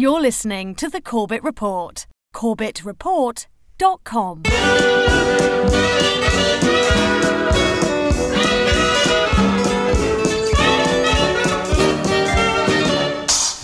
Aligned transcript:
You're 0.00 0.22
listening 0.22 0.74
to 0.76 0.88
the 0.88 1.02
Corbett 1.02 1.42
Report. 1.42 2.06
CorbettReport.com. 2.34 4.42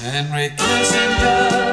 Henry 0.02 0.50
Kissinger, 0.50 1.65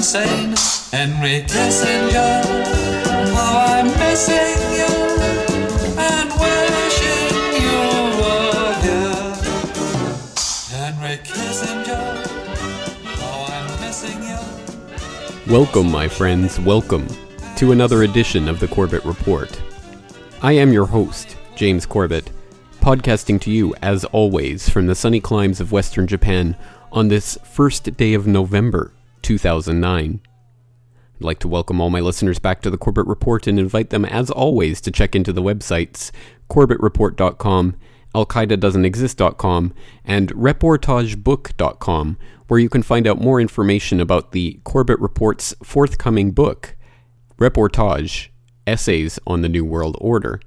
insane. 0.00 0.54
Henry 0.92 1.42
Kissinger, 1.42 2.42
how 3.34 3.76
I'm 3.76 3.86
missing 3.98 4.56
you 4.72 4.86
oh, 4.88 5.94
and 5.98 6.30
wishing 6.40 7.36
you 7.60 7.82
were 8.16 8.72
here. 8.80 9.36
Henry 10.72 11.18
Kissinger, 11.18 12.26
how 13.04 13.44
I'm 13.52 13.80
missing 13.82 14.22
you. 14.22 15.52
Welcome, 15.52 15.90
my 15.90 16.08
friends, 16.08 16.58
welcome 16.58 17.06
to 17.56 17.72
another 17.72 18.04
edition 18.04 18.48
of 18.48 18.58
the 18.58 18.68
Corbett 18.68 19.04
Report. 19.04 19.60
I 20.40 20.52
am 20.52 20.72
your 20.72 20.86
host, 20.86 21.36
James 21.56 21.84
Corbett, 21.84 22.30
podcasting 22.80 23.38
to 23.42 23.50
you, 23.50 23.74
as 23.82 24.06
always, 24.06 24.66
from 24.70 24.86
the 24.86 24.94
sunny 24.94 25.20
climes 25.20 25.60
of 25.60 25.72
western 25.72 26.06
Japan 26.06 26.56
on 26.90 27.08
this 27.08 27.36
first 27.44 27.94
day 27.98 28.14
of 28.14 28.26
November 28.26 28.92
2009. 29.22 30.20
I'd 31.20 31.24
like 31.24 31.38
to 31.40 31.48
welcome 31.48 31.80
all 31.80 31.90
my 31.90 32.00
listeners 32.00 32.38
back 32.38 32.62
to 32.62 32.70
the 32.70 32.78
Corbett 32.78 33.06
Report 33.06 33.46
and 33.46 33.58
invite 33.58 33.90
them, 33.90 34.04
as 34.04 34.30
always, 34.30 34.80
to 34.80 34.90
check 34.90 35.14
into 35.14 35.32
the 35.32 35.42
websites 35.42 36.10
corbettreport.com, 36.50 37.76
alqaidadoesn'texist.com, 38.14 39.74
and 40.04 40.34
reportagebook.com, 40.34 42.18
where 42.48 42.60
you 42.60 42.68
can 42.68 42.82
find 42.82 43.06
out 43.06 43.20
more 43.20 43.40
information 43.40 44.00
about 44.00 44.32
the 44.32 44.60
Corbett 44.64 44.98
Report's 44.98 45.54
forthcoming 45.62 46.32
book, 46.32 46.76
Reportage 47.38 48.28
Essays 48.66 49.18
on 49.26 49.42
the 49.42 49.48
New 49.48 49.64
World 49.64 49.96
Order. 50.00 50.40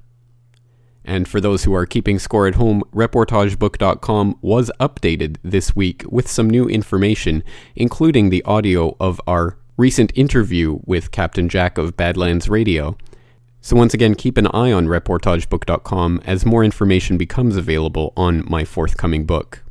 And 1.05 1.27
for 1.27 1.41
those 1.41 1.63
who 1.63 1.73
are 1.73 1.85
keeping 1.85 2.17
score 2.17 2.47
at 2.47 2.55
home, 2.55 2.81
reportagebook.com 2.93 4.37
was 4.41 4.71
updated 4.79 5.37
this 5.43 5.75
week 5.75 6.03
with 6.07 6.29
some 6.29 6.49
new 6.49 6.67
information, 6.67 7.43
including 7.75 8.29
the 8.29 8.43
audio 8.43 8.95
of 8.99 9.19
our 9.27 9.57
recent 9.75 10.11
interview 10.15 10.79
with 10.85 11.11
Captain 11.11 11.49
Jack 11.49 11.77
of 11.77 11.97
Badlands 11.97 12.47
Radio. 12.47 12.97
So, 13.59 13.75
once 13.75 13.93
again, 13.93 14.15
keep 14.15 14.37
an 14.37 14.47
eye 14.47 14.71
on 14.71 14.87
reportagebook.com 14.87 16.21
as 16.25 16.45
more 16.45 16.63
information 16.63 17.17
becomes 17.17 17.55
available 17.55 18.13
on 18.15 18.43
my 18.49 18.65
forthcoming 18.65 19.25
book. 19.25 19.63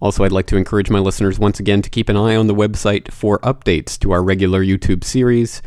Also, 0.00 0.22
I'd 0.22 0.32
like 0.32 0.46
to 0.48 0.56
encourage 0.56 0.90
my 0.90 0.98
listeners 0.98 1.38
once 1.38 1.58
again 1.58 1.82
to 1.82 1.90
keep 1.90 2.08
an 2.08 2.16
eye 2.16 2.36
on 2.36 2.46
the 2.46 2.54
website 2.54 3.10
for 3.10 3.38
updates 3.40 3.98
to 4.00 4.12
our 4.12 4.22
regular 4.22 4.64
YouTube 4.64 5.02
series, 5.02 5.62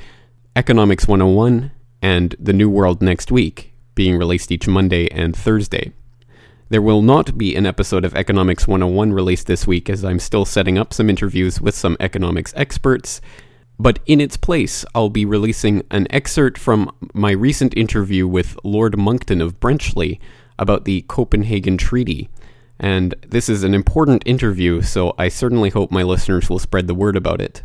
Economics 0.55 1.07
101 1.07 1.71
and 2.01 2.35
The 2.39 2.53
New 2.53 2.69
World 2.69 3.01
Next 3.01 3.31
Week, 3.31 3.73
being 3.97 4.15
released 4.15 4.51
each 4.51 4.67
Monday 4.67 5.09
and 5.09 5.35
Thursday. 5.35 5.91
There 6.69 6.83
will 6.83 7.01
not 7.01 7.35
be 7.35 7.55
an 7.55 7.65
episode 7.65 8.05
of 8.05 8.13
Economics 8.13 8.67
101 8.67 9.11
released 9.11 9.47
this 9.47 9.65
week 9.65 9.89
as 9.89 10.05
I'm 10.05 10.19
still 10.19 10.45
setting 10.45 10.77
up 10.77 10.93
some 10.93 11.09
interviews 11.09 11.59
with 11.59 11.73
some 11.73 11.97
economics 11.99 12.53
experts, 12.55 13.21
but 13.79 13.97
in 14.05 14.21
its 14.21 14.37
place, 14.37 14.85
I'll 14.93 15.09
be 15.09 15.25
releasing 15.25 15.83
an 15.89 16.05
excerpt 16.11 16.59
from 16.59 16.95
my 17.15 17.31
recent 17.31 17.75
interview 17.75 18.27
with 18.27 18.55
Lord 18.63 18.99
Monckton 18.99 19.41
of 19.41 19.59
Brenchley 19.59 20.19
about 20.59 20.85
the 20.85 21.01
Copenhagen 21.07 21.75
Treaty. 21.75 22.29
And 22.79 23.15
this 23.27 23.49
is 23.49 23.63
an 23.63 23.73
important 23.73 24.21
interview, 24.27 24.83
so 24.83 25.15
I 25.17 25.27
certainly 25.27 25.71
hope 25.71 25.89
my 25.89 26.03
listeners 26.03 26.51
will 26.51 26.59
spread 26.59 26.85
the 26.85 26.93
word 26.93 27.15
about 27.15 27.41
it. 27.41 27.63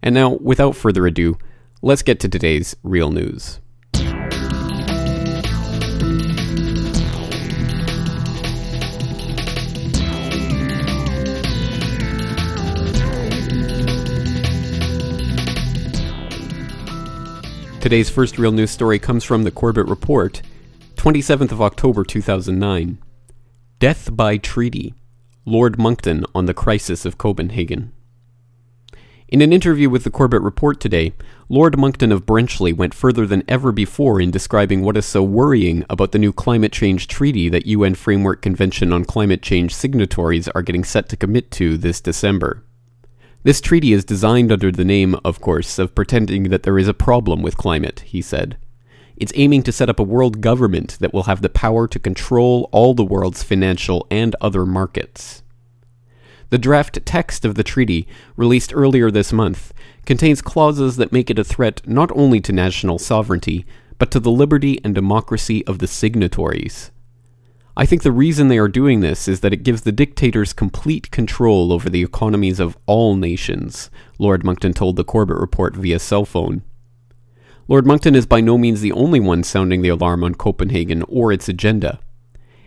And 0.00 0.14
now, 0.14 0.34
without 0.34 0.76
further 0.76 1.08
ado, 1.08 1.38
let's 1.82 2.02
get 2.02 2.20
to 2.20 2.28
today's 2.28 2.76
real 2.84 3.10
news. 3.10 3.58
Today's 17.84 18.08
first 18.08 18.38
real 18.38 18.50
news 18.50 18.70
story 18.70 18.98
comes 18.98 19.24
from 19.24 19.42
the 19.42 19.50
Corbett 19.50 19.86
Report, 19.86 20.40
27th 20.94 21.52
of 21.52 21.60
October 21.60 22.02
2009. 22.02 22.96
Death 23.78 24.08
by 24.16 24.38
Treaty. 24.38 24.94
Lord 25.44 25.78
Monckton 25.78 26.24
on 26.34 26.46
the 26.46 26.54
Crisis 26.54 27.04
of 27.04 27.18
Copenhagen. 27.18 27.92
In 29.28 29.42
an 29.42 29.52
interview 29.52 29.90
with 29.90 30.04
the 30.04 30.10
Corbett 30.10 30.40
Report 30.40 30.80
today, 30.80 31.12
Lord 31.50 31.76
Monckton 31.76 32.10
of 32.10 32.24
Brenchley 32.24 32.74
went 32.74 32.94
further 32.94 33.26
than 33.26 33.44
ever 33.48 33.70
before 33.70 34.18
in 34.18 34.30
describing 34.30 34.80
what 34.80 34.96
is 34.96 35.04
so 35.04 35.22
worrying 35.22 35.84
about 35.90 36.12
the 36.12 36.18
new 36.18 36.32
climate 36.32 36.72
change 36.72 37.06
treaty 37.06 37.50
that 37.50 37.66
UN 37.66 37.94
Framework 37.94 38.40
Convention 38.40 38.94
on 38.94 39.04
Climate 39.04 39.42
Change 39.42 39.74
signatories 39.74 40.48
are 40.48 40.62
getting 40.62 40.84
set 40.84 41.10
to 41.10 41.18
commit 41.18 41.50
to 41.50 41.76
this 41.76 42.00
December. 42.00 42.64
This 43.44 43.60
treaty 43.60 43.92
is 43.92 44.06
designed 44.06 44.50
under 44.50 44.72
the 44.72 44.86
name, 44.86 45.16
of 45.22 45.38
course, 45.38 45.78
of 45.78 45.94
pretending 45.94 46.44
that 46.44 46.62
there 46.62 46.78
is 46.78 46.88
a 46.88 46.94
problem 46.94 47.42
with 47.42 47.58
climate, 47.58 48.00
he 48.06 48.22
said. 48.22 48.56
It's 49.18 49.34
aiming 49.36 49.64
to 49.64 49.72
set 49.72 49.90
up 49.90 50.00
a 50.00 50.02
world 50.02 50.40
government 50.40 50.96
that 51.00 51.12
will 51.12 51.24
have 51.24 51.42
the 51.42 51.50
power 51.50 51.86
to 51.86 51.98
control 51.98 52.70
all 52.72 52.94
the 52.94 53.04
world's 53.04 53.42
financial 53.42 54.06
and 54.10 54.34
other 54.40 54.64
markets. 54.64 55.42
The 56.48 56.56
draft 56.56 57.04
text 57.04 57.44
of 57.44 57.54
the 57.54 57.62
treaty, 57.62 58.08
released 58.34 58.74
earlier 58.74 59.10
this 59.10 59.30
month, 59.30 59.74
contains 60.06 60.40
clauses 60.40 60.96
that 60.96 61.12
make 61.12 61.28
it 61.28 61.38
a 61.38 61.44
threat 61.44 61.82
not 61.86 62.10
only 62.16 62.40
to 62.40 62.52
national 62.52 62.98
sovereignty, 62.98 63.66
but 63.98 64.10
to 64.12 64.20
the 64.20 64.30
liberty 64.30 64.80
and 64.82 64.94
democracy 64.94 65.66
of 65.66 65.80
the 65.80 65.86
signatories. 65.86 66.90
I 67.76 67.86
think 67.86 68.02
the 68.02 68.12
reason 68.12 68.46
they 68.46 68.58
are 68.58 68.68
doing 68.68 69.00
this 69.00 69.26
is 69.26 69.40
that 69.40 69.52
it 69.52 69.64
gives 69.64 69.82
the 69.82 69.90
dictators 69.90 70.52
complete 70.52 71.10
control 71.10 71.72
over 71.72 71.90
the 71.90 72.04
economies 72.04 72.60
of 72.60 72.78
all 72.86 73.16
nations, 73.16 73.90
Lord 74.16 74.44
Monckton 74.44 74.74
told 74.74 74.94
the 74.94 75.02
Corbett 75.02 75.38
Report 75.38 75.74
via 75.74 75.98
cell 75.98 76.24
phone. 76.24 76.62
Lord 77.66 77.84
Monckton 77.84 78.14
is 78.14 78.26
by 78.26 78.40
no 78.40 78.56
means 78.56 78.80
the 78.80 78.92
only 78.92 79.18
one 79.18 79.42
sounding 79.42 79.82
the 79.82 79.88
alarm 79.88 80.22
on 80.22 80.36
Copenhagen 80.36 81.02
or 81.08 81.32
its 81.32 81.48
agenda. 81.48 81.98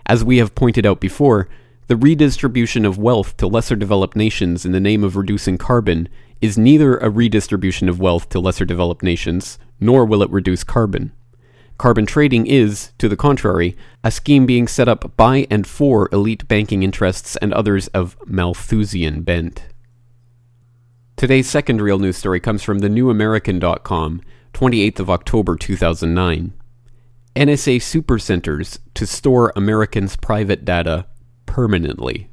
As 0.08 0.26
we 0.26 0.40
have 0.40 0.56
pointed 0.56 0.86
out 0.86 1.00
before, 1.00 1.48
the 1.88 1.96
redistribution 1.96 2.84
of 2.84 2.98
wealth 2.98 3.38
to 3.38 3.48
lesser 3.48 3.78
developed 3.78 4.18
nations 4.18 4.66
in 4.66 4.74
the 4.74 4.80
name 4.82 5.06
of 5.06 5.16
reducing 5.16 5.58
carbon 5.58 6.10
is 6.42 6.58
neither 6.58 6.98
a 6.98 7.10
redistribution 7.10 7.88
of 7.88 8.02
wealth 8.02 8.28
to 8.30 8.42
lesser 8.42 8.66
developed 8.66 9.04
nations, 9.04 9.58
nor 9.80 10.04
will 10.04 10.22
it 10.22 10.30
reduce 10.32 10.66
carbon. 10.66 11.14
Carbon 11.78 12.08
trading 12.08 12.48
is, 12.48 12.92
to 12.98 13.08
the 13.08 13.16
contrary, 13.16 13.78
a 14.04 14.10
scheme 14.10 14.48
being 14.48 14.68
set 14.68 14.88
up 14.88 15.16
by 15.16 15.46
and 15.52 15.68
for 15.68 16.10
elite 16.12 16.48
banking 16.48 16.82
interests 16.82 17.36
and 17.38 17.54
others 17.54 17.88
of 17.90 18.18
Malthusian 18.26 19.22
bent. 19.22 19.64
Today's 21.16 21.50
second 21.50 21.82
real 21.82 22.00
news 22.00 22.18
story 22.18 22.40
comes 22.40 22.64
from 22.64 22.80
thenewamerican.com, 22.80 24.22
28th 24.54 25.00
of 25.00 25.10
October 25.10 25.56
2009. 25.56 26.54
NSA 27.36 27.78
supercenters 27.78 28.80
to 28.96 29.06
store 29.06 29.54
Americans' 29.56 30.16
private 30.16 30.66
data 30.66 31.06
permanently. 31.46 32.30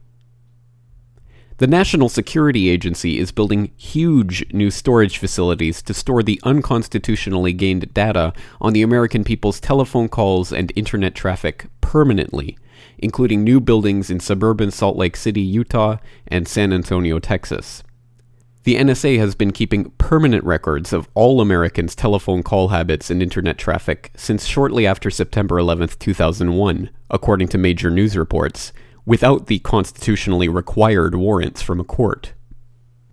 The 1.58 1.68
National 1.68 2.08
Security 2.08 2.68
Agency 2.68 3.20
is 3.20 3.30
building 3.30 3.70
huge 3.76 4.44
new 4.52 4.72
storage 4.72 5.18
facilities 5.18 5.82
to 5.82 5.94
store 5.94 6.24
the 6.24 6.40
unconstitutionally 6.42 7.52
gained 7.52 7.94
data 7.94 8.32
on 8.60 8.72
the 8.72 8.82
American 8.82 9.22
people's 9.22 9.60
telephone 9.60 10.08
calls 10.08 10.52
and 10.52 10.72
internet 10.74 11.14
traffic 11.14 11.66
permanently, 11.80 12.58
including 12.98 13.44
new 13.44 13.60
buildings 13.60 14.10
in 14.10 14.18
suburban 14.18 14.72
Salt 14.72 14.96
Lake 14.96 15.16
City, 15.16 15.42
Utah, 15.42 15.98
and 16.26 16.48
San 16.48 16.72
Antonio, 16.72 17.20
Texas. 17.20 17.84
The 18.64 18.74
NSA 18.74 19.18
has 19.18 19.36
been 19.36 19.52
keeping 19.52 19.92
permanent 19.92 20.42
records 20.42 20.92
of 20.92 21.08
all 21.14 21.40
Americans' 21.40 21.94
telephone 21.94 22.42
call 22.42 22.68
habits 22.68 23.10
and 23.10 23.22
internet 23.22 23.58
traffic 23.58 24.10
since 24.16 24.44
shortly 24.44 24.88
after 24.88 25.08
September 25.08 25.60
11, 25.60 25.90
2001, 26.00 26.90
according 27.10 27.46
to 27.46 27.58
major 27.58 27.90
news 27.90 28.16
reports, 28.16 28.72
without 29.06 29.46
the 29.46 29.58
constitutionally 29.60 30.48
required 30.48 31.14
warrants 31.14 31.62
from 31.62 31.80
a 31.80 31.84
court. 31.84 32.32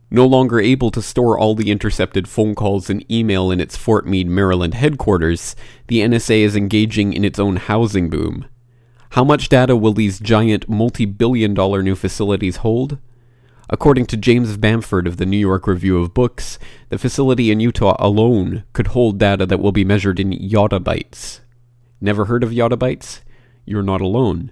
No 0.09 0.25
longer 0.25 0.59
able 0.59 0.91
to 0.91 1.01
store 1.01 1.39
all 1.39 1.55
the 1.55 1.71
intercepted 1.71 2.27
phone 2.27 2.53
calls 2.53 2.89
and 2.89 3.09
email 3.09 3.49
in 3.49 3.61
its 3.61 3.77
Fort 3.77 4.05
Meade, 4.05 4.27
Maryland 4.27 4.73
headquarters, 4.73 5.55
the 5.87 5.99
NSA 5.99 6.41
is 6.41 6.55
engaging 6.55 7.13
in 7.13 7.23
its 7.23 7.39
own 7.39 7.55
housing 7.55 8.09
boom. 8.09 8.45
How 9.11 9.23
much 9.23 9.49
data 9.49 9.75
will 9.75 9.93
these 9.93 10.19
giant 10.19 10.67
multi 10.69 11.05
billion 11.05 11.53
dollar 11.53 11.81
new 11.81 11.95
facilities 11.95 12.57
hold? 12.57 12.97
According 13.69 14.07
to 14.07 14.17
James 14.17 14.57
Bamford 14.57 15.07
of 15.07 15.15
the 15.15 15.25
New 15.25 15.37
York 15.37 15.65
Review 15.65 15.97
of 15.99 16.13
Books, 16.13 16.59
the 16.89 16.97
facility 16.97 17.51
in 17.51 17.61
Utah 17.61 17.95
alone 17.99 18.65
could 18.73 18.87
hold 18.87 19.17
data 19.17 19.45
that 19.45 19.59
will 19.59 19.71
be 19.71 19.85
measured 19.85 20.19
in 20.19 20.31
yottabytes. 20.31 21.39
Never 22.01 22.25
heard 22.25 22.43
of 22.43 22.49
yottabytes? 22.49 23.21
You're 23.65 23.81
not 23.81 24.01
alone. 24.01 24.51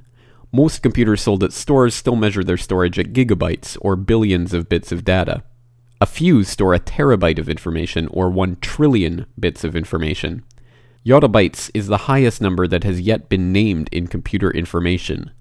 Most 0.52 0.82
computers 0.82 1.22
sold 1.22 1.44
at 1.44 1.54
stores 1.54 1.94
still 1.94 2.16
measure 2.16 2.44
their 2.44 2.58
storage 2.58 2.98
at 2.98 3.14
gigabytes, 3.14 3.78
or 3.82 3.96
billions 3.96 4.54
of 4.54 4.70
bits 4.70 4.92
of 4.92 5.06
data. 5.06 5.44
A 6.02 6.06
few 6.06 6.44
store 6.44 6.74
a 6.74 6.80
terabyte 6.80 7.38
of 7.38 7.50
information, 7.50 8.08
or 8.08 8.30
one 8.30 8.58
trillion 8.62 9.26
bits 9.40 9.64
of 9.64 9.76
information. 9.76 10.44
Yottabytes 11.06 11.70
is 11.74 11.88
the 11.88 12.06
highest 12.10 12.42
number 12.42 12.68
that 12.68 12.84
has 12.84 13.00
yet 13.02 13.30
been 13.30 13.52
named 13.52 13.90
in 13.92 14.08
computer 14.08 14.50
information. 14.52 15.32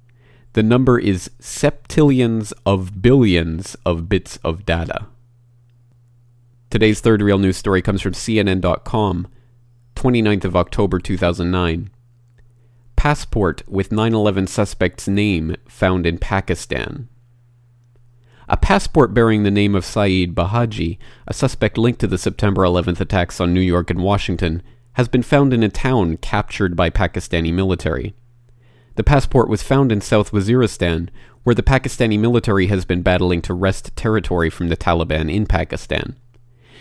The 0.52 0.62
number 0.62 0.98
is 0.98 1.30
septillions 1.40 2.52
of 2.66 3.00
billions 3.00 3.76
of 3.86 4.08
bits 4.08 4.38
of 4.44 4.66
data. 4.66 5.06
Today's 6.70 7.00
third 7.00 7.22
real 7.22 7.38
news 7.38 7.56
story 7.56 7.80
comes 7.80 8.02
from 8.02 8.12
CNN.com, 8.12 9.28
29th 9.96 10.44
of 10.44 10.56
October 10.56 10.98
2009. 10.98 11.90
Passport 12.98 13.62
with 13.68 13.92
9 13.92 14.12
11 14.12 14.48
suspect's 14.48 15.06
name 15.06 15.54
found 15.68 16.04
in 16.04 16.18
Pakistan. 16.18 17.08
A 18.48 18.56
passport 18.56 19.14
bearing 19.14 19.44
the 19.44 19.52
name 19.52 19.76
of 19.76 19.84
Saeed 19.84 20.34
Bahaji, 20.34 20.98
a 21.24 21.32
suspect 21.32 21.78
linked 21.78 22.00
to 22.00 22.08
the 22.08 22.18
September 22.18 22.62
11th 22.62 22.98
attacks 22.98 23.40
on 23.40 23.54
New 23.54 23.60
York 23.60 23.88
and 23.90 24.02
Washington, 24.02 24.64
has 24.94 25.06
been 25.06 25.22
found 25.22 25.54
in 25.54 25.62
a 25.62 25.68
town 25.68 26.16
captured 26.16 26.74
by 26.74 26.90
Pakistani 26.90 27.54
military. 27.54 28.14
The 28.96 29.04
passport 29.04 29.48
was 29.48 29.62
found 29.62 29.92
in 29.92 30.00
South 30.00 30.32
Waziristan, 30.32 31.08
where 31.44 31.54
the 31.54 31.62
Pakistani 31.62 32.18
military 32.18 32.66
has 32.66 32.84
been 32.84 33.02
battling 33.02 33.42
to 33.42 33.54
wrest 33.54 33.94
territory 33.94 34.50
from 34.50 34.70
the 34.70 34.76
Taliban 34.76 35.32
in 35.32 35.46
Pakistan. 35.46 36.16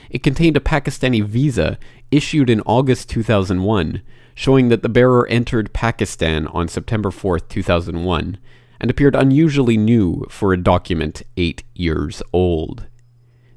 It 0.09 0.23
contained 0.23 0.57
a 0.57 0.61
Pakistani 0.61 1.23
visa 1.23 1.77
issued 2.09 2.49
in 2.49 2.61
August 2.61 3.07
2001, 3.07 4.01
showing 4.37 4.69
that 4.69 4.83
the 4.83 4.87
bearer 4.87 5.27
entered 5.29 5.73
Pakistan 5.73 6.45
on 6.49 6.67
September 6.67 7.09
4, 7.09 7.39
2001, 7.39 8.37
and 8.79 8.91
appeared 8.91 9.15
unusually 9.15 9.77
new 9.77 10.27
for 10.29 10.53
a 10.53 10.61
document 10.61 11.23
eight 11.37 11.63
years 11.73 12.21
old. 12.31 12.85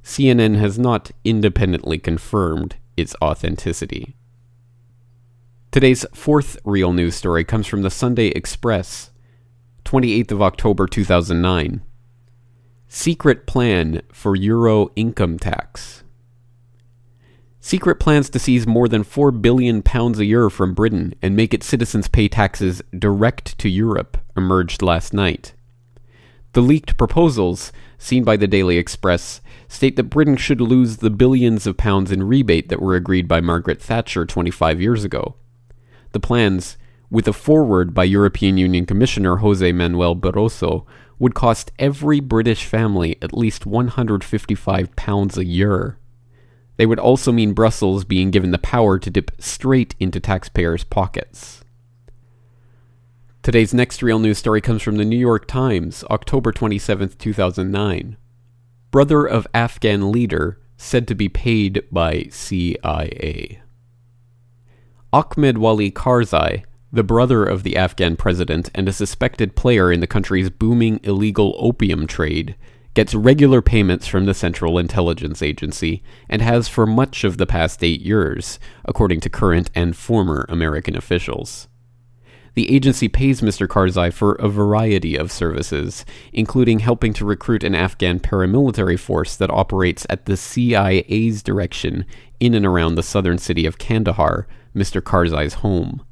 CNN 0.03 0.57
has 0.57 0.79
not 0.79 1.11
independently 1.23 1.99
confirmed 1.99 2.77
its 2.97 3.15
authenticity. 3.21 4.17
Today's 5.71 6.07
fourth 6.15 6.57
real 6.65 6.95
news 6.95 7.15
story 7.15 7.45
comes 7.45 7.67
from 7.67 7.83
the 7.83 7.91
Sunday 7.91 8.29
Express, 8.29 9.11
28th 9.85 10.33
of 10.33 10.41
October 10.41 10.87
2009. 10.87 11.83
Secret 12.89 13.47
plan 13.47 14.01
for 14.11 14.35
Euro 14.35 14.89
income 14.97 15.39
tax. 15.39 16.05
Secret 17.63 17.97
plans 17.97 18.31
to 18.31 18.39
seize 18.39 18.67
more 18.67 18.89
than 18.89 19.05
4 19.05 19.31
billion 19.33 19.83
pounds 19.83 20.19
a 20.19 20.25
year 20.25 20.49
from 20.49 20.73
Britain 20.73 21.15
and 21.21 21.37
make 21.37 21.53
its 21.53 21.67
citizens 21.67 22.09
pay 22.09 22.27
taxes 22.27 22.81
direct 22.99 23.59
to 23.59 23.69
Europe 23.69 24.17
emerged 24.35 24.81
last 24.81 25.13
night. 25.13 25.53
The 26.53 26.63
leaked 26.63 26.97
proposals, 26.97 27.71
seen 27.99 28.25
by 28.25 28.37
the 28.37 28.49
Daily 28.49 28.79
Express, 28.79 29.43
state 29.69 29.97
that 29.97 30.05
Britain 30.05 30.37
should 30.37 30.61
lose 30.61 30.97
the 30.97 31.11
billions 31.11 31.67
of 31.67 31.77
pounds 31.77 32.11
in 32.11 32.25
rebate 32.25 32.71
that 32.71 32.81
were 32.81 32.97
agreed 32.97 33.29
by 33.29 33.41
Margaret 33.41 33.81
Thatcher 33.81 34.25
25 34.25 34.81
years 34.81 35.05
ago. 35.05 35.37
The 36.13 36.19
plans, 36.19 36.77
with 37.11 37.29
a 37.29 37.33
foreword 37.33 37.93
by 37.93 38.05
European 38.05 38.57
Union 38.57 38.87
Commissioner 38.87 39.37
Jose 39.37 39.71
Manuel 39.71 40.17
Barroso, 40.17 40.87
would 41.21 41.35
cost 41.35 41.71
every 41.79 42.19
British 42.21 42.65
family 42.65 43.19
at 43.21 43.37
least 43.37 43.65
£155 43.65 45.37
a 45.37 45.45
year. 45.45 45.99
They 46.81 46.87
would 46.87 46.99
also 46.99 47.31
mean 47.31 47.53
Brussels 47.53 48.07
being 48.07 48.31
given 48.31 48.53
the 48.53 48.59
power 48.59 48.99
to 48.99 49.11
dip 49.11 49.33
straight 49.39 49.95
into 50.01 50.19
taxpayers' 50.19 50.83
pockets. 50.83 51.63
Today's 53.43 53.75
next 53.75 54.03
real 54.03 54.19
news 54.19 54.39
story 54.39 54.63
comes 54.63 54.81
from 54.81 54.97
the 54.97 55.05
New 55.05 55.19
York 55.19 55.47
Times, 55.47 56.05
October 56.05 56.53
27, 56.53 57.11
2009. 57.19 58.17
Brother 58.91 59.27
of 59.27 59.47
Afghan 59.53 60.11
leader 60.11 60.59
said 60.79 61.07
to 61.09 61.15
be 61.15 61.29
paid 61.29 61.85
by 61.93 62.29
CIA. 62.31 63.61
Ahmed 65.13 65.59
Wali 65.59 65.91
Karzai, 65.91 66.65
the 66.91 67.05
brother 67.05 67.45
of 67.45 67.63
the 67.63 67.77
Afghan 67.77 68.17
president 68.17 68.71
and 68.75 68.89
a 68.89 68.95
suspected 68.95 69.55
player 69.55 69.93
in 69.93 70.01
the 70.01 70.07
country's 70.07 70.49
booming 70.49 70.99
illegal 71.03 71.55
opium 71.59 72.07
trade, 72.07 72.57
gets 73.01 73.15
regular 73.15 73.63
payments 73.63 74.07
from 74.07 74.27
the 74.27 74.35
Central 74.35 74.79
Intelligence 74.79 75.41
Agency 75.41 76.03
and 76.29 76.43
has 76.43 76.69
for 76.69 76.85
much 76.87 77.25
of 77.25 77.39
the 77.39 77.47
past 77.47 77.83
eight 77.83 78.03
years, 78.03 78.61
according 78.85 79.21
to 79.21 79.31
current 79.31 79.71
and 79.75 79.97
former 79.97 80.45
American 80.51 80.95
officials. 80.95 81.67
The 82.53 82.71
agency 82.71 83.09
pays 83.09 83.41
Mr. 83.41 83.67
Karzai 83.67 84.13
for 84.13 84.35
a 84.35 84.51
variety 84.51 85.17
of 85.17 85.33
services, 85.33 86.05
including 86.35 86.81
helping 86.81 87.15
to 87.15 87.25
recruit 87.25 87.65
an 87.65 87.75
Afghan 87.75 88.21
paramilitary 88.21 88.99
force 88.99 89.35
that 89.35 89.49
operates 89.49 90.07
at 90.11 90.27
the 90.27 90.37
CIA's 90.37 91.43
direction 91.43 92.05
in 92.39 92.53
and 92.53 92.67
around 92.67 92.97
the 92.97 93.03
southern 93.03 93.39
city 93.39 93.65
of 93.65 93.79
Kandahar, 93.79 94.47
Mr. 94.77 95.01
Karzai's 95.01 95.55
home. 95.65 96.05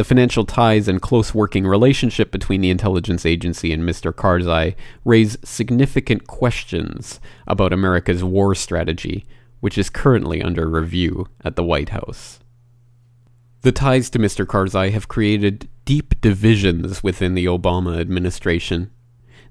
The 0.00 0.04
financial 0.04 0.46
ties 0.46 0.88
and 0.88 1.02
close 1.02 1.34
working 1.34 1.66
relationship 1.66 2.30
between 2.30 2.62
the 2.62 2.70
intelligence 2.70 3.26
agency 3.26 3.70
and 3.70 3.82
Mr. 3.82 4.14
Karzai 4.14 4.74
raise 5.04 5.36
significant 5.44 6.26
questions 6.26 7.20
about 7.46 7.74
America's 7.74 8.24
war 8.24 8.54
strategy, 8.54 9.26
which 9.60 9.76
is 9.76 9.90
currently 9.90 10.40
under 10.40 10.66
review 10.70 11.26
at 11.44 11.54
the 11.54 11.62
White 11.62 11.90
House. 11.90 12.40
The 13.60 13.72
ties 13.72 14.08
to 14.08 14.18
Mr. 14.18 14.46
Karzai 14.46 14.90
have 14.90 15.08
created 15.08 15.68
deep 15.84 16.18
divisions 16.22 17.02
within 17.02 17.34
the 17.34 17.44
Obama 17.44 18.00
administration. 18.00 18.90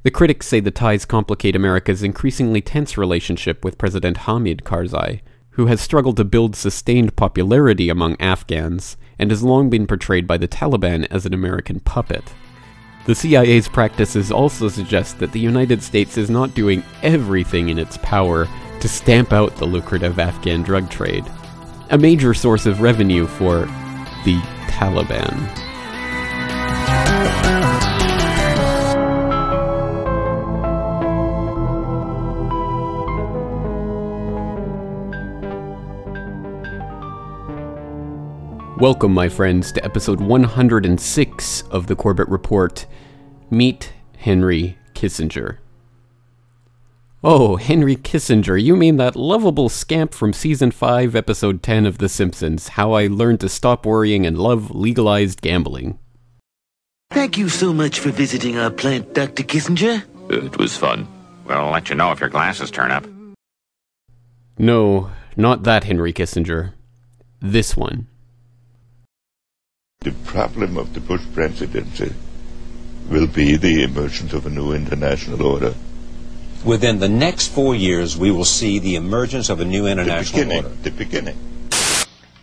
The 0.01 0.09
critics 0.09 0.47
say 0.47 0.59
the 0.59 0.71
ties 0.71 1.05
complicate 1.05 1.55
America's 1.55 2.01
increasingly 2.01 2.61
tense 2.61 2.97
relationship 2.97 3.63
with 3.63 3.77
President 3.77 4.17
Hamid 4.25 4.63
Karzai, 4.63 5.21
who 5.51 5.67
has 5.67 5.79
struggled 5.79 6.17
to 6.17 6.23
build 6.23 6.55
sustained 6.55 7.15
popularity 7.15 7.89
among 7.89 8.19
Afghans 8.19 8.97
and 9.19 9.29
has 9.29 9.43
long 9.43 9.69
been 9.69 9.85
portrayed 9.85 10.25
by 10.25 10.37
the 10.37 10.47
Taliban 10.47 11.05
as 11.11 11.25
an 11.25 11.33
American 11.33 11.79
puppet. 11.81 12.23
The 13.05 13.15
CIA's 13.15 13.67
practices 13.67 14.31
also 14.31 14.69
suggest 14.69 15.19
that 15.19 15.31
the 15.31 15.39
United 15.39 15.83
States 15.83 16.17
is 16.17 16.29
not 16.29 16.53
doing 16.53 16.83
everything 17.01 17.69
in 17.69 17.79
its 17.79 17.97
power 17.97 18.47
to 18.79 18.87
stamp 18.87 19.33
out 19.33 19.55
the 19.55 19.65
lucrative 19.65 20.19
Afghan 20.19 20.63
drug 20.63 20.89
trade, 20.89 21.25
a 21.89 21.97
major 21.97 22.33
source 22.33 22.65
of 22.65 22.81
revenue 22.81 23.27
for 23.27 23.65
the 24.25 24.39
Taliban. 24.67 25.68
Welcome, 38.79 39.13
my 39.13 39.27
friends, 39.27 39.73
to 39.73 39.83
episode 39.83 40.21
106 40.21 41.61
of 41.63 41.87
the 41.87 41.97
Corbett 41.97 42.29
Report. 42.29 42.85
Meet 43.49 43.91
Henry 44.19 44.77
Kissinger. 44.93 45.57
Oh, 47.21 47.57
Henry 47.57 47.97
Kissinger, 47.97 48.61
you 48.61 48.77
mean 48.77 48.95
that 48.95 49.17
lovable 49.17 49.67
scamp 49.67 50.13
from 50.13 50.31
season 50.31 50.71
5, 50.71 51.13
episode 51.13 51.61
10 51.61 51.85
of 51.85 51.97
The 51.97 52.07
Simpsons, 52.07 52.69
How 52.69 52.93
I 52.93 53.07
Learned 53.07 53.41
to 53.41 53.49
Stop 53.49 53.85
Worrying 53.85 54.25
and 54.25 54.37
Love 54.37 54.71
Legalized 54.71 55.41
Gambling. 55.41 55.99
Thank 57.11 57.37
you 57.37 57.49
so 57.49 57.73
much 57.73 57.99
for 57.99 58.11
visiting 58.11 58.57
our 58.57 58.71
plant, 58.71 59.13
Dr. 59.13 59.43
Kissinger. 59.43 60.05
It 60.29 60.57
was 60.57 60.77
fun. 60.77 61.05
We'll 61.45 61.69
let 61.69 61.89
you 61.89 61.95
know 61.95 62.13
if 62.13 62.21
your 62.21 62.29
glasses 62.29 62.71
turn 62.71 62.91
up. 62.91 63.05
No, 64.57 65.11
not 65.35 65.63
that 65.63 65.83
Henry 65.83 66.13
Kissinger. 66.13 66.71
This 67.41 67.75
one. 67.75 68.07
The 70.01 70.11
problem 70.11 70.77
of 70.77 70.93
the 70.93 71.01
Bush 71.01 71.23
presidency 71.33 72.13
will 73.09 73.27
be 73.27 73.57
the 73.57 73.83
emergence 73.83 74.31
of 74.31 74.45
a 74.45 74.49
new 74.49 74.71
international 74.71 75.45
order. 75.45 75.75
Within 76.63 76.99
the 77.01 77.09
next 77.09 77.49
four 77.49 77.75
years, 77.75 78.15
we 78.15 78.31
will 78.31 78.45
see 78.45 78.79
the 78.79 78.95
emergence 78.95 79.49
of 79.49 79.59
a 79.59 79.65
new 79.65 79.83
The 79.83 79.91
international 79.91 80.41
beginning. 80.45 80.63
order. 80.63 80.75
The 80.83 80.91
beginning. 80.91 81.37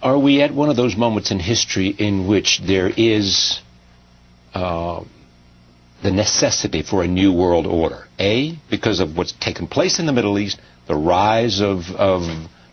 Are 0.03 0.19
we 0.19 0.43
at 0.43 0.53
one 0.53 0.69
of 0.69 0.77
those 0.77 0.97
moments 0.97 1.31
in 1.31 1.39
history 1.39 1.89
in 1.89 2.27
which 2.27 2.59
there 2.59 2.93
is 2.95 3.63
uh, 4.53 5.03
the 6.03 6.11
necessity 6.11 6.83
for 6.83 7.03
a 7.03 7.09
new 7.09 7.33
world 7.33 7.67
order? 7.67 8.07
A, 8.19 8.59
because 8.69 9.01
of 9.01 9.17
what's 9.17 9.33
taken 9.33 9.67
place 9.67 9.99
in 9.99 10.05
the 10.05 10.13
Middle 10.13 10.39
East, 10.39 10.61
the 10.89 10.95
rise 10.95 11.63
of, 11.63 11.91
of 11.93 12.21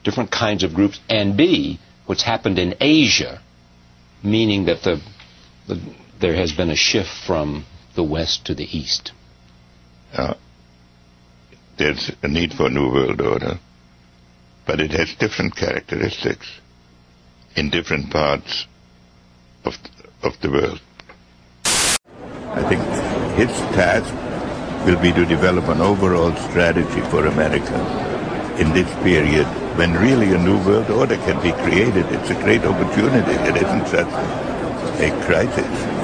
different 0.04 0.30
kinds 0.30 0.62
of 0.62 0.74
groups, 0.74 1.00
and 1.08 1.38
B, 1.38 1.80
what's 2.06 2.24
happened 2.24 2.60
in 2.60 2.76
Asia, 2.82 3.40
meaning 4.24 4.66
that 4.66 4.82
the, 4.84 5.02
the 5.68 5.80
there 6.20 6.36
has 6.36 6.54
been 6.54 6.70
a 6.70 6.76
shift 6.76 7.10
from 7.28 7.66
the 7.96 8.04
West 8.04 8.46
to 8.46 8.56
the 8.56 8.64
East. 8.64 9.12
Uh, 10.14 10.36
there's 11.78 12.12
a 12.22 12.28
need 12.28 12.54
for 12.54 12.68
a 12.68 12.70
new 12.70 12.90
world 12.92 13.20
order, 13.20 13.60
but 14.66 14.80
it 14.80 14.92
has 14.92 15.14
different 15.20 15.56
characteristics 15.56 16.48
in 17.56 17.70
different 17.70 18.10
parts 18.12 18.68
of, 19.66 19.76
of 20.22 20.40
the 20.42 20.50
world. 20.50 20.82
I 21.66 22.64
think 22.70 22.82
his 23.38 23.50
task 23.76 24.14
will 24.86 25.02
be 25.02 25.12
to 25.12 25.26
develop 25.26 25.66
an 25.66 25.82
overall 25.82 26.36
strategy 26.50 27.02
for 27.10 27.26
America 27.26 28.56
in 28.60 28.72
this 28.74 28.92
period 29.04 29.48
when 29.76 29.94
really 29.94 30.34
a 30.34 30.38
new 30.38 30.58
world 30.66 30.90
order 30.90 31.18
can 31.18 31.42
be 31.42 31.52
created. 31.64 32.06
It's 32.12 32.30
a 32.30 32.36
great 32.36 32.64
opportunity. 32.64 33.32
It 33.32 33.58
isn't 33.58 33.88
just 33.88 34.12
a 35.02 35.10
crisis. 35.26 36.04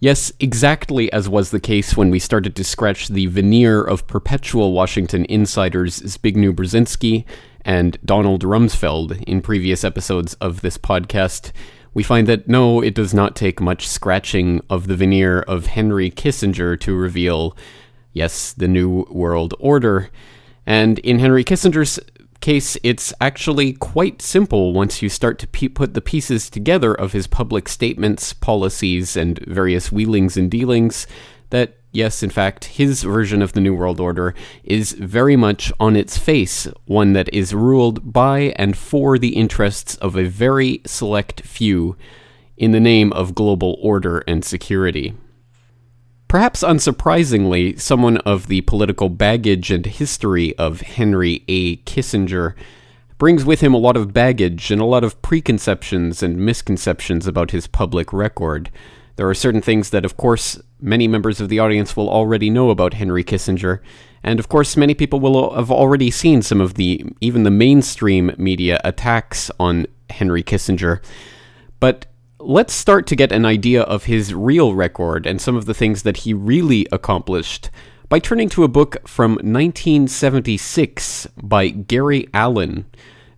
Yes, 0.00 0.32
exactly 0.40 1.12
as 1.12 1.28
was 1.28 1.52
the 1.52 1.60
case 1.60 1.96
when 1.96 2.10
we 2.10 2.18
started 2.18 2.56
to 2.56 2.64
scratch 2.64 3.06
the 3.06 3.26
veneer 3.26 3.84
of 3.84 4.08
perpetual 4.08 4.72
Washington 4.72 5.24
insiders 5.28 6.00
Zbigniew 6.00 6.54
Brzezinski 6.54 7.24
and 7.64 7.96
Donald 8.04 8.42
Rumsfeld 8.42 9.22
in 9.22 9.40
previous 9.40 9.84
episodes 9.84 10.34
of 10.34 10.60
this 10.60 10.76
podcast, 10.76 11.52
we 11.94 12.02
find 12.02 12.26
that 12.26 12.48
no, 12.48 12.80
it 12.80 12.96
does 12.96 13.14
not 13.14 13.36
take 13.36 13.60
much 13.60 13.86
scratching 13.86 14.60
of 14.68 14.88
the 14.88 14.96
veneer 14.96 15.42
of 15.42 15.66
Henry 15.66 16.10
Kissinger 16.10 16.80
to 16.80 16.96
reveal, 16.96 17.56
yes, 18.12 18.52
the 18.52 18.66
New 18.66 19.06
World 19.08 19.54
Order. 19.60 20.10
And 20.66 20.98
in 21.00 21.18
Henry 21.18 21.44
Kissinger's 21.44 22.00
case, 22.42 22.76
it's 22.82 23.14
actually 23.20 23.72
quite 23.72 24.20
simple 24.20 24.74
once 24.74 25.00
you 25.00 25.08
start 25.08 25.38
to 25.38 25.46
pe- 25.46 25.68
put 25.68 25.94
the 25.94 26.02
pieces 26.02 26.50
together 26.50 26.92
of 26.92 27.12
his 27.12 27.26
public 27.26 27.68
statements, 27.68 28.34
policies, 28.34 29.16
and 29.16 29.38
various 29.46 29.90
wheelings 29.90 30.36
and 30.36 30.50
dealings 30.50 31.06
that, 31.48 31.78
yes, 31.92 32.22
in 32.22 32.28
fact, 32.28 32.64
his 32.66 33.02
version 33.02 33.40
of 33.40 33.52
the 33.52 33.60
New 33.60 33.74
World 33.74 34.00
Order 34.00 34.34
is 34.64 34.92
very 34.92 35.36
much 35.36 35.72
on 35.80 35.96
its 35.96 36.18
face 36.18 36.66
one 36.84 37.14
that 37.14 37.32
is 37.32 37.54
ruled 37.54 38.12
by 38.12 38.52
and 38.56 38.76
for 38.76 39.18
the 39.18 39.36
interests 39.36 39.96
of 39.96 40.16
a 40.16 40.24
very 40.24 40.82
select 40.84 41.42
few 41.42 41.96
in 42.58 42.72
the 42.72 42.80
name 42.80 43.12
of 43.12 43.34
global 43.34 43.78
order 43.80 44.18
and 44.26 44.44
security. 44.44 45.14
Perhaps 46.32 46.62
unsurprisingly, 46.62 47.78
someone 47.78 48.16
of 48.16 48.46
the 48.46 48.62
political 48.62 49.10
baggage 49.10 49.70
and 49.70 49.84
history 49.84 50.56
of 50.56 50.80
Henry 50.80 51.44
A. 51.46 51.76
Kissinger 51.84 52.54
brings 53.18 53.44
with 53.44 53.60
him 53.60 53.74
a 53.74 53.78
lot 53.78 53.98
of 53.98 54.14
baggage 54.14 54.70
and 54.70 54.80
a 54.80 54.86
lot 54.86 55.04
of 55.04 55.20
preconceptions 55.20 56.22
and 56.22 56.38
misconceptions 56.38 57.26
about 57.26 57.50
his 57.50 57.66
public 57.66 58.14
record. 58.14 58.70
There 59.16 59.28
are 59.28 59.34
certain 59.34 59.60
things 59.60 59.90
that, 59.90 60.06
of 60.06 60.16
course, 60.16 60.58
many 60.80 61.06
members 61.06 61.38
of 61.38 61.50
the 61.50 61.58
audience 61.58 61.98
will 61.98 62.08
already 62.08 62.48
know 62.48 62.70
about 62.70 62.94
Henry 62.94 63.24
Kissinger, 63.24 63.80
and 64.22 64.40
of 64.40 64.48
course, 64.48 64.74
many 64.74 64.94
people 64.94 65.20
will 65.20 65.54
have 65.54 65.70
already 65.70 66.10
seen 66.10 66.40
some 66.40 66.62
of 66.62 66.76
the, 66.76 67.04
even 67.20 67.42
the 67.42 67.50
mainstream 67.50 68.32
media 68.38 68.80
attacks 68.84 69.50
on 69.60 69.84
Henry 70.08 70.42
Kissinger. 70.42 71.04
But 71.78 72.06
let's 72.44 72.74
start 72.74 73.06
to 73.06 73.14
get 73.14 73.30
an 73.30 73.44
idea 73.44 73.82
of 73.82 74.04
his 74.04 74.34
real 74.34 74.74
record 74.74 75.26
and 75.26 75.40
some 75.40 75.54
of 75.54 75.66
the 75.66 75.74
things 75.74 76.02
that 76.02 76.18
he 76.18 76.34
really 76.34 76.88
accomplished 76.90 77.70
by 78.08 78.18
turning 78.18 78.48
to 78.48 78.64
a 78.64 78.68
book 78.68 78.96
from 79.06 79.32
1976 79.34 81.28
by 81.40 81.68
Gary 81.68 82.28
Allen, 82.34 82.86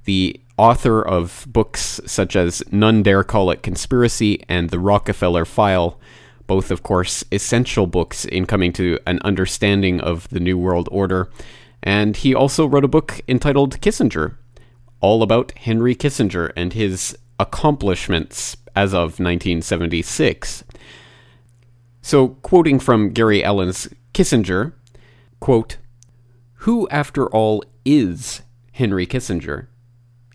the 0.04 0.40
author 0.56 1.02
of 1.02 1.46
books 1.48 2.00
such 2.06 2.34
as 2.34 2.62
None 2.72 3.02
Dare 3.02 3.22
Call 3.22 3.50
It 3.50 3.62
Conspiracy 3.62 4.42
and 4.48 4.70
The 4.70 4.80
Rockefeller 4.80 5.44
File, 5.44 5.98
both, 6.46 6.70
of 6.70 6.82
course, 6.82 7.22
essential 7.30 7.86
books 7.86 8.24
in 8.24 8.46
coming 8.46 8.72
to 8.72 8.98
an 9.06 9.20
understanding 9.22 10.00
of 10.00 10.28
the 10.30 10.40
New 10.40 10.56
World 10.56 10.88
Order. 10.90 11.30
And 11.82 12.16
he 12.16 12.34
also 12.34 12.66
wrote 12.66 12.84
a 12.84 12.88
book 12.88 13.20
entitled 13.28 13.80
Kissinger, 13.80 14.36
all 15.00 15.22
about 15.22 15.52
Henry 15.58 15.94
Kissinger 15.94 16.52
and 16.56 16.72
his 16.72 17.16
accomplishments 17.38 18.56
as 18.74 18.92
of 18.92 19.20
1976. 19.20 20.64
So, 22.02 22.28
quoting 22.28 22.78
from 22.78 23.10
Gary 23.10 23.42
Allen's 23.42 23.88
Kissinger, 24.12 24.72
quote, 25.40 25.78
Who, 26.54 26.88
after 26.90 27.26
all, 27.28 27.64
is 27.84 28.42
Henry 28.72 29.06
Kissinger? 29.06 29.68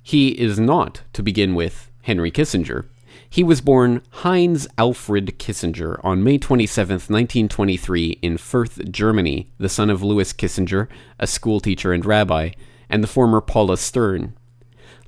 He 0.01 0.29
is 0.29 0.59
not, 0.59 1.03
to 1.13 1.21
begin 1.21 1.53
with, 1.53 1.91
Henry 2.01 2.31
Kissinger. 2.31 2.85
He 3.29 3.43
was 3.43 3.61
born 3.61 4.01
Heinz 4.09 4.67
Alfred 4.77 5.37
Kissinger 5.37 6.03
on 6.03 6.23
May 6.23 6.39
27, 6.39 6.93
1923, 6.93 8.17
in 8.23 8.37
Fürth, 8.37 8.91
Germany, 8.91 9.51
the 9.59 9.69
son 9.69 9.91
of 9.91 10.01
Louis 10.01 10.33
Kissinger, 10.33 10.87
a 11.19 11.27
schoolteacher 11.27 11.93
and 11.93 12.03
rabbi, 12.03 12.49
and 12.89 13.03
the 13.03 13.07
former 13.07 13.41
Paula 13.41 13.77
Stern. 13.77 14.35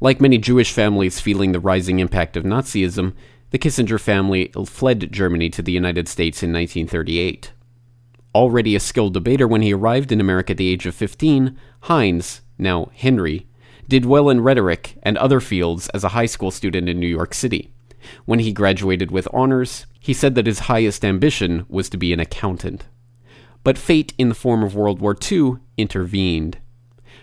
Like 0.03 0.19
many 0.19 0.39
Jewish 0.39 0.73
families 0.73 1.19
feeling 1.19 1.51
the 1.51 1.59
rising 1.59 1.99
impact 1.99 2.35
of 2.35 2.43
Nazism, 2.43 3.13
the 3.51 3.59
Kissinger 3.59 3.99
family 3.99 4.51
fled 4.65 5.11
Germany 5.11 5.47
to 5.51 5.61
the 5.61 5.71
United 5.71 6.07
States 6.07 6.41
in 6.41 6.51
1938. 6.51 7.51
Already 8.33 8.75
a 8.75 8.79
skilled 8.79 9.13
debater 9.13 9.47
when 9.47 9.61
he 9.61 9.75
arrived 9.75 10.11
in 10.11 10.19
America 10.19 10.53
at 10.53 10.57
the 10.57 10.69
age 10.69 10.87
of 10.87 10.95
15, 10.95 11.55
Heinz, 11.81 12.41
now 12.57 12.89
Henry, 12.95 13.45
did 13.87 14.05
well 14.07 14.31
in 14.31 14.41
rhetoric 14.41 14.97
and 15.03 15.19
other 15.19 15.39
fields 15.39 15.87
as 15.89 16.03
a 16.03 16.09
high 16.09 16.25
school 16.25 16.49
student 16.49 16.89
in 16.89 16.99
New 16.99 17.07
York 17.07 17.35
City. 17.35 17.71
When 18.25 18.39
he 18.39 18.53
graduated 18.53 19.11
with 19.11 19.27
honors, 19.31 19.85
he 19.99 20.15
said 20.15 20.33
that 20.33 20.47
his 20.47 20.61
highest 20.61 21.05
ambition 21.05 21.67
was 21.69 21.89
to 21.89 21.97
be 21.97 22.11
an 22.11 22.19
accountant. 22.19 22.87
But 23.63 23.77
fate 23.77 24.13
in 24.17 24.29
the 24.29 24.35
form 24.35 24.63
of 24.63 24.73
World 24.73 24.99
War 24.99 25.15
II 25.31 25.57
intervened 25.77 26.57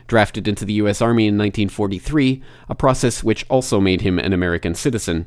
drafted 0.08 0.48
into 0.48 0.64
the 0.64 0.72
U.S. 0.74 1.00
Army 1.00 1.28
in 1.28 1.38
1943, 1.38 2.42
a 2.68 2.74
process 2.74 3.22
which 3.22 3.46
also 3.48 3.80
made 3.80 4.00
him 4.00 4.18
an 4.18 4.32
American 4.32 4.74
citizen. 4.74 5.26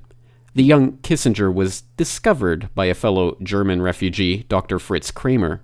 The 0.53 0.63
young 0.63 0.97
Kissinger 0.97 1.53
was 1.53 1.83
discovered 1.95 2.67
by 2.75 2.87
a 2.87 2.93
fellow 2.93 3.37
German 3.41 3.81
refugee, 3.81 4.43
Dr. 4.49 4.79
Fritz 4.79 5.09
Kraemer. 5.09 5.61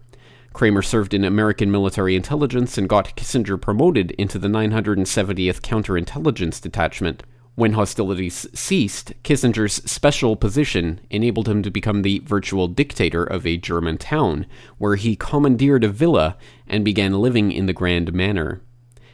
Kraemer 0.53 0.83
served 0.83 1.13
in 1.13 1.25
American 1.25 1.69
military 1.69 2.15
intelligence 2.15 2.77
and 2.77 2.87
got 2.87 3.15
Kissinger 3.17 3.61
promoted 3.61 4.11
into 4.11 4.39
the 4.39 4.47
970th 4.47 5.61
Counterintelligence 5.61 6.61
Detachment. 6.61 7.23
When 7.55 7.73
hostilities 7.73 8.47
ceased, 8.53 9.13
Kissinger's 9.23 9.83
special 9.89 10.35
position 10.35 11.01
enabled 11.09 11.49
him 11.49 11.63
to 11.63 11.71
become 11.71 12.03
the 12.03 12.19
virtual 12.19 12.67
dictator 12.67 13.23
of 13.23 13.45
a 13.45 13.57
German 13.57 13.97
town, 13.97 14.45
where 14.77 14.95
he 14.95 15.15
commandeered 15.15 15.83
a 15.83 15.89
villa 15.89 16.37
and 16.67 16.85
began 16.85 17.19
living 17.19 17.51
in 17.51 17.65
the 17.65 17.73
Grand 17.73 18.13
Manner. 18.13 18.61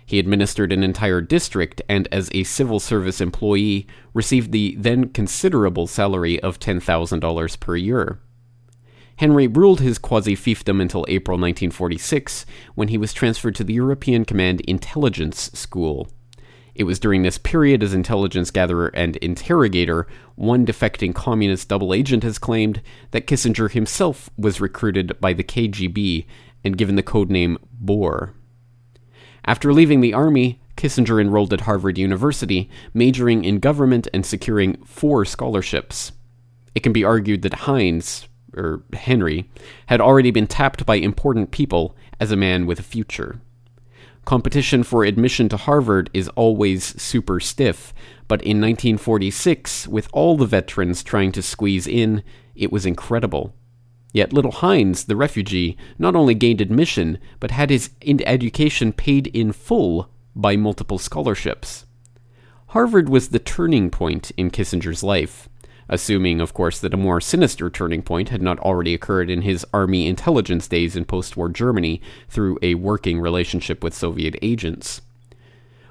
He 0.06 0.20
administered 0.20 0.72
an 0.72 0.84
entire 0.84 1.22
district 1.22 1.82
and, 1.88 2.08
as 2.12 2.30
a 2.34 2.44
civil 2.44 2.80
service 2.80 3.22
employee, 3.22 3.88
received 4.14 4.52
the 4.52 4.76
then 4.78 5.10
considerable 5.10 5.88
salary 5.88 6.40
of 6.42 6.60
$10,000 6.60 7.60
per 7.60 7.76
year. 7.76 8.20
Henry 9.18 9.48
ruled 9.48 9.80
his 9.80 10.00
quasi 10.00 10.36
fiefdom 10.36 10.82
until 10.82 11.06
April 11.08 11.36
1946, 11.36 12.46
when 12.76 12.88
he 12.88 12.98
was 12.98 13.14
transferred 13.14 13.56
to 13.56 13.64
the 13.64 13.74
European 13.74 14.26
Command 14.26 14.62
Intelligence 14.62 15.52
School. 15.54 16.08
It 16.76 16.86
was 16.86 17.00
during 17.00 17.22
this 17.22 17.38
period, 17.38 17.84
as 17.84 17.94
intelligence 17.94 18.50
gatherer 18.50 18.88
and 18.96 19.16
interrogator, 19.18 20.08
one 20.36 20.66
defecting 20.66 21.14
communist 21.14 21.70
double 21.70 21.94
agent 21.94 22.24
has 22.24 22.40
claimed 22.40 22.82
that 23.12 23.28
Kissinger 23.28 23.72
himself 23.72 24.32
was 24.38 24.60
recruited 24.60 25.20
by 25.22 25.34
the 25.34 25.44
KGB 25.44 26.26
and 26.64 26.78
given 26.78 26.96
the 26.96 27.04
codename 27.04 27.58
Bor. 27.72 28.34
After 29.46 29.74
leaving 29.74 30.02
the 30.02 30.14
Army, 30.14 30.62
Kissinger 30.78 31.20
enrolled 31.20 31.54
at 31.54 31.62
Harvard 31.62 31.98
University, 31.98 32.70
majoring 32.94 33.44
in 33.44 33.60
government 33.60 34.08
and 34.14 34.26
securing 34.26 34.78
four 34.84 35.26
scholarships. 35.26 36.12
It 36.76 36.82
can 36.82 36.94
be 36.94 37.04
argued 37.04 37.42
that 37.42 37.54
Heinz, 37.54 38.28
or 38.56 38.84
Henry, 38.94 39.50
had 39.88 40.02
already 40.02 40.32
been 40.32 40.48
tapped 40.48 40.86
by 40.86 40.96
important 40.96 41.52
people 41.52 41.96
as 42.20 42.32
a 42.32 42.38
man 42.38 42.66
with 42.66 42.80
a 42.80 42.84
future. 42.84 43.42
Competition 44.26 44.84
for 44.84 45.04
admission 45.04 45.50
to 45.50 45.58
Harvard 45.58 46.10
is 46.14 46.30
always 46.30 47.00
super 47.02 47.42
stiff, 47.42 47.94
but 48.30 48.42
in 48.42 48.62
1946, 48.62 49.88
with 49.90 50.08
all 50.14 50.38
the 50.38 50.46
veterans 50.46 51.04
trying 51.04 51.34
to 51.34 51.42
squeeze 51.42 51.86
in, 51.86 52.24
it 52.56 52.72
was 52.72 52.86
incredible. 52.86 53.54
Yet 54.14 54.32
little 54.32 54.52
Heinz, 54.52 55.06
the 55.06 55.16
refugee, 55.16 55.76
not 55.98 56.16
only 56.16 56.36
gained 56.36 56.62
admission, 56.62 57.18
but 57.40 57.52
had 57.52 57.70
his 57.72 57.90
education 58.06 58.94
paid 58.94 59.28
in 59.28 59.52
full 59.52 60.10
by 60.36 60.56
multiple 60.56 61.00
scholarships. 61.00 61.86
Harvard 62.68 63.10
was 63.10 63.30
the 63.30 63.40
turning 63.40 63.90
point 63.90 64.32
in 64.38 64.52
Kissinger's 64.52 65.04
life. 65.04 65.50
assuming, 65.90 66.40
of 66.42 66.54
course, 66.54 66.80
that 66.80 66.94
a 66.94 66.98
more 66.98 67.20
sinister 67.20 67.70
turning 67.70 68.02
point 68.02 68.30
had 68.30 68.42
not 68.42 68.60
already 68.60 68.94
occurred 68.94 69.30
in 69.30 69.42
his 69.42 69.66
army 69.74 70.08
intelligence 70.08 70.68
days 70.68 70.96
in 70.96 71.06
post 71.06 71.36
war 71.38 71.50
Germany 71.50 72.02
through 72.30 72.58
a 72.62 72.76
working 72.76 73.20
relationship 73.20 73.84
with 73.84 73.94
Soviet 73.94 74.36
agents. 74.42 75.02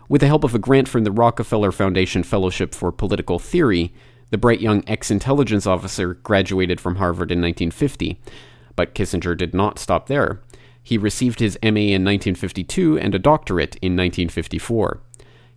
With 0.08 0.20
the 0.20 0.26
help 0.26 0.44
of 0.44 0.54
a 0.54 0.58
grant 0.58 0.88
from 0.88 1.04
the 1.04 1.12
Rockefeller 1.12 1.72
Foundation 1.72 2.22
Fellowship 2.22 2.74
for 2.74 2.92
Political 2.92 3.38
Theory, 3.38 3.92
the 4.32 4.38
bright 4.38 4.62
young 4.62 4.82
ex 4.86 5.10
intelligence 5.10 5.66
officer 5.66 6.14
graduated 6.14 6.80
from 6.80 6.96
Harvard 6.96 7.30
in 7.30 7.40
1950. 7.40 8.18
But 8.74 8.94
Kissinger 8.94 9.36
did 9.36 9.52
not 9.52 9.78
stop 9.78 10.06
there. 10.06 10.40
He 10.82 10.96
received 10.96 11.38
his 11.38 11.58
MA 11.62 11.92
in 11.92 12.02
1952 12.02 12.98
and 12.98 13.14
a 13.14 13.18
doctorate 13.18 13.76
in 13.76 13.92
1954. 13.92 15.00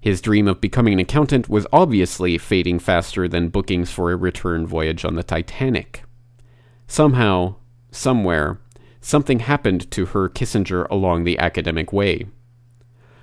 His 0.02 0.20
dream 0.22 0.48
of 0.50 0.60
becoming 0.60 0.94
an 0.94 1.00
accountant 1.00 1.48
was 1.48 1.66
obviously 1.72 2.38
fading 2.38 2.80
faster 2.80 3.30
than 3.30 3.48
bookings 3.48 3.92
for 3.92 4.12
a 4.12 4.18
return 4.18 4.68
voyage 4.68 5.06
on 5.06 5.16
the 5.16 5.24
Titanic. 5.24 6.04
Somehow, 6.86 7.56
somewhere, 7.92 8.60
something 9.00 9.40
happened 9.40 9.90
to 9.92 10.06
Herr 10.06 10.28
Kissinger 10.28 10.86
along 10.90 11.24
the 11.24 11.40
academic 11.40 11.94
way. 11.94 12.28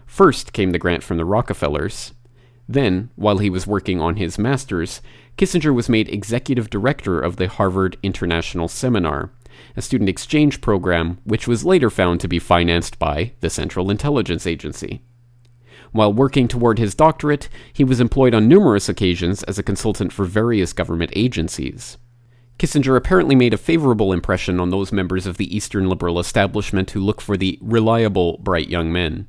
First 0.06 0.54
came 0.54 0.71
the 0.71 0.78
grant 0.78 1.02
from 1.02 1.18
the 1.18 1.26
Rockefellers. 1.26 2.14
Then, 2.72 3.10
while 3.16 3.36
he 3.36 3.50
was 3.50 3.66
working 3.66 4.00
on 4.00 4.16
his 4.16 4.38
master's, 4.38 5.02
Kissinger 5.36 5.74
was 5.74 5.90
made 5.90 6.08
executive 6.08 6.70
director 6.70 7.20
of 7.20 7.36
the 7.36 7.46
Harvard 7.46 7.98
International 8.02 8.66
Seminar, 8.66 9.30
a 9.76 9.82
student 9.82 10.08
exchange 10.08 10.62
program 10.62 11.18
which 11.24 11.46
was 11.46 11.66
later 11.66 11.90
found 11.90 12.20
to 12.20 12.28
be 12.28 12.38
financed 12.38 12.98
by 12.98 13.32
the 13.40 13.50
Central 13.50 13.90
Intelligence 13.90 14.46
Agency. 14.46 15.02
While 15.90 16.14
working 16.14 16.48
toward 16.48 16.78
his 16.78 16.94
doctorate, 16.94 17.50
he 17.74 17.84
was 17.84 18.00
employed 18.00 18.32
on 18.32 18.48
numerous 18.48 18.88
occasions 18.88 19.42
as 19.42 19.58
a 19.58 19.62
consultant 19.62 20.10
for 20.10 20.24
various 20.24 20.72
government 20.72 21.12
agencies. 21.14 21.98
Kissinger 22.58 22.96
apparently 22.96 23.34
made 23.34 23.52
a 23.52 23.58
favorable 23.58 24.14
impression 24.14 24.58
on 24.58 24.70
those 24.70 24.92
members 24.92 25.26
of 25.26 25.36
the 25.36 25.54
Eastern 25.54 25.90
liberal 25.90 26.18
establishment 26.18 26.92
who 26.92 27.00
look 27.00 27.20
for 27.20 27.36
the 27.36 27.58
reliable, 27.60 28.38
bright 28.38 28.70
young 28.70 28.90
men. 28.90 29.26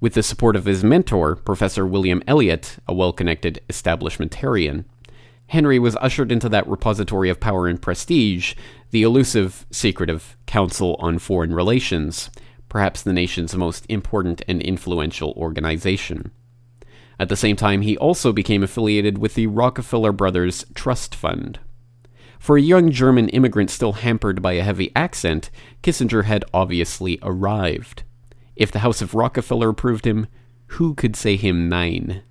With 0.00 0.14
the 0.14 0.22
support 0.22 0.54
of 0.54 0.64
his 0.64 0.84
mentor, 0.84 1.34
Professor 1.34 1.84
William 1.84 2.22
Elliott, 2.26 2.78
a 2.86 2.94
well 2.94 3.12
connected 3.12 3.60
establishmentarian, 3.68 4.84
Henry 5.48 5.78
was 5.78 5.96
ushered 5.96 6.30
into 6.30 6.48
that 6.50 6.68
repository 6.68 7.30
of 7.30 7.40
power 7.40 7.66
and 7.66 7.80
prestige, 7.80 8.54
the 8.90 9.02
elusive, 9.02 9.66
secretive 9.70 10.36
Council 10.46 10.94
on 11.00 11.18
Foreign 11.18 11.54
Relations, 11.54 12.30
perhaps 12.68 13.02
the 13.02 13.12
nation's 13.12 13.56
most 13.56 13.86
important 13.88 14.42
and 14.46 14.62
influential 14.62 15.32
organization. 15.36 16.30
At 17.18 17.28
the 17.28 17.36
same 17.36 17.56
time, 17.56 17.80
he 17.80 17.96
also 17.96 18.32
became 18.32 18.62
affiliated 18.62 19.18
with 19.18 19.34
the 19.34 19.48
Rockefeller 19.48 20.12
Brothers 20.12 20.64
Trust 20.74 21.14
Fund. 21.14 21.58
For 22.38 22.56
a 22.56 22.62
young 22.62 22.92
German 22.92 23.28
immigrant 23.30 23.70
still 23.70 23.94
hampered 23.94 24.40
by 24.40 24.52
a 24.52 24.62
heavy 24.62 24.92
accent, 24.94 25.50
Kissinger 25.82 26.24
had 26.24 26.44
obviously 26.54 27.18
arrived. 27.22 28.04
If 28.58 28.72
the 28.72 28.80
House 28.80 29.00
of 29.00 29.14
Rockefeller 29.14 29.68
approved 29.68 30.04
him, 30.04 30.26
who 30.72 30.94
could 30.94 31.14
say 31.14 31.36
him 31.36 31.68
nein? 31.68 32.22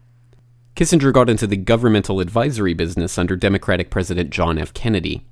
Kissinger 0.75 1.13
got 1.13 1.29
into 1.29 1.47
the 1.47 1.55
governmental 1.55 2.19
advisory 2.19 2.73
business 2.73 3.17
under 3.17 3.37
Democratic 3.37 3.89
President 3.89 4.29
John 4.29 4.57
F. 4.57 4.73
Kennedy. 4.73 5.25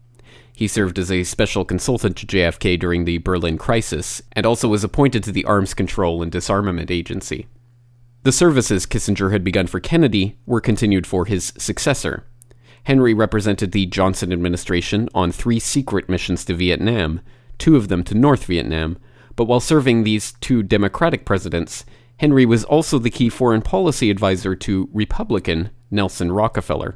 He 0.54 0.70
served 0.70 0.98
as 0.98 1.12
a 1.12 1.25
special 1.25 1.66
consultant 1.66 2.16
to 2.18 2.25
JFK 2.25 2.80
during 2.80 3.04
the 3.04 3.18
Berlin 3.18 3.58
crisis, 3.58 4.22
and 4.32 4.46
also 4.46 4.70
was 4.70 4.86
appointed 4.86 5.22
to 5.25 5.34
the 5.34 5.44
Arms 5.44 5.74
Control 5.74 6.24
and 6.24 6.32
Disarmament 6.32 6.90
Agency. 6.90 7.48
The 8.24 8.32
services 8.32 8.86
Kissinger 8.86 9.34
had 9.34 9.44
begun 9.44 9.68
for 9.68 9.82
Kennedy 9.82 10.38
were 10.46 10.62
continued 10.62 11.06
for 11.06 11.25
his 11.25 11.52
successor. 11.58 12.24
Henry 12.86 13.14
represented 13.14 13.74
the 13.74 13.86
Johnson 13.86 14.32
administration 14.32 15.10
on 15.14 15.34
three 15.34 15.60
secret 15.60 16.08
missions 16.08 16.46
to 16.46 16.54
Vietnam, 16.54 17.20
two 17.58 17.75
of 17.75 17.90
them 17.90 18.02
to 18.06 18.16
North 18.16 18.46
Vietnam, 18.46 18.98
but 19.36 19.46
while 19.46 19.60
serving 19.60 20.04
these 20.04 20.34
two 20.34 20.63
Democratic 20.63 21.25
presidents, 21.25 21.86
Henry 22.18 22.46
was 22.46 22.63
also 22.63 22.98
the 22.98 23.10
key 23.10 23.30
foreign 23.30 23.62
policy 23.62 24.10
advisor 24.10 24.56
to 24.56 24.89
Republican 24.94 25.70
Nelson 25.92 26.32
Rockefeller. 26.32 26.96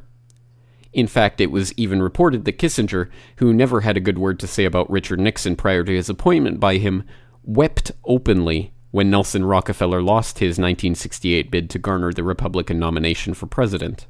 In 0.92 1.06
fact, 1.06 1.40
it 1.40 1.50
was 1.50 1.72
even 1.74 2.02
reported 2.02 2.44
that 2.44 2.58
Kissinger, 2.58 3.10
who 3.36 3.52
never 3.52 3.82
had 3.82 3.96
a 3.96 4.00
good 4.00 4.18
word 4.18 4.40
to 4.40 4.46
say 4.46 4.64
about 4.64 4.90
Richard 4.90 5.20
Nixon 5.20 5.54
prior 5.54 5.84
to 5.84 5.94
his 5.94 6.08
appointment 6.08 6.58
by 6.58 6.78
him, 6.78 7.04
wept 7.44 7.92
openly 8.04 8.72
when 8.90 9.10
Nelson 9.10 9.44
Rockefeller 9.44 10.02
lost 10.02 10.40
his 10.40 10.58
1968 10.58 11.50
bid 11.50 11.70
to 11.70 11.78
garner 11.78 12.12
the 12.12 12.24
Republican 12.24 12.78
nomination 12.78 13.34
for 13.34 13.46
president. 13.46 14.06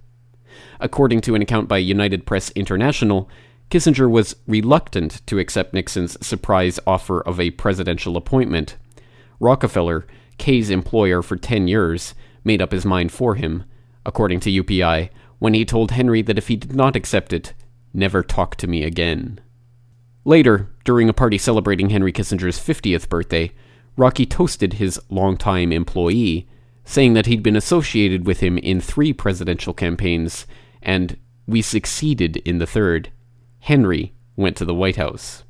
According 0.81 1.21
to 1.23 1.35
an 1.35 1.43
account 1.43 1.69
by 1.69 1.79
United 1.79 2.25
Press 2.25 2.51
International, 2.53 3.29
Kissinger 3.71 4.11
was 4.11 4.35
reluctant 4.49 5.25
to 5.27 5.39
accept 5.39 5.73
Nixon's 5.73 6.17
surprise 6.27 6.81
offer 6.89 7.21
of 7.21 7.39
a 7.39 7.53
presidential 7.53 8.17
appointment. 8.17 8.77
Rockefeller, 9.39 10.07
Kay's 10.39 10.71
employer 10.71 11.23
for 11.23 11.37
10 11.37 11.69
years, 11.69 12.15
made 12.43 12.61
up 12.61 12.73
his 12.73 12.85
mind 12.85 13.13
for 13.13 13.37
him, 13.37 13.63
according 14.05 14.41
to 14.41 14.51
UPI, 14.51 15.11
when 15.39 15.55
he 15.55 15.65
told 15.65 15.93
Henry 15.93 16.21
that 16.21 16.37
if 16.37 16.49
he 16.49 16.57
did 16.57 16.75
not 16.75 16.97
accept 16.97 17.33
it, 17.33 17.55
never 17.95 18.25
talk 18.25 18.57
to 18.57 18.67
me 18.67 18.83
again. 18.83 19.39
Later, 20.25 20.69
during 20.85 21.09
a 21.09 21.15
party 21.15 21.39
celebrating 21.39 21.91
Henry 21.91 22.13
Kissinger's 22.13 22.59
50th 22.59 23.09
birthday, 23.09 23.53
Rocky 23.97 24.27
toasted 24.27 24.75
his 24.75 25.01
longtime 25.09 25.73
employee, 25.73 26.49
saying 26.85 27.15
that 27.15 27.27
he'd 27.27 27.43
been 27.43 27.57
associated 27.57 28.27
with 28.27 28.41
him 28.41 28.59
in 28.59 28.81
three 28.81 29.13
presidential 29.13 29.73
campaigns, 29.73 30.45
and 30.83 31.17
we 31.47 31.63
succeeded 31.63 32.39
in 32.39 32.59
the 32.59 32.67
third. 32.67 33.13
Henry 33.61 34.13
went 34.37 34.57
to 34.57 34.65
the 34.65 34.75
White 34.75 34.97
House. 34.97 35.45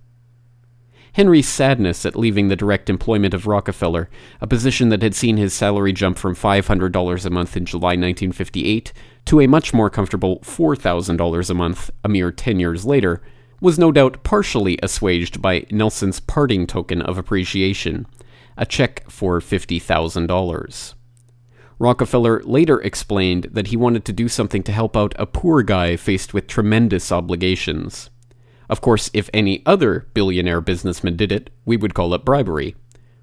Henry's 1.14 1.48
sadness 1.48 2.06
at 2.06 2.16
leaving 2.16 2.48
the 2.48 2.56
direct 2.56 2.88
employment 2.88 3.34
of 3.34 3.46
Rockefeller, 3.46 4.08
a 4.40 4.46
position 4.46 4.90
that 4.90 5.02
had 5.02 5.14
seen 5.14 5.36
his 5.36 5.52
salary 5.52 5.92
jump 5.92 6.18
from 6.18 6.36
$500 6.36 7.26
a 7.26 7.30
month 7.30 7.56
in 7.56 7.64
July 7.64 7.90
1958 7.90 8.92
to 9.24 9.40
a 9.40 9.46
much 9.46 9.74
more 9.74 9.90
comfortable 9.90 10.38
$4,000 10.40 11.50
a 11.50 11.54
month 11.54 11.90
a 12.04 12.08
mere 12.08 12.30
10 12.30 12.60
years 12.60 12.84
later, 12.84 13.20
was 13.60 13.78
no 13.78 13.92
doubt 13.92 14.22
partially 14.22 14.78
assuaged 14.82 15.42
by 15.42 15.66
Nelson's 15.70 16.20
parting 16.20 16.66
token 16.66 17.02
of 17.02 17.18
appreciation, 17.18 18.06
a 18.56 18.64
check 18.64 19.08
for 19.10 19.40
$50,000. 19.40 20.94
Rockefeller 21.80 22.42
later 22.42 22.78
explained 22.82 23.48
that 23.52 23.68
he 23.68 23.76
wanted 23.76 24.04
to 24.04 24.12
do 24.12 24.28
something 24.28 24.62
to 24.64 24.70
help 24.70 24.98
out 24.98 25.14
a 25.18 25.24
poor 25.24 25.62
guy 25.62 25.96
faced 25.96 26.34
with 26.34 26.46
tremendous 26.46 27.10
obligations. 27.10 28.10
Of 28.68 28.82
course, 28.82 29.10
if 29.14 29.30
any 29.32 29.62
other 29.64 30.06
billionaire 30.12 30.60
businessman 30.60 31.16
did 31.16 31.32
it, 31.32 31.48
we 31.64 31.78
would 31.78 31.94
call 31.94 32.12
it 32.12 32.22
bribery. 32.22 32.76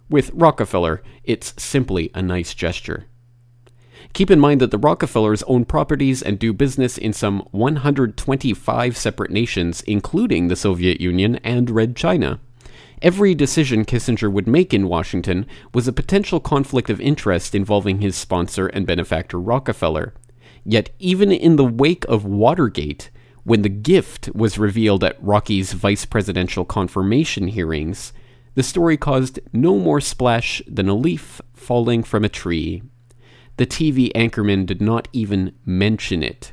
With 0.09 0.31
Rockefeller, 0.33 1.03
it's 1.23 1.53
simply 1.61 2.09
a 2.15 2.23
nice 2.23 2.55
gesture. 2.55 3.05
Keep 4.13 4.31
in 4.31 4.39
mind 4.39 4.59
that 4.61 4.71
the 4.71 4.79
Rockefellers 4.79 5.43
own 5.43 5.63
properties 5.63 6.23
and 6.23 6.39
do 6.39 6.51
business 6.51 6.97
in 6.97 7.13
some 7.13 7.47
125 7.51 8.97
separate 8.97 9.29
nations, 9.29 9.81
including 9.81 10.47
the 10.47 10.55
Soviet 10.55 10.99
Union 10.99 11.35
and 11.43 11.69
Red 11.69 11.95
China. 11.95 12.39
Every 13.01 13.35
decision 13.35 13.85
Kissinger 13.85 14.31
would 14.31 14.47
make 14.47 14.73
in 14.73 14.87
Washington 14.87 15.45
was 15.71 15.87
a 15.87 15.93
potential 15.93 16.39
conflict 16.39 16.89
of 16.89 16.99
interest 16.99 17.53
involving 17.53 18.01
his 18.01 18.15
sponsor 18.15 18.67
and 18.67 18.87
benefactor 18.87 19.39
Rockefeller. 19.39 20.15
Yet, 20.65 20.89
even 20.97 21.31
in 21.31 21.57
the 21.57 21.65
wake 21.65 22.05
of 22.05 22.25
Watergate, 22.25 23.11
when 23.43 23.61
the 23.61 23.69
gift 23.69 24.29
was 24.33 24.57
revealed 24.57 25.03
at 25.03 25.23
Rocky's 25.23 25.73
vice 25.73 26.05
presidential 26.05 26.65
confirmation 26.65 27.49
hearings, 27.49 28.13
the 28.55 28.63
story 28.63 28.97
caused 28.97 29.39
no 29.53 29.77
more 29.77 30.01
splash 30.01 30.63
than 30.67 30.89
a 30.89 30.95
leaf 30.95 31.39
falling 31.53 32.01
from 32.01 32.25
a 32.25 32.29
tree. 32.29 32.81
The 33.57 33.67
TV 33.67 34.11
anchorman 34.13 34.65
did 34.65 34.81
not 34.81 35.07
even 35.13 35.53
mention 35.63 36.23
it. 36.23 36.51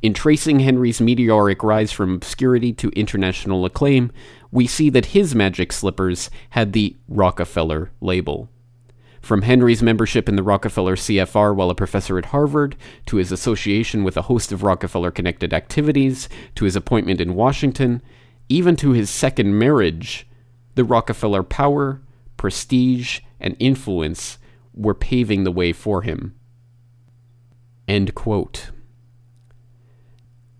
In 0.00 0.14
tracing 0.14 0.60
Henry's 0.60 1.00
meteoric 1.00 1.62
rise 1.62 1.92
from 1.92 2.14
obscurity 2.14 2.72
to 2.74 2.88
international 2.90 3.64
acclaim, 3.64 4.10
we 4.54 4.68
see 4.68 4.88
that 4.88 5.06
his 5.06 5.34
magic 5.34 5.72
slippers 5.72 6.30
had 6.50 6.72
the 6.72 6.96
Rockefeller 7.08 7.90
label. 8.00 8.48
From 9.20 9.42
Henry's 9.42 9.82
membership 9.82 10.28
in 10.28 10.36
the 10.36 10.44
Rockefeller 10.44 10.94
CFR 10.94 11.56
while 11.56 11.70
a 11.70 11.74
professor 11.74 12.18
at 12.18 12.26
Harvard, 12.26 12.76
to 13.06 13.16
his 13.16 13.32
association 13.32 14.04
with 14.04 14.16
a 14.16 14.22
host 14.22 14.52
of 14.52 14.62
Rockefeller 14.62 15.10
connected 15.10 15.52
activities, 15.52 16.28
to 16.54 16.66
his 16.66 16.76
appointment 16.76 17.20
in 17.20 17.34
Washington, 17.34 18.00
even 18.48 18.76
to 18.76 18.92
his 18.92 19.10
second 19.10 19.58
marriage, 19.58 20.24
the 20.76 20.84
Rockefeller 20.84 21.42
power, 21.42 22.00
prestige, 22.36 23.22
and 23.40 23.56
influence 23.58 24.38
were 24.72 24.94
paving 24.94 25.42
the 25.42 25.50
way 25.50 25.72
for 25.72 26.02
him. 26.02 26.32
End 27.88 28.14
quote. 28.14 28.70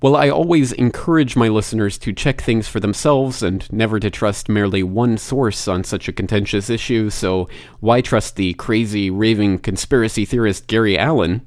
Well, 0.04 0.16
I 0.16 0.28
always 0.28 0.70
encourage 0.72 1.34
my 1.34 1.48
listeners 1.48 1.96
to 2.00 2.12
check 2.12 2.42
things 2.42 2.68
for 2.68 2.78
themselves 2.78 3.42
and 3.42 3.66
never 3.72 3.98
to 4.00 4.10
trust 4.10 4.50
merely 4.50 4.82
one 4.82 5.16
source 5.16 5.66
on 5.66 5.82
such 5.82 6.08
a 6.08 6.12
contentious 6.12 6.68
issue, 6.68 7.08
so 7.08 7.48
why 7.80 8.02
trust 8.02 8.36
the 8.36 8.52
crazy, 8.52 9.08
raving 9.08 9.60
conspiracy 9.60 10.26
theorist 10.26 10.66
Gary 10.66 10.98
Allen 10.98 11.40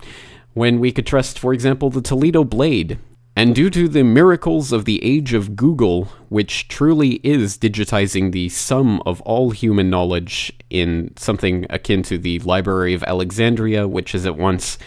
when 0.55 0.79
we 0.79 0.91
could 0.91 1.05
trust, 1.05 1.37
for 1.37 1.53
example, 1.53 1.91
the 1.91 2.01
Toledo 2.01 2.43
Blade? 2.43 2.97
And 3.35 3.53
due 3.53 3.69
to 3.69 3.87
the 3.87 4.01
miracles 4.01 4.71
of 4.71 4.85
the 4.85 5.05
age 5.05 5.35
of 5.35 5.55
Google, 5.55 6.05
which 6.29 6.67
truly 6.67 7.19
is 7.23 7.59
digitizing 7.59 8.31
the 8.31 8.49
sum 8.49 9.03
of 9.05 9.21
all 9.21 9.51
human 9.51 9.91
knowledge 9.91 10.51
in 10.71 11.13
something 11.15 11.67
akin 11.69 12.01
to 12.01 12.17
the 12.17 12.39
Library 12.39 12.95
of 12.95 13.03
Alexandria, 13.03 13.87
which 13.87 14.15
is 14.15 14.25
at 14.25 14.35
once 14.35 14.79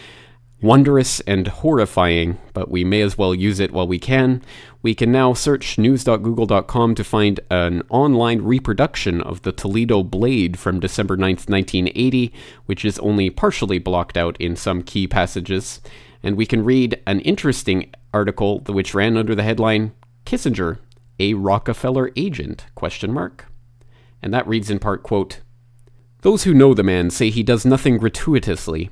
wondrous 0.63 1.21
and 1.21 1.47
horrifying, 1.49 2.39
but 2.53 2.71
we 2.71 2.85
may 2.85 3.01
as 3.01 3.17
well 3.17 3.35
use 3.35 3.61
it 3.61 3.73
while 3.73 3.87
we 3.87 3.99
can, 3.99 4.43
we 4.83 4.95
can 4.95 5.13
now 5.13 5.35
search 5.35 5.79
news.google.com 5.79 6.95
to 6.95 7.05
find 7.05 7.41
an 7.51 7.83
online 7.91 8.43
reproduction 8.43 9.21
of 9.23 9.43
the 9.43 9.53
Toledo 9.53 10.03
Blade 10.03 10.59
from 10.59 10.81
December 10.81 11.17
9th, 11.17 11.49
1980, 11.49 12.33
which 12.67 12.85
is 12.85 12.99
only 13.01 13.31
partially 13.31 13.79
blocked 13.79 14.17
out 14.17 14.37
in 14.41 14.57
some 14.57 14.83
key 14.83 15.07
passages. 15.07 15.81
And 16.23 16.37
we 16.37 16.47
can 16.47 16.65
read 16.65 17.01
an 17.07 17.21
interesting 17.21 17.93
article 18.13 18.61
which 18.61 18.95
ran 18.95 19.17
under 19.17 19.35
the 19.35 19.43
headline 19.43 19.93
Kissinger, 20.25 20.79
a 21.19 21.35
Rockefeller 21.35 22.11
agent? 22.17 22.67
question 22.75 23.13
mark. 23.13 23.47
And 24.23 24.33
that 24.35 24.47
reads 24.47 24.71
in 24.71 24.79
part 24.79 25.03
quote 25.03 25.41
Those 26.23 26.45
who 26.45 26.55
know 26.55 26.75
the 26.75 26.83
man 26.83 27.11
say 27.11 27.31
he 27.31 27.43
does 27.43 27.65
nothing 27.65 27.99
gratuitously. 27.99 28.91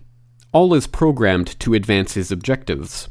All 0.53 0.73
is 0.75 0.87
programmed 0.87 1.59
to 1.61 1.75
advance 1.75 2.15
his 2.15 2.33
objectives. 2.33 3.09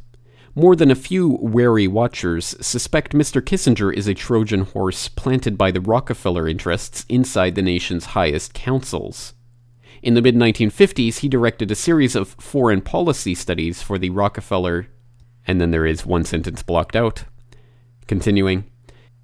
More 0.55 0.75
than 0.75 0.89
a 0.89 0.95
few 0.95 1.37
wary 1.39 1.87
watchers 1.87 2.55
suspect 2.59 3.13
Mr. 3.13 3.41
Kissinger 3.41 3.93
is 3.93 4.07
a 4.07 4.15
Trojan 4.15 4.61
horse 4.61 5.07
planted 5.07 5.57
by 5.57 5.69
the 5.69 5.81
Rockefeller 5.81 6.47
interests 6.47 7.05
inside 7.07 7.53
the 7.53 7.61
nation's 7.61 8.05
highest 8.05 8.55
councils. 8.55 9.35
In 10.01 10.15
the 10.15 10.21
mid 10.21 10.35
1950s, 10.35 11.19
he 11.19 11.29
directed 11.29 11.69
a 11.69 11.75
series 11.75 12.15
of 12.15 12.29
foreign 12.39 12.81
policy 12.81 13.35
studies 13.35 13.81
for 13.81 13.99
the 13.99 14.09
Rockefeller 14.09 14.87
and 15.47 15.61
then 15.61 15.71
there 15.71 15.85
is 15.85 16.05
one 16.05 16.25
sentence 16.25 16.61
blocked 16.61 16.95
out. 16.95 17.23
Continuing. 18.05 18.65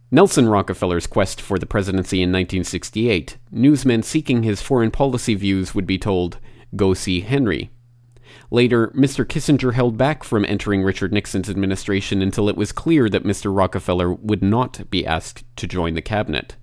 Nelson 0.09 0.47
Rockefeller's 0.47 1.07
quest 1.07 1.41
for 1.41 1.59
the 1.59 1.65
presidency 1.65 2.17
in 2.17 2.29
1968, 2.29 3.37
newsmen 3.51 4.03
seeking 4.03 4.43
his 4.43 4.61
foreign 4.61 4.91
policy 4.91 5.35
views 5.35 5.75
would 5.75 5.87
be 5.87 5.97
told, 5.97 6.37
Go 6.75 6.93
see 6.93 7.21
Henry. 7.21 7.71
Later, 8.51 8.89
Mr. 8.89 9.25
Kissinger 9.25 9.73
held 9.73 9.97
back 9.97 10.23
from 10.23 10.45
entering 10.45 10.83
Richard 10.83 11.11
Nixon's 11.11 11.49
administration 11.49 12.21
until 12.21 12.49
it 12.49 12.57
was 12.57 12.71
clear 12.71 13.09
that 13.09 13.23
Mr. 13.23 13.55
Rockefeller 13.55 14.13
would 14.13 14.43
not 14.43 14.89
be 14.89 15.05
asked 15.05 15.43
to 15.57 15.67
join 15.67 15.95
the 15.95 16.01
cabinet. 16.01 16.55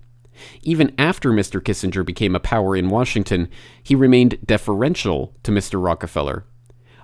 Even 0.63 0.93
after 0.97 1.31
Mr. 1.31 1.61
Kissinger 1.61 2.05
became 2.05 2.35
a 2.35 2.39
power 2.39 2.75
in 2.75 2.89
Washington, 2.89 3.49
he 3.83 3.93
remained 3.93 4.39
deferential 4.45 5.35
to 5.43 5.51
Mr. 5.51 5.83
Rockefeller, 5.83 6.45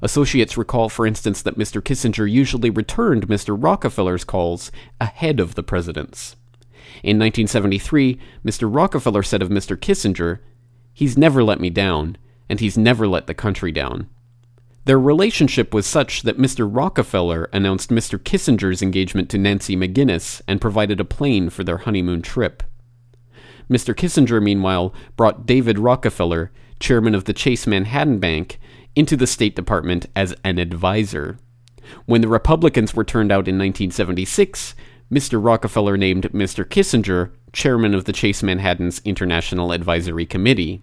Associates 0.02 0.58
recall, 0.58 0.90
for 0.90 1.08
instance, 1.08 1.42
that 1.42 1.58
Mr. 1.58 1.82
Kissinger 1.82 2.30
usually 2.30 2.70
returned 2.70 3.28
Mr. 3.28 3.58
Rockefeller's 3.60 4.24
calls 4.24 4.72
ahead 5.02 5.40
of 5.40 5.56
the 5.56 5.64
president's. 5.64 6.36
In 7.04 7.20
1973, 7.20 8.20
Mr. 8.46 8.74
Rockefeller 8.74 9.24
said 9.24 9.42
of 9.42 9.50
Mr. 9.50 9.76
Kissinger, 9.76 10.40
He's 10.94 11.18
never 11.18 11.44
let 11.44 11.60
me 11.60 11.70
down, 11.70 12.18
and 12.50 12.60
he's 12.60 12.78
never 12.78 13.08
let 13.08 13.28
the 13.28 13.34
country 13.34 13.72
down. 13.72 14.10
Their 14.88 14.98
relationship 14.98 15.74
was 15.74 15.86
such 15.86 16.22
that 16.22 16.38
Mr. 16.38 16.66
Rockefeller 16.66 17.50
announced 17.52 17.90
Mr. 17.90 18.18
Kissinger's 18.18 18.82
engagement 18.82 19.30
to 19.30 19.38
Nancy 19.38 19.76
Maginnes 19.76 20.42
and 20.48 20.62
provided 20.62 21.02
a 21.02 21.06
plane 21.06 21.50
for 21.50 21.66
their 21.66 21.80
honeymoon 21.80 22.22
trip. 22.22 22.64
Mr. 23.70 23.94
Kissinger, 23.94 24.42
meanwhile, 24.42 24.94
brought 25.18 25.46
David 25.46 25.78
Rockefeller, 25.78 26.54
chairman 26.80 27.16
of 27.16 27.26
the 27.26 27.34
Chase 27.34 27.68
Manhattan 27.68 28.20
Bank, 28.20 28.62
into 28.96 29.18
the 29.18 29.28
State 29.28 29.58
Department 29.58 30.06
as 30.16 30.34
an 30.46 30.58
advisor. 30.58 31.38
When 32.06 32.22
the 32.22 32.30
Republicans 32.30 32.96
were 32.96 33.04
turned 33.04 33.30
out 33.30 33.50
in 33.50 33.58
1976, 33.58 34.74
Mr. 35.12 35.44
Rockefeller 35.44 35.98
named 35.98 36.32
Mr. 36.32 36.64
Kissinger 36.64 37.32
chairman 37.52 37.94
of 37.94 38.06
the 38.06 38.14
Chase 38.14 38.42
Manhattan's 38.42 39.02
International 39.04 39.74
Advisory 39.74 40.26
Committee. 40.26 40.82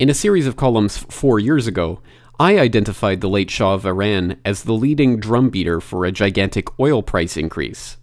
In 0.00 0.10
a 0.10 0.14
series 0.14 0.48
of 0.48 0.56
columns 0.56 0.98
four 0.98 1.38
years 1.38 1.68
ago, 1.68 2.00
I 2.40 2.58
identified 2.58 3.20
the 3.20 3.28
late 3.28 3.50
Shah 3.50 3.74
of 3.74 3.84
Iran 3.84 4.38
as 4.46 4.62
the 4.62 4.72
leading 4.72 5.20
drumbeater 5.20 5.78
for 5.78 6.06
a 6.06 6.10
gigantic 6.10 6.80
oil 6.80 7.02
price 7.02 7.36
increase. 7.36 7.98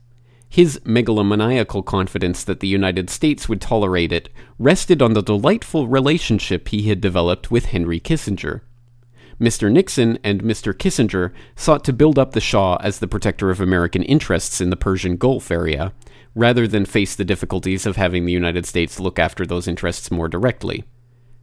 His 0.47 0.79
megalomaniacal 0.81 1.83
confidence 1.83 2.43
that 2.43 2.59
the 2.59 2.67
United 2.67 3.09
States 3.09 3.49
would 3.49 3.59
tolerate 3.59 4.11
it 4.11 4.29
rested 4.59 5.01
on 5.01 5.13
the 5.13 5.23
delightful 5.23 5.87
relationship 5.87 6.67
he 6.67 6.83
had 6.83 7.01
developed 7.01 7.49
with 7.49 7.65
Henry 7.65 7.99
Kissinger. 7.99 8.61
Mr. 9.41 9.71
Nixon 9.71 10.19
and 10.23 10.43
Mr. 10.43 10.71
Kissinger 10.71 11.33
sought 11.55 11.83
to 11.85 11.91
build 11.91 12.19
up 12.19 12.33
the 12.33 12.39
Shah 12.39 12.75
as 12.75 12.99
the 12.99 13.07
protector 13.07 13.49
of 13.49 13.59
American 13.59 14.03
interests 14.03 14.61
in 14.61 14.69
the 14.69 14.75
Persian 14.75 15.17
Gulf 15.17 15.49
area, 15.49 15.93
rather 16.35 16.67
than 16.67 16.85
face 16.85 17.15
the 17.15 17.25
difficulties 17.25 17.87
of 17.87 17.95
having 17.95 18.27
the 18.27 18.33
United 18.33 18.67
States 18.67 18.99
look 18.99 19.17
after 19.17 19.47
those 19.47 19.67
interests 19.67 20.11
more 20.11 20.27
directly. 20.27 20.83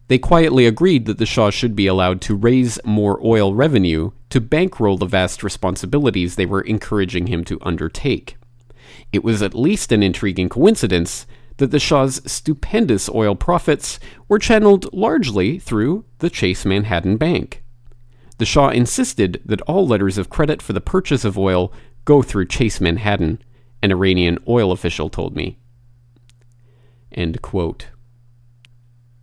They 0.08 0.18
quietly 0.18 0.66
agreed 0.66 1.06
that 1.06 1.18
the 1.18 1.26
Shah 1.26 1.50
should 1.50 1.74
be 1.74 1.86
allowed 1.86 2.20
to 2.22 2.36
raise 2.36 2.78
more 2.84 3.18
oil 3.24 3.54
revenue 3.54 4.10
to 4.30 4.40
bankroll 4.40 4.98
the 4.98 5.06
vast 5.06 5.42
responsibilities 5.42 6.36
they 6.36 6.46
were 6.46 6.60
encouraging 6.60 7.26
him 7.26 7.44
to 7.44 7.58
undertake. 7.62 8.36
It 9.12 9.24
was 9.24 9.40
at 9.42 9.54
least 9.54 9.92
an 9.92 10.02
intriguing 10.02 10.48
coincidence 10.48 11.26
that 11.56 11.70
the 11.70 11.78
Shah's 11.78 12.20
stupendous 12.26 13.08
oil 13.08 13.34
profits 13.34 13.98
were 14.28 14.38
channeled 14.38 14.92
largely 14.92 15.58
through 15.58 16.04
the 16.18 16.30
Chase 16.30 16.64
Manhattan 16.64 17.16
Bank 17.16 17.64
the 18.38 18.44
Shah 18.44 18.68
insisted 18.70 19.40
that 19.44 19.60
all 19.62 19.86
letters 19.86 20.18
of 20.18 20.28
credit 20.28 20.60
for 20.60 20.72
the 20.72 20.80
purchase 20.80 21.24
of 21.24 21.38
oil 21.38 21.72
go 22.04 22.22
through 22.22 22.46
Chase 22.46 22.80
Manhattan, 22.80 23.40
an 23.82 23.92
Iranian 23.92 24.38
oil 24.48 24.72
official 24.72 25.08
told 25.08 25.36
me. 25.36 25.58
End 27.12 27.40
quote. 27.42 27.88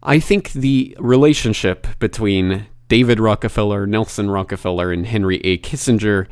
I 0.04 0.20
think 0.20 0.54
the 0.54 0.96
relationship 1.00 1.88
between 2.00 2.68
David 2.88 3.20
Rockefeller, 3.20 3.86
Nelson 3.86 4.30
Rockefeller, 4.30 4.92
and 4.92 5.06
Henry 5.06 5.38
A. 5.44 5.58
Kissinger 5.58 6.28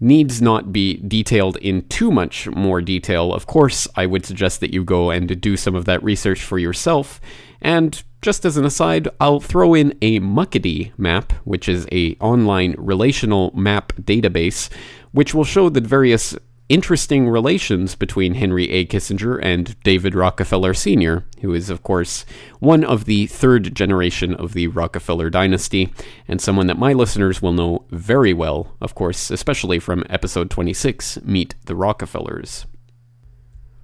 needs 0.00 0.42
not 0.42 0.72
be 0.72 0.96
detailed 1.06 1.56
in 1.58 1.86
too 1.88 2.10
much 2.10 2.48
more 2.48 2.80
detail. 2.80 3.32
Of 3.32 3.46
course, 3.46 3.86
I 3.94 4.06
would 4.06 4.26
suggest 4.26 4.60
that 4.60 4.74
you 4.74 4.82
go 4.82 5.10
and 5.10 5.40
do 5.40 5.56
some 5.56 5.76
of 5.76 5.84
that 5.84 6.02
research 6.02 6.42
for 6.42 6.58
yourself 6.58 7.20
and 7.62 8.02
just 8.20 8.44
as 8.44 8.56
an 8.56 8.64
aside, 8.64 9.08
I'll 9.20 9.40
throw 9.40 9.74
in 9.74 9.96
a 10.02 10.20
Muckety 10.20 10.92
map, 10.98 11.32
which 11.44 11.68
is 11.68 11.86
a 11.90 12.14
online 12.20 12.74
relational 12.76 13.52
map 13.54 13.92
database, 13.94 14.68
which 15.12 15.32
will 15.34 15.44
show 15.44 15.68
the 15.68 15.80
various 15.80 16.36
interesting 16.72 17.28
relations 17.28 17.94
between 17.94 18.32
Henry 18.32 18.70
A. 18.70 18.86
Kissinger 18.86 19.38
and 19.42 19.78
David 19.82 20.14
Rockefeller 20.14 20.72
Sr., 20.72 21.26
who 21.42 21.52
is, 21.52 21.68
of 21.68 21.82
course, 21.82 22.24
one 22.60 22.82
of 22.82 23.04
the 23.04 23.26
third 23.26 23.74
generation 23.74 24.34
of 24.34 24.54
the 24.54 24.68
Rockefeller 24.68 25.28
dynasty, 25.28 25.92
and 26.26 26.40
someone 26.40 26.68
that 26.68 26.78
my 26.78 26.94
listeners 26.94 27.42
will 27.42 27.52
know 27.52 27.84
very 27.90 28.32
well, 28.32 28.74
of 28.80 28.94
course, 28.94 29.30
especially 29.30 29.78
from 29.78 30.02
episode 30.08 30.48
26, 30.48 31.20
Meet 31.22 31.56
the 31.66 31.76
Rockefellers. 31.76 32.64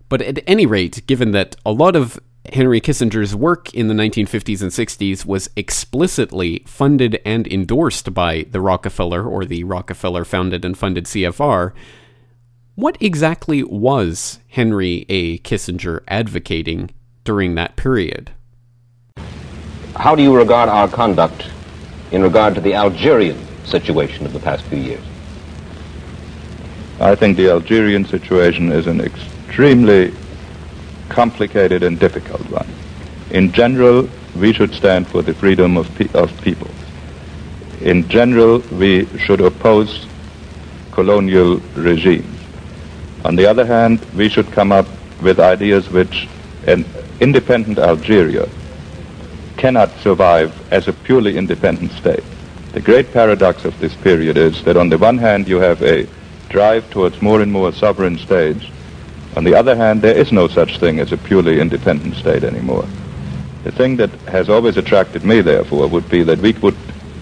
But 0.09 0.23
at 0.23 0.39
any 0.47 0.65
rate, 0.65 1.07
given 1.07 1.33
that 1.33 1.57
a 1.67 1.73
lot 1.73 1.95
of 1.95 2.19
Henry 2.55 2.81
Kissinger's 2.81 3.35
work 3.35 3.75
in 3.75 3.89
the 3.89 3.95
1950s 3.95 4.63
and 4.63 4.71
60s 4.71 5.27
was 5.27 5.51
explicitly 5.57 6.63
funded 6.67 7.21
and 7.27 7.47
endorsed 7.49 8.15
by 8.15 8.47
the 8.51 8.63
Rockefeller 8.63 9.29
or 9.29 9.45
the 9.45 9.65
Rockefeller 9.65 10.25
founded 10.25 10.65
and 10.65 10.79
funded 10.79 11.05
CFR. 11.05 11.75
What 12.79 12.97
exactly 13.01 13.65
was 13.65 14.39
Henry 14.47 15.05
A. 15.09 15.39
Kissinger 15.39 16.05
advocating 16.07 16.91
during 17.25 17.57
that 17.57 17.75
period? 17.75 18.31
How 19.97 20.15
do 20.15 20.23
you 20.23 20.37
regard 20.37 20.69
our 20.69 20.87
conduct 20.87 21.51
in 22.13 22.23
regard 22.23 22.55
to 22.55 22.61
the 22.61 22.75
Algerian 22.75 23.37
situation 23.65 24.27
of 24.27 24.33
the 24.33 24.39
past 24.39 24.63
few 24.67 24.79
years? 24.79 25.03
I 27.01 27.17
think 27.17 27.37
the 27.37 27.51
Algerian 27.51 28.05
situation 28.05 28.71
is 28.71 28.87
an 28.87 29.01
extremely 29.01 30.15
complicated 31.09 31.83
and 31.83 31.99
difficult 31.99 32.49
one. 32.49 32.69
In 33.33 33.51
general, 33.51 34.09
we 34.37 34.53
should 34.53 34.73
stand 34.73 35.09
for 35.09 35.23
the 35.23 35.35
freedom 35.35 35.77
of, 35.77 35.93
pe- 35.97 36.13
of 36.15 36.31
people. 36.43 36.71
In 37.81 38.09
general, 38.09 38.61
we 38.71 39.07
should 39.19 39.41
oppose 39.41 40.07
colonial 40.93 41.57
regimes. 41.75 42.38
On 43.25 43.37
the 43.37 43.47
other 43.47 43.67
hand, 43.67 44.05
we 44.15 44.29
should 44.29 44.51
come 44.53 44.73
up 44.73 44.87
with 45.23 45.41
ideas 45.41 45.91
which 45.91 46.29
an 46.67 46.85
independent 47.21 47.79
Algeria 47.79 48.49
cannot 49.57 49.91
survive 49.99 50.55
as 50.73 50.87
a 50.87 50.93
purely 50.93 51.37
independent 51.37 51.93
state. 51.93 52.23
The 52.73 52.81
great 52.81 53.13
paradox 53.13 53.65
of 53.65 53.79
this 53.81 53.95
period 53.95 54.37
is 54.37 54.63
that 54.65 54.77
on 54.77 54.89
the 54.89 54.99
one 54.99 55.19
hand 55.19 55.49
you 55.49 55.57
have 55.57 55.83
a 55.83 56.07
drive 56.49 56.89
towards 56.91 57.21
more 57.21 57.41
and 57.41 57.51
more 57.51 57.73
sovereign 57.73 58.19
states, 58.19 58.65
on 59.37 59.45
the 59.45 59.55
other 59.55 59.77
hand, 59.77 60.03
there 60.03 60.17
is 60.17 60.33
no 60.33 60.49
such 60.49 60.79
thing 60.79 60.99
as 60.99 61.13
a 61.13 61.17
purely 61.17 61.61
independent 61.61 62.17
state 62.17 62.45
anymore. 62.45 62.87
The 63.65 63.73
thing 63.73 63.97
that 63.97 64.11
has 64.29 64.49
always 64.49 64.77
attracted 64.77 65.25
me, 65.25 65.43
therefore, 65.43 65.87
would 65.89 66.09
be 66.09 66.23
that 66.23 66.39
we 66.39 66.53
would 66.53 66.77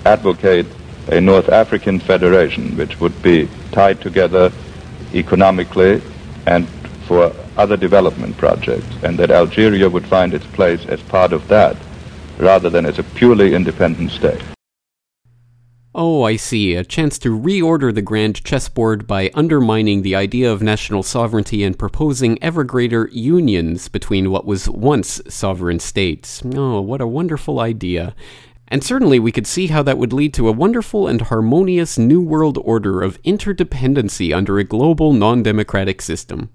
advocate 0.05 0.67
a 1.09 1.21
North 1.21 1.49
African 1.49 1.99
federation, 1.99 2.77
which 2.77 3.01
would 3.01 3.21
be 3.23 3.49
tied 3.73 4.01
together 4.01 4.53
economically 5.15 6.03
and 6.47 6.69
for 7.07 7.33
other 7.57 7.77
development 7.77 8.37
projects, 8.37 8.87
and 9.03 9.19
that 9.19 9.31
Algeria 9.31 9.89
would 9.89 10.07
find 10.07 10.35
its 10.35 10.47
place 10.47 10.85
as 10.87 11.01
part 11.03 11.33
of 11.33 11.47
that 11.49 11.77
rather 12.39 12.69
than 12.69 12.85
as 12.85 12.99
a 12.99 13.03
purely 13.03 13.55
independent 13.55 14.11
state. 14.11 14.43
Oh, 15.99 16.25
I 16.25 16.37
see. 16.37 16.75
A 16.75 16.85
chance 16.85 17.19
to 17.21 17.31
reorder 17.31 17.95
the 17.95 18.03
grand 18.03 18.45
chessboard 18.45 19.07
by 19.07 19.31
undermining 19.33 20.03
the 20.03 20.15
idea 20.15 20.53
of 20.53 20.61
national 20.61 21.03
sovereignty 21.03 21.65
and 21.65 21.79
proposing 21.79 22.39
ever 22.43 22.65
greater 22.65 23.09
unions 23.13 23.89
between 23.89 24.31
what 24.31 24.45
was 24.45 24.69
once 24.69 25.23
sovereign 25.29 25.79
states. 25.79 26.43
Oh, 26.55 26.83
what 26.83 27.01
a 27.01 27.07
wonderful 27.07 27.61
idea. 27.61 28.15
And 28.69 28.83
certainly 28.83 29.19
we 29.19 29.33
could 29.33 29.47
see 29.47 29.69
how 29.69 29.83
that 29.85 29.99
would 29.99 30.13
lead 30.13 30.35
to 30.35 30.49
a 30.49 30.53
wonderful 30.53 31.07
and 31.07 31.21
harmonious 31.21 31.99
new 31.99 32.21
world 32.21 32.59
order 32.59 33.03
of 33.03 33.23
interdependency 33.23 34.35
under 34.35 34.59
a 34.59 34.65
global 34.65 35.13
non 35.13 35.43
democratic 35.43 36.03
system. 36.03 36.51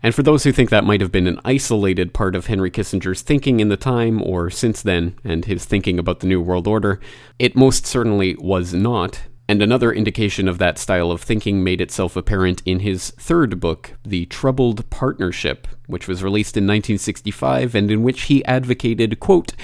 And 0.00 0.14
for 0.14 0.22
those 0.22 0.44
who 0.44 0.52
think 0.52 0.70
that 0.70 0.84
might 0.84 1.00
have 1.00 1.10
been 1.10 1.26
an 1.26 1.40
isolated 1.44 2.14
part 2.14 2.36
of 2.36 2.46
Henry 2.46 2.70
Kissinger's 2.70 3.22
thinking 3.22 3.58
in 3.58 3.68
the 3.68 3.76
time 3.76 4.22
or 4.22 4.48
since 4.48 4.80
then, 4.80 5.16
and 5.24 5.44
his 5.44 5.64
thinking 5.64 5.98
about 5.98 6.20
the 6.20 6.28
New 6.28 6.40
World 6.40 6.68
Order, 6.68 7.00
it 7.38 7.56
most 7.56 7.84
certainly 7.84 8.36
was 8.38 8.72
not. 8.72 9.22
And 9.48 9.62
another 9.62 9.92
indication 9.92 10.46
of 10.46 10.58
that 10.58 10.78
style 10.78 11.10
of 11.10 11.22
thinking 11.22 11.64
made 11.64 11.80
itself 11.80 12.16
apparent 12.16 12.62
in 12.64 12.80
his 12.80 13.10
third 13.12 13.58
book, 13.58 13.94
The 14.04 14.26
Troubled 14.26 14.88
Partnership, 14.90 15.66
which 15.86 16.06
was 16.06 16.22
released 16.22 16.56
in 16.56 16.64
1965 16.64 17.74
and 17.74 17.90
in 17.90 18.02
which 18.02 18.22
he 18.24 18.44
advocated, 18.44 19.18
quote, 19.18 19.54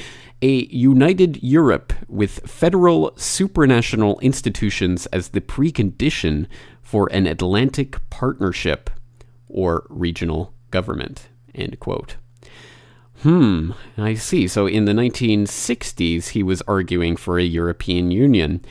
a 0.42 0.66
united 0.66 1.42
Europe 1.42 1.92
with 2.08 2.40
federal 2.48 3.12
supranational 3.12 4.20
institutions 4.20 5.06
as 5.06 5.28
the 5.28 5.40
precondition 5.40 6.46
for 6.82 7.08
an 7.12 7.26
Atlantic 7.26 7.98
partnership 8.10 8.90
or 9.48 9.86
regional 9.88 10.52
government. 10.70 11.28
End 11.54 11.78
quote. 11.80 12.16
Hmm, 13.22 13.72
I 13.96 14.14
see. 14.14 14.46
So 14.48 14.66
in 14.66 14.84
the 14.84 14.92
1960s, 14.92 16.28
he 16.28 16.42
was 16.42 16.62
arguing 16.62 17.16
for 17.16 17.38
a 17.38 17.44
European 17.44 18.10
Union. 18.10 18.62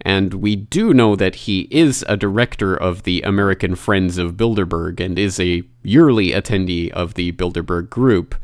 And 0.00 0.34
we 0.34 0.56
do 0.56 0.92
know 0.92 1.16
that 1.16 1.34
he 1.34 1.62
is 1.70 2.04
a 2.08 2.16
director 2.16 2.74
of 2.74 3.04
the 3.04 3.22
American 3.22 3.74
Friends 3.74 4.18
of 4.18 4.36
Bilderberg 4.36 5.00
and 5.00 5.18
is 5.18 5.38
a 5.38 5.62
yearly 5.82 6.30
attendee 6.30 6.90
of 6.90 7.14
the 7.14 7.32
Bilderberg 7.32 7.88
Group. 7.88 8.34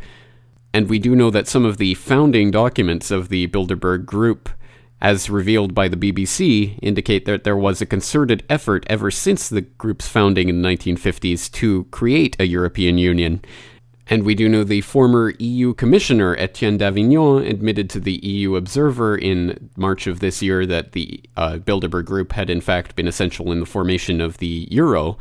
And 0.72 0.88
we 0.88 0.98
do 0.98 1.16
know 1.16 1.30
that 1.30 1.48
some 1.48 1.64
of 1.64 1.78
the 1.78 1.94
founding 1.94 2.50
documents 2.50 3.10
of 3.10 3.28
the 3.28 3.48
Bilderberg 3.48 4.06
Group 4.06 4.48
as 5.00 5.30
revealed 5.30 5.74
by 5.74 5.88
the 5.88 5.96
BBC, 5.96 6.78
indicate 6.82 7.24
that 7.24 7.44
there 7.44 7.56
was 7.56 7.80
a 7.80 7.86
concerted 7.86 8.44
effort 8.50 8.84
ever 8.88 9.10
since 9.10 9.48
the 9.48 9.62
group's 9.62 10.06
founding 10.06 10.48
in 10.48 10.60
the 10.60 10.68
1950s 10.68 11.50
to 11.52 11.84
create 11.84 12.36
a 12.38 12.44
European 12.44 12.98
Union. 12.98 13.42
And 14.08 14.24
we 14.24 14.34
do 14.34 14.48
know 14.48 14.64
the 14.64 14.80
former 14.80 15.32
EU 15.38 15.72
Commissioner 15.72 16.36
Etienne 16.36 16.78
Davignon 16.78 17.48
admitted 17.48 17.88
to 17.90 18.00
the 18.00 18.18
EU 18.26 18.56
Observer 18.56 19.16
in 19.16 19.70
March 19.76 20.06
of 20.06 20.20
this 20.20 20.42
year 20.42 20.66
that 20.66 20.92
the 20.92 21.22
uh, 21.36 21.58
Bilderberg 21.58 22.06
Group 22.06 22.32
had 22.32 22.50
in 22.50 22.60
fact 22.60 22.96
been 22.96 23.06
essential 23.06 23.52
in 23.52 23.60
the 23.60 23.66
formation 23.66 24.20
of 24.20 24.38
the 24.38 24.68
euro. 24.70 25.16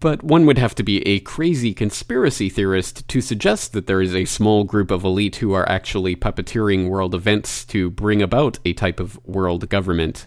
But 0.00 0.22
one 0.22 0.46
would 0.46 0.58
have 0.58 0.76
to 0.76 0.84
be 0.84 1.06
a 1.06 1.20
crazy 1.20 1.74
conspiracy 1.74 2.48
theorist 2.48 3.08
to 3.08 3.20
suggest 3.20 3.72
that 3.72 3.88
there 3.88 4.00
is 4.00 4.14
a 4.14 4.26
small 4.26 4.62
group 4.62 4.92
of 4.92 5.02
elite 5.04 5.36
who 5.36 5.52
are 5.54 5.68
actually 5.68 6.14
puppeteering 6.14 6.88
world 6.88 7.14
events 7.14 7.64
to 7.66 7.90
bring 7.90 8.22
about 8.22 8.60
a 8.64 8.74
type 8.74 9.00
of 9.00 9.18
world 9.26 9.68
government. 9.68 10.26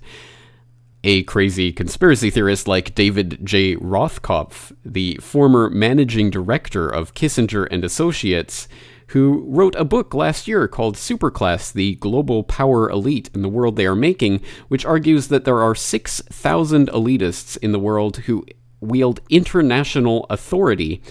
A 1.06 1.24
crazy 1.24 1.72
conspiracy 1.72 2.30
theorist 2.30 2.68
like 2.68 2.94
David 2.94 3.40
J. 3.44 3.78
Rothkopf, 3.78 4.76
the 4.86 5.16
former 5.22 5.70
managing 5.70 6.30
director 6.30 6.90
of 6.90 7.16
Kissinger 7.16 7.68
and 7.72 7.84
Associates, 7.86 8.68
who 9.08 9.44
wrote 9.48 9.76
a 9.76 9.86
book 9.86 10.14
last 10.14 10.48
year 10.48 10.68
called 10.68 10.96
Superclass 10.96 11.74
The 11.74 11.96
Global 11.96 12.44
Power 12.44 12.90
Elite 12.90 13.30
and 13.34 13.44
the 13.44 13.50
World 13.50 13.78
They 13.78 13.86
Are 13.86 13.96
Making, 13.96 14.42
which 14.68 14.86
argues 14.86 15.30
that 15.30 15.44
there 15.44 15.60
are 15.60 15.76
6,000 15.76 16.88
elitists 16.90 17.58
in 17.58 17.72
the 17.72 17.80
world 17.80 18.18
who 18.18 18.46
wield 18.82 19.22
international 19.30 20.26
authority 20.30 21.02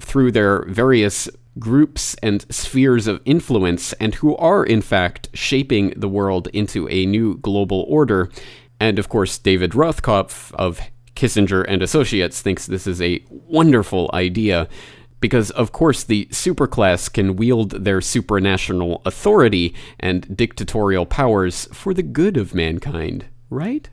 through 0.00 0.30
their 0.30 0.64
various 0.66 1.28
groups 1.58 2.14
and 2.22 2.46
spheres 2.54 3.06
of 3.08 3.20
influence, 3.24 3.92
and 3.94 4.14
who 4.16 4.36
are, 4.36 4.64
in 4.64 4.80
fact, 4.80 5.28
shaping 5.34 5.92
the 5.96 6.08
world 6.08 6.46
into 6.52 6.88
a 6.88 7.04
new 7.04 7.36
global 7.38 7.84
order. 7.88 8.30
And 8.78 8.98
of 8.98 9.08
course, 9.08 9.38
David 9.38 9.72
Rothkopf 9.72 10.52
of 10.54 10.80
Kissinger 11.16 11.64
and 11.66 11.82
Associates 11.82 12.40
thinks 12.40 12.66
this 12.66 12.86
is 12.86 13.02
a 13.02 13.24
wonderful 13.28 14.08
idea 14.14 14.68
because, 15.20 15.50
of 15.50 15.72
course, 15.72 16.04
the 16.04 16.26
superclass 16.26 17.12
can 17.12 17.34
wield 17.34 17.70
their 17.70 17.98
supranational 17.98 19.02
authority 19.04 19.74
and 19.98 20.36
dictatorial 20.36 21.06
powers 21.06 21.66
for 21.72 21.92
the 21.92 22.04
good 22.04 22.36
of 22.36 22.54
mankind, 22.54 23.24
right? 23.50 23.90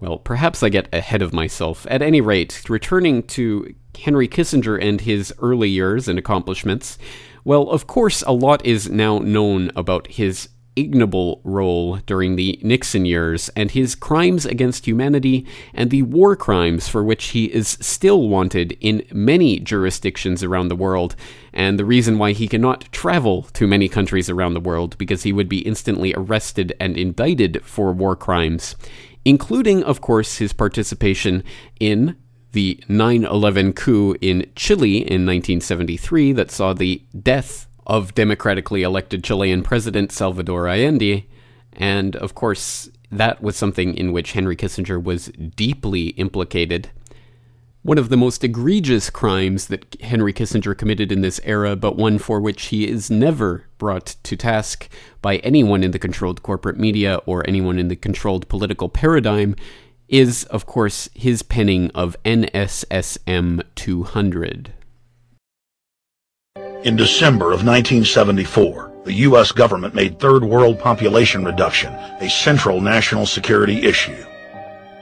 Well, 0.00 0.18
perhaps 0.18 0.62
I 0.62 0.68
get 0.68 0.88
ahead 0.92 1.22
of 1.22 1.32
myself. 1.32 1.86
At 1.90 2.02
any 2.02 2.20
rate, 2.20 2.62
returning 2.68 3.24
to 3.24 3.74
Henry 3.98 4.28
Kissinger 4.28 4.80
and 4.80 5.00
his 5.00 5.34
early 5.40 5.68
years 5.68 6.06
and 6.06 6.18
accomplishments, 6.18 6.98
well, 7.44 7.68
of 7.70 7.86
course, 7.86 8.22
a 8.22 8.32
lot 8.32 8.64
is 8.64 8.88
now 8.88 9.18
known 9.18 9.72
about 9.74 10.06
his 10.06 10.50
ignoble 10.78 11.40
role 11.42 11.96
during 12.06 12.36
the 12.36 12.60
Nixon 12.62 13.04
years 13.04 13.48
and 13.56 13.72
his 13.72 13.96
crimes 13.96 14.46
against 14.46 14.86
humanity 14.86 15.44
and 15.74 15.90
the 15.90 16.02
war 16.02 16.36
crimes 16.36 16.88
for 16.88 17.02
which 17.02 17.28
he 17.28 17.46
is 17.46 17.76
still 17.80 18.28
wanted 18.28 18.76
in 18.80 19.04
many 19.12 19.58
jurisdictions 19.58 20.44
around 20.44 20.68
the 20.68 20.76
world, 20.76 21.16
and 21.52 21.78
the 21.78 21.84
reason 21.84 22.18
why 22.18 22.30
he 22.30 22.46
cannot 22.46 22.90
travel 22.92 23.42
to 23.54 23.66
many 23.66 23.88
countries 23.88 24.30
around 24.30 24.54
the 24.54 24.60
world 24.60 24.96
because 24.98 25.24
he 25.24 25.32
would 25.32 25.48
be 25.48 25.66
instantly 25.66 26.14
arrested 26.16 26.72
and 26.78 26.96
indicted 26.96 27.60
for 27.64 27.92
war 27.92 28.14
crimes 28.14 28.76
including, 29.28 29.82
of 29.84 30.00
course, 30.00 30.38
his 30.38 30.54
participation 30.54 31.44
in 31.78 32.16
the 32.52 32.82
9 32.88 33.26
11 33.26 33.74
coup 33.74 34.16
in 34.22 34.50
Chile 34.56 34.96
in 34.96 35.26
1973 35.26 36.32
that 36.32 36.50
saw 36.50 36.72
the 36.72 37.02
death 37.22 37.66
of 37.86 38.14
democratically 38.14 38.82
elected 38.82 39.22
Chilean 39.22 39.62
President 39.62 40.12
Salvador 40.12 40.66
Allende. 40.66 41.26
And 41.74 42.16
of 42.16 42.34
course, 42.34 42.88
that 43.12 43.42
was 43.42 43.54
something 43.54 43.94
in 43.94 44.12
which 44.12 44.32
Henry 44.32 44.56
Kissinger 44.56 45.02
was 45.02 45.26
deeply 45.54 46.08
implicated 46.16 46.88
one 47.88 47.96
of 47.96 48.10
the 48.10 48.18
most 48.18 48.44
egregious 48.44 49.08
crimes 49.08 49.68
that 49.68 49.96
Henry 50.02 50.30
Kissinger 50.30 50.76
committed 50.76 51.10
in 51.10 51.22
this 51.22 51.40
era, 51.42 51.74
but 51.74 51.96
one 51.96 52.18
for 52.18 52.38
which 52.38 52.66
he 52.66 52.86
is 52.86 53.10
never 53.10 53.64
brought 53.78 54.14
to 54.24 54.36
task 54.36 54.90
by 55.22 55.36
anyone 55.38 55.82
in 55.82 55.92
the 55.92 55.98
controlled 55.98 56.42
corporate 56.42 56.78
media 56.78 57.16
or 57.24 57.48
anyone 57.48 57.78
in 57.78 57.88
the 57.88 57.96
controlled 57.96 58.46
political 58.50 58.90
paradigm, 58.90 59.56
is, 60.06 60.44
of 60.44 60.66
course, 60.66 61.08
his 61.14 61.42
penning 61.42 61.90
of 61.94 62.14
NSSM 62.26 63.62
200. 63.74 64.74
In 66.84 66.94
December 66.94 67.46
of 67.46 67.64
1974, 67.64 68.92
the 69.04 69.14
U.S. 69.14 69.50
government 69.50 69.94
made 69.94 70.20
Third 70.20 70.44
World 70.44 70.78
population 70.78 71.42
reduction 71.42 71.94
a 71.94 72.28
central 72.28 72.82
national 72.82 73.24
security 73.24 73.84
issue. 73.84 74.26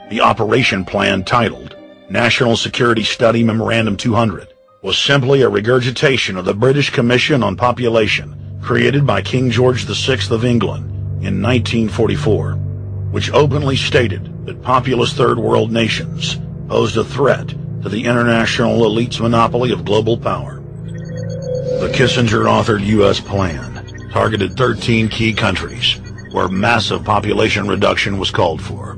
The 0.09 0.21
operation 0.21 0.85
plan 0.85 1.25
titled 1.25 1.75
National 2.09 2.55
Security 2.55 3.03
Study 3.03 3.43
Memorandum 3.43 3.97
200 3.97 4.53
was 4.81 4.97
simply 4.97 5.41
a 5.41 5.49
regurgitation 5.49 6.37
of 6.37 6.45
the 6.45 6.53
British 6.53 6.89
Commission 6.89 7.43
on 7.43 7.57
Population 7.57 8.59
created 8.61 9.05
by 9.05 9.21
King 9.21 9.49
George 9.49 9.83
VI 9.83 10.33
of 10.33 10.45
England 10.45 10.85
in 11.21 11.41
1944, 11.41 12.53
which 13.11 13.31
openly 13.33 13.75
stated 13.75 14.45
that 14.45 14.61
populous 14.61 15.11
third 15.11 15.37
world 15.37 15.69
nations 15.69 16.39
posed 16.69 16.95
a 16.95 17.03
threat 17.03 17.49
to 17.81 17.89
the 17.89 18.05
international 18.05 18.85
elite's 18.85 19.19
monopoly 19.19 19.71
of 19.73 19.83
global 19.83 20.17
power. 20.17 20.61
The 21.81 21.91
Kissinger-authored 21.93 22.85
U.S. 22.85 23.19
plan 23.19 24.09
targeted 24.11 24.55
13 24.55 25.09
key 25.09 25.33
countries 25.33 25.99
where 26.31 26.47
massive 26.47 27.03
population 27.03 27.67
reduction 27.67 28.17
was 28.17 28.31
called 28.31 28.61
for. 28.61 28.96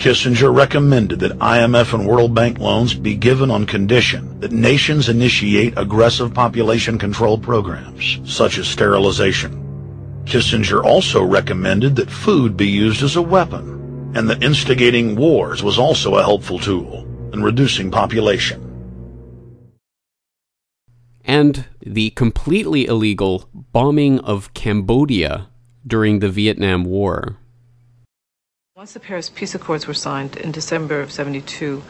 Kissinger 0.00 0.50
recommended 0.50 1.20
that 1.20 1.38
IMF 1.40 1.92
and 1.92 2.06
World 2.06 2.34
Bank 2.34 2.58
loans 2.58 2.94
be 2.94 3.14
given 3.14 3.50
on 3.50 3.66
condition 3.66 4.40
that 4.40 4.50
nations 4.50 5.10
initiate 5.10 5.74
aggressive 5.76 6.32
population 6.32 6.98
control 6.98 7.36
programs, 7.36 8.18
such 8.24 8.56
as 8.56 8.66
sterilization. 8.66 9.52
Kissinger 10.24 10.82
also 10.82 11.22
recommended 11.22 11.96
that 11.96 12.10
food 12.10 12.56
be 12.56 12.66
used 12.66 13.02
as 13.02 13.16
a 13.16 13.20
weapon, 13.20 14.12
and 14.14 14.26
that 14.30 14.42
instigating 14.42 15.16
wars 15.16 15.62
was 15.62 15.78
also 15.78 16.16
a 16.16 16.22
helpful 16.22 16.58
tool 16.58 17.06
in 17.34 17.42
reducing 17.42 17.90
population. 17.90 18.58
And 21.26 21.66
the 21.82 22.08
completely 22.12 22.86
illegal 22.86 23.50
bombing 23.52 24.18
of 24.20 24.54
Cambodia 24.54 25.48
during 25.86 26.20
the 26.20 26.30
Vietnam 26.30 26.84
War 26.84 27.36
once 28.80 28.94
the 28.94 28.98
Paris 28.98 29.28
Peace 29.28 29.54
Accords 29.54 29.86
were 29.86 29.92
signed 29.92 30.38
in 30.38 30.50
December 30.52 31.02
of 31.02 31.12
72, 31.12 31.82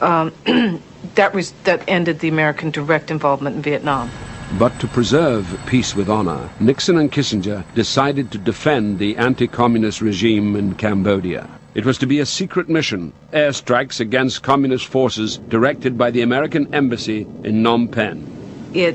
um, 0.00 0.32
that, 1.16 1.34
was, 1.34 1.50
that 1.64 1.82
ended 1.88 2.20
the 2.20 2.28
American 2.28 2.70
direct 2.70 3.10
involvement 3.10 3.56
in 3.56 3.62
Vietnam. 3.62 4.08
But 4.56 4.78
to 4.78 4.86
preserve 4.86 5.60
peace 5.66 5.96
with 5.96 6.08
honor, 6.08 6.48
Nixon 6.60 6.96
and 6.96 7.10
Kissinger 7.10 7.64
decided 7.74 8.30
to 8.30 8.38
defend 8.38 9.00
the 9.00 9.16
anti-communist 9.16 10.00
regime 10.00 10.54
in 10.54 10.76
Cambodia. 10.76 11.50
It 11.74 11.84
was 11.84 11.98
to 11.98 12.06
be 12.06 12.20
a 12.20 12.26
secret 12.26 12.68
mission, 12.68 13.12
airstrikes 13.32 13.98
against 13.98 14.44
communist 14.44 14.86
forces 14.86 15.38
directed 15.48 15.98
by 15.98 16.12
the 16.12 16.22
American 16.22 16.72
embassy 16.72 17.22
in 17.42 17.64
Phnom 17.64 17.90
Penh. 17.90 18.70
It 18.74 18.94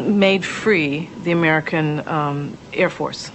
made 0.00 0.44
free 0.44 1.08
the 1.22 1.30
American 1.30 2.04
um, 2.08 2.58
Air 2.72 2.90
Force. 2.90 3.30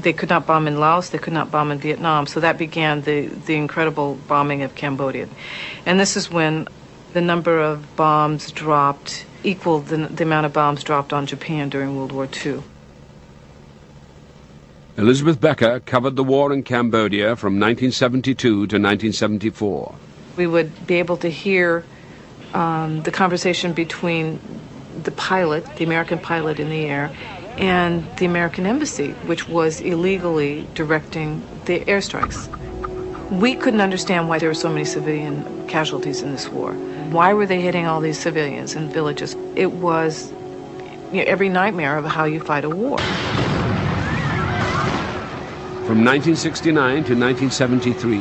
They 0.00 0.12
could 0.12 0.28
not 0.28 0.46
bomb 0.46 0.68
in 0.68 0.78
Laos, 0.78 1.10
they 1.10 1.18
could 1.18 1.32
not 1.32 1.50
bomb 1.50 1.70
in 1.70 1.78
Vietnam, 1.78 2.26
so 2.26 2.40
that 2.40 2.58
began 2.58 3.02
the, 3.02 3.26
the 3.26 3.54
incredible 3.54 4.16
bombing 4.28 4.62
of 4.62 4.74
Cambodia. 4.74 5.28
And 5.84 5.98
this 5.98 6.16
is 6.16 6.30
when 6.30 6.68
the 7.12 7.20
number 7.20 7.60
of 7.60 7.96
bombs 7.96 8.52
dropped 8.52 9.24
equaled 9.42 9.86
the, 9.86 9.96
the 9.96 10.24
amount 10.24 10.46
of 10.46 10.52
bombs 10.52 10.82
dropped 10.82 11.12
on 11.12 11.26
Japan 11.26 11.68
during 11.68 11.96
World 11.96 12.12
War 12.12 12.28
II. 12.44 12.62
Elizabeth 14.98 15.40
Becker 15.40 15.80
covered 15.80 16.16
the 16.16 16.24
war 16.24 16.52
in 16.52 16.62
Cambodia 16.62 17.36
from 17.36 17.60
1972 17.60 18.34
to 18.34 18.60
1974. 18.60 19.94
We 20.36 20.46
would 20.46 20.86
be 20.86 20.94
able 20.94 21.18
to 21.18 21.28
hear 21.28 21.84
um, 22.54 23.02
the 23.02 23.10
conversation 23.10 23.72
between 23.74 24.40
the 25.02 25.10
pilot, 25.10 25.76
the 25.76 25.84
American 25.84 26.18
pilot 26.18 26.58
in 26.58 26.70
the 26.70 26.86
air, 26.86 27.14
and 27.58 28.04
the 28.18 28.26
American 28.26 28.66
embassy, 28.66 29.12
which 29.26 29.48
was 29.48 29.80
illegally 29.80 30.66
directing 30.74 31.42
the 31.64 31.80
airstrikes. 31.80 32.48
We 33.30 33.54
couldn't 33.54 33.80
understand 33.80 34.28
why 34.28 34.38
there 34.38 34.48
were 34.48 34.54
so 34.54 34.68
many 34.68 34.84
civilian 34.84 35.66
casualties 35.66 36.22
in 36.22 36.32
this 36.32 36.48
war. 36.48 36.72
Why 37.10 37.32
were 37.32 37.46
they 37.46 37.60
hitting 37.60 37.86
all 37.86 38.00
these 38.00 38.18
civilians 38.18 38.74
and 38.74 38.92
villages? 38.92 39.36
It 39.56 39.72
was 39.72 40.30
you 41.12 41.18
know, 41.18 41.24
every 41.26 41.48
nightmare 41.48 41.96
of 41.96 42.04
how 42.04 42.24
you 42.24 42.40
fight 42.40 42.64
a 42.64 42.70
war. 42.70 42.98
From 45.86 46.04
1969 46.04 47.04
to 47.04 47.14
1973, 47.14 48.18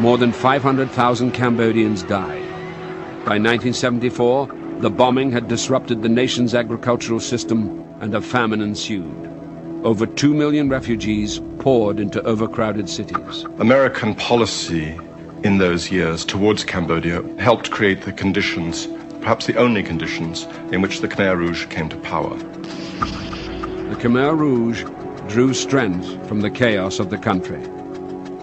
more 0.00 0.18
than 0.18 0.32
500,000 0.32 1.32
Cambodians 1.32 2.02
died. 2.02 2.42
By 3.24 3.38
1974, 3.38 4.78
the 4.80 4.90
bombing 4.90 5.32
had 5.32 5.48
disrupted 5.48 6.02
the 6.02 6.08
nation's 6.08 6.54
agricultural 6.54 7.20
system 7.20 7.85
and 8.00 8.14
a 8.14 8.20
famine 8.20 8.60
ensued. 8.60 9.32
Over 9.84 10.06
two 10.06 10.34
million 10.34 10.68
refugees 10.68 11.40
poured 11.58 12.00
into 12.00 12.22
overcrowded 12.22 12.88
cities. 12.88 13.44
American 13.58 14.14
policy 14.14 14.98
in 15.42 15.58
those 15.58 15.90
years 15.90 16.24
towards 16.24 16.64
Cambodia 16.64 17.22
helped 17.38 17.70
create 17.70 18.02
the 18.02 18.12
conditions, 18.12 18.88
perhaps 19.20 19.46
the 19.46 19.56
only 19.56 19.82
conditions, 19.82 20.44
in 20.72 20.82
which 20.82 21.00
the 21.00 21.08
Khmer 21.08 21.36
Rouge 21.36 21.66
came 21.66 21.88
to 21.88 21.96
power. 21.98 22.36
The 22.36 23.96
Khmer 24.00 24.36
Rouge 24.36 24.84
drew 25.28 25.54
strength 25.54 26.26
from 26.26 26.40
the 26.40 26.50
chaos 26.50 26.98
of 26.98 27.10
the 27.10 27.18
country. 27.18 27.60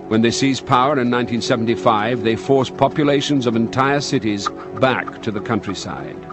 When 0.08 0.22
they 0.22 0.32
seized 0.32 0.68
power 0.68 0.94
in 0.94 1.10
1975, 1.10 2.24
they 2.24 2.36
forced 2.36 2.78
populations 2.78 3.46
of 3.46 3.56
entire 3.56 4.02
cities 4.02 4.48
back 4.80 5.22
to 5.24 5.32
the 5.32 5.42
countryside. 5.42 6.33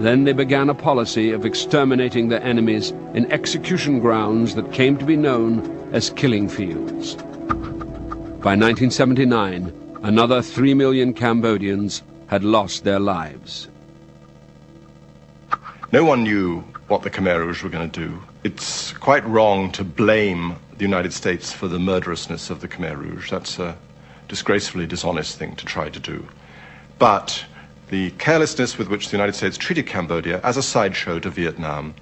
Then 0.00 0.24
they 0.24 0.32
began 0.32 0.70
a 0.70 0.74
policy 0.74 1.30
of 1.30 1.44
exterminating 1.44 2.30
their 2.30 2.42
enemies 2.42 2.90
in 3.12 3.30
execution 3.30 4.00
grounds 4.00 4.54
that 4.54 4.72
came 4.72 4.96
to 4.96 5.04
be 5.04 5.14
known 5.14 5.90
as 5.92 6.08
killing 6.08 6.48
fields. 6.48 7.16
By 8.40 8.56
1979, 8.56 9.98
another 10.02 10.40
three 10.40 10.72
million 10.72 11.12
Cambodians 11.12 12.02
had 12.28 12.42
lost 12.42 12.84
their 12.84 12.98
lives. 12.98 13.68
No 15.92 16.02
one 16.02 16.22
knew 16.22 16.60
what 16.88 17.02
the 17.02 17.10
Khmer 17.10 17.38
Rouge 17.38 17.62
were 17.62 17.68
going 17.68 17.90
to 17.90 18.08
do. 18.08 18.22
It's 18.42 18.92
quite 18.92 19.26
wrong 19.26 19.70
to 19.72 19.84
blame 19.84 20.56
the 20.78 20.84
United 20.84 21.12
States 21.12 21.52
for 21.52 21.68
the 21.68 21.78
murderousness 21.78 22.48
of 22.48 22.62
the 22.62 22.68
Khmer 22.68 22.96
Rouge. 22.96 23.30
That's 23.30 23.58
a 23.58 23.76
disgracefully 24.28 24.86
dishonest 24.86 25.38
thing 25.38 25.56
to 25.56 25.66
try 25.66 25.90
to 25.90 26.00
do. 26.00 26.26
But 26.98 27.44
the 27.90 28.10
carelessness 28.12 28.78
with 28.78 28.88
which 28.88 29.08
the 29.08 29.16
United 29.16 29.34
States 29.34 29.58
treated 29.58 29.86
Cambodia 29.86 30.40
as 30.42 30.56
a 30.56 30.62
sideshow 30.62 31.18
to 31.18 31.28
Vietnam 31.28 31.94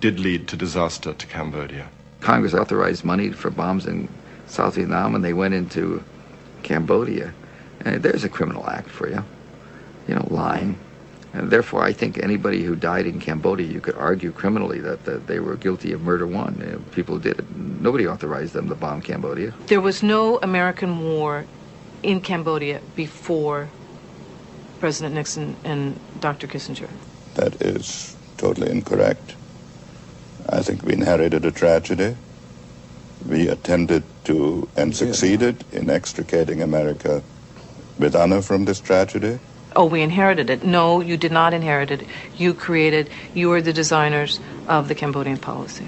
did 0.00 0.20
lead 0.20 0.46
to 0.48 0.56
disaster 0.56 1.14
to 1.14 1.26
Cambodia. 1.26 1.88
Congress 2.20 2.54
authorized 2.54 3.04
money 3.04 3.30
for 3.32 3.50
bombs 3.50 3.86
in 3.86 4.08
South 4.46 4.74
Vietnam, 4.74 5.14
and 5.14 5.24
they 5.24 5.32
went 5.32 5.54
into 5.54 6.04
Cambodia. 6.62 7.32
And 7.80 8.02
there's 8.02 8.24
a 8.24 8.28
criminal 8.28 8.68
act 8.68 8.90
for 8.90 9.08
you, 9.08 9.24
you 10.06 10.14
know, 10.14 10.26
lying. 10.30 10.78
And 11.32 11.50
therefore, 11.50 11.82
I 11.82 11.94
think 11.94 12.18
anybody 12.18 12.62
who 12.62 12.76
died 12.76 13.06
in 13.06 13.18
Cambodia, 13.18 13.66
you 13.66 13.80
could 13.80 13.96
argue 13.96 14.32
criminally 14.32 14.80
that, 14.80 15.04
that 15.06 15.26
they 15.26 15.40
were 15.40 15.56
guilty 15.56 15.92
of 15.92 16.02
murder 16.02 16.26
one. 16.26 16.60
You 16.60 16.72
know, 16.72 16.78
people 16.92 17.18
did 17.18 17.38
it. 17.38 17.56
Nobody 17.56 18.06
authorized 18.06 18.52
them 18.52 18.68
to 18.68 18.74
bomb 18.74 19.00
Cambodia. 19.00 19.54
There 19.68 19.80
was 19.80 20.02
no 20.02 20.38
American 20.42 21.00
war 21.00 21.46
in 22.02 22.20
Cambodia 22.20 22.82
before 22.94 23.70
President 24.82 25.14
Nixon 25.14 25.54
and 25.62 25.96
Dr. 26.18 26.48
Kissinger. 26.48 26.88
That 27.36 27.62
is 27.62 28.16
totally 28.36 28.68
incorrect. 28.68 29.36
I 30.48 30.60
think 30.60 30.82
we 30.82 30.92
inherited 30.92 31.44
a 31.44 31.52
tragedy. 31.52 32.16
We 33.28 33.46
attempted 33.46 34.02
to 34.24 34.68
and 34.76 34.96
succeeded 34.96 35.64
in 35.70 35.88
extricating 35.88 36.62
America 36.62 37.22
with 37.96 38.16
honor 38.16 38.42
from 38.42 38.64
this 38.64 38.80
tragedy. 38.80 39.38
Oh, 39.76 39.84
we 39.84 40.02
inherited 40.02 40.50
it. 40.50 40.64
No, 40.64 41.00
you 41.00 41.16
did 41.16 41.30
not 41.30 41.54
inherit 41.54 41.92
it. 41.92 42.04
You 42.36 42.52
created, 42.52 43.08
you 43.34 43.50
were 43.50 43.62
the 43.62 43.72
designers 43.72 44.40
of 44.66 44.88
the 44.88 44.96
Cambodian 44.96 45.38
policy. 45.38 45.86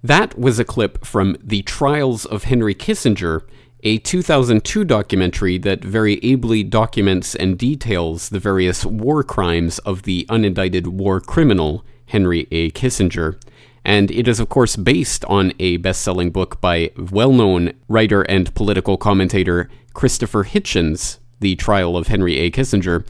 That 0.00 0.38
was 0.38 0.60
a 0.60 0.64
clip 0.64 1.04
from 1.04 1.36
The 1.42 1.62
Trials 1.62 2.24
of 2.24 2.44
Henry 2.44 2.76
Kissinger, 2.76 3.42
a 3.82 3.98
2002 3.98 4.84
documentary 4.84 5.58
that 5.58 5.84
very 5.84 6.14
ably 6.22 6.62
documents 6.62 7.34
and 7.34 7.58
details 7.58 8.28
the 8.28 8.38
various 8.38 8.84
war 8.84 9.22
crimes 9.22 9.78
of 9.80 10.02
the 10.02 10.26
unindicted 10.28 10.86
war 10.86 11.20
criminal, 11.20 11.84
Henry 12.06 12.46
A. 12.50 12.70
Kissinger. 12.70 13.40
And 13.84 14.10
it 14.10 14.28
is, 14.28 14.40
of 14.40 14.48
course, 14.48 14.76
based 14.76 15.24
on 15.24 15.52
a 15.58 15.78
best 15.78 16.02
selling 16.02 16.30
book 16.30 16.60
by 16.60 16.90
well 16.96 17.32
known 17.32 17.72
writer 17.88 18.22
and 18.22 18.54
political 18.54 18.96
commentator 18.96 19.70
Christopher 19.94 20.44
Hitchens, 20.44 21.18
The 21.40 21.56
Trial 21.56 21.96
of 21.96 22.08
Henry 22.08 22.38
A. 22.38 22.50
Kissinger. 22.50 23.06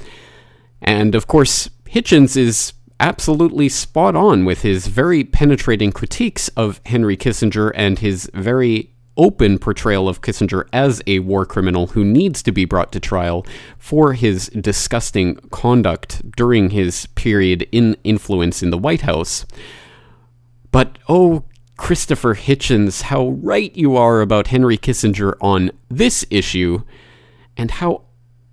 And, 0.80 1.14
of 1.14 1.26
course, 1.26 1.68
Hitchens 1.86 2.36
is 2.36 2.72
absolutely 3.00 3.68
spot 3.68 4.14
on 4.14 4.44
with 4.44 4.62
his 4.62 4.86
very 4.86 5.24
penetrating 5.24 5.90
critiques 5.90 6.48
of 6.48 6.80
Henry 6.86 7.16
Kissinger 7.16 7.72
and 7.74 7.98
his 7.98 8.30
very 8.34 8.92
open 9.20 9.58
portrayal 9.58 10.08
of 10.08 10.22
Kissinger 10.22 10.66
as 10.72 11.02
a 11.06 11.18
war 11.18 11.44
criminal 11.44 11.88
who 11.88 12.02
needs 12.02 12.42
to 12.42 12.52
be 12.52 12.64
brought 12.64 12.90
to 12.92 13.00
trial 13.00 13.46
for 13.76 14.14
his 14.14 14.46
disgusting 14.48 15.34
conduct 15.50 16.22
during 16.36 16.70
his 16.70 17.04
period 17.14 17.68
in 17.70 17.98
influence 18.02 18.62
in 18.62 18.70
the 18.70 18.78
White 18.78 19.02
House. 19.02 19.44
But 20.72 20.98
oh, 21.06 21.44
Christopher 21.76 22.34
Hitchens, 22.34 23.02
how 23.02 23.28
right 23.28 23.76
you 23.76 23.94
are 23.94 24.22
about 24.22 24.46
Henry 24.46 24.78
Kissinger 24.78 25.34
on 25.42 25.70
this 25.90 26.24
issue, 26.30 26.82
and 27.58 27.72
how 27.72 28.04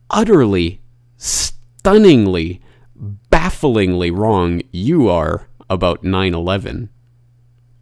utterly, 0.10 0.82
stunningly, 1.16 2.62
bafflingly 2.96 4.12
wrong 4.12 4.62
you 4.72 5.08
are 5.08 5.48
about 5.70 6.04
9 6.04 6.34
11. 6.34 6.90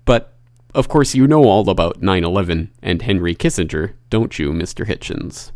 But, 0.06 0.35
of 0.76 0.90
course, 0.90 1.16
you 1.16 1.26
know 1.26 1.46
all 1.46 1.70
about 1.70 2.02
9 2.02 2.24
11 2.24 2.70
and 2.82 3.02
Henry 3.02 3.34
Kissinger, 3.34 3.94
don't 4.10 4.38
you, 4.38 4.52
Mr. 4.52 4.86
Hitchens? 4.86 5.52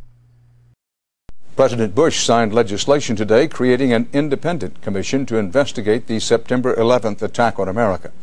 President 1.57 1.93
Bush 1.93 2.23
signed 2.23 2.53
legislation 2.53 3.17
today 3.17 3.45
creating 3.45 3.91
an 3.91 4.07
independent 4.13 4.81
commission 4.81 5.25
to 5.25 5.35
investigate 5.35 6.07
the 6.07 6.19
September 6.19 6.73
11th 6.73 7.21
attack 7.21 7.59
on 7.59 7.67
America. 7.67 8.13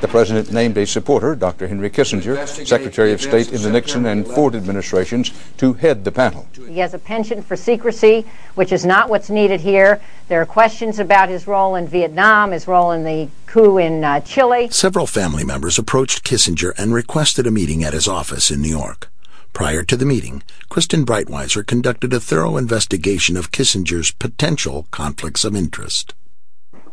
The 0.00 0.08
president 0.08 0.50
named 0.50 0.78
a 0.78 0.86
supporter, 0.86 1.34
Dr. 1.34 1.68
Henry 1.68 1.90
Kissinger, 1.90 2.46
Secretary 2.66 3.12
of 3.12 3.20
State 3.20 3.52
in 3.52 3.60
the 3.60 3.70
Nixon 3.70 4.06
and 4.06 4.26
Ford 4.26 4.54
administrations, 4.54 5.30
to 5.58 5.74
head 5.74 6.04
the 6.04 6.12
panel. 6.12 6.48
He 6.66 6.78
has 6.78 6.94
a 6.94 6.98
penchant 6.98 7.44
for 7.44 7.54
secrecy, 7.54 8.24
which 8.54 8.72
is 8.72 8.86
not 8.86 9.10
what's 9.10 9.28
needed 9.28 9.60
here. 9.60 10.00
There 10.28 10.40
are 10.40 10.46
questions 10.46 10.98
about 10.98 11.28
his 11.28 11.46
role 11.46 11.74
in 11.74 11.86
Vietnam, 11.86 12.52
his 12.52 12.66
role 12.66 12.92
in 12.92 13.04
the 13.04 13.28
coup 13.44 13.76
in 13.76 14.02
uh, 14.02 14.20
Chile. 14.20 14.70
Several 14.70 15.06
family 15.06 15.44
members 15.44 15.78
approached 15.78 16.24
Kissinger 16.24 16.72
and 16.78 16.94
requested 16.94 17.46
a 17.46 17.50
meeting 17.50 17.84
at 17.84 17.92
his 17.92 18.08
office 18.08 18.50
in 18.50 18.62
New 18.62 18.70
York. 18.70 19.10
Prior 19.52 19.82
to 19.82 19.96
the 19.98 20.06
meeting, 20.06 20.42
Kristen 20.70 21.04
Breitweiser 21.04 21.66
conducted 21.66 22.14
a 22.14 22.20
thorough 22.20 22.56
investigation 22.56 23.36
of 23.36 23.50
Kissinger's 23.50 24.12
potential 24.12 24.86
conflicts 24.90 25.44
of 25.44 25.54
interest. 25.54 26.14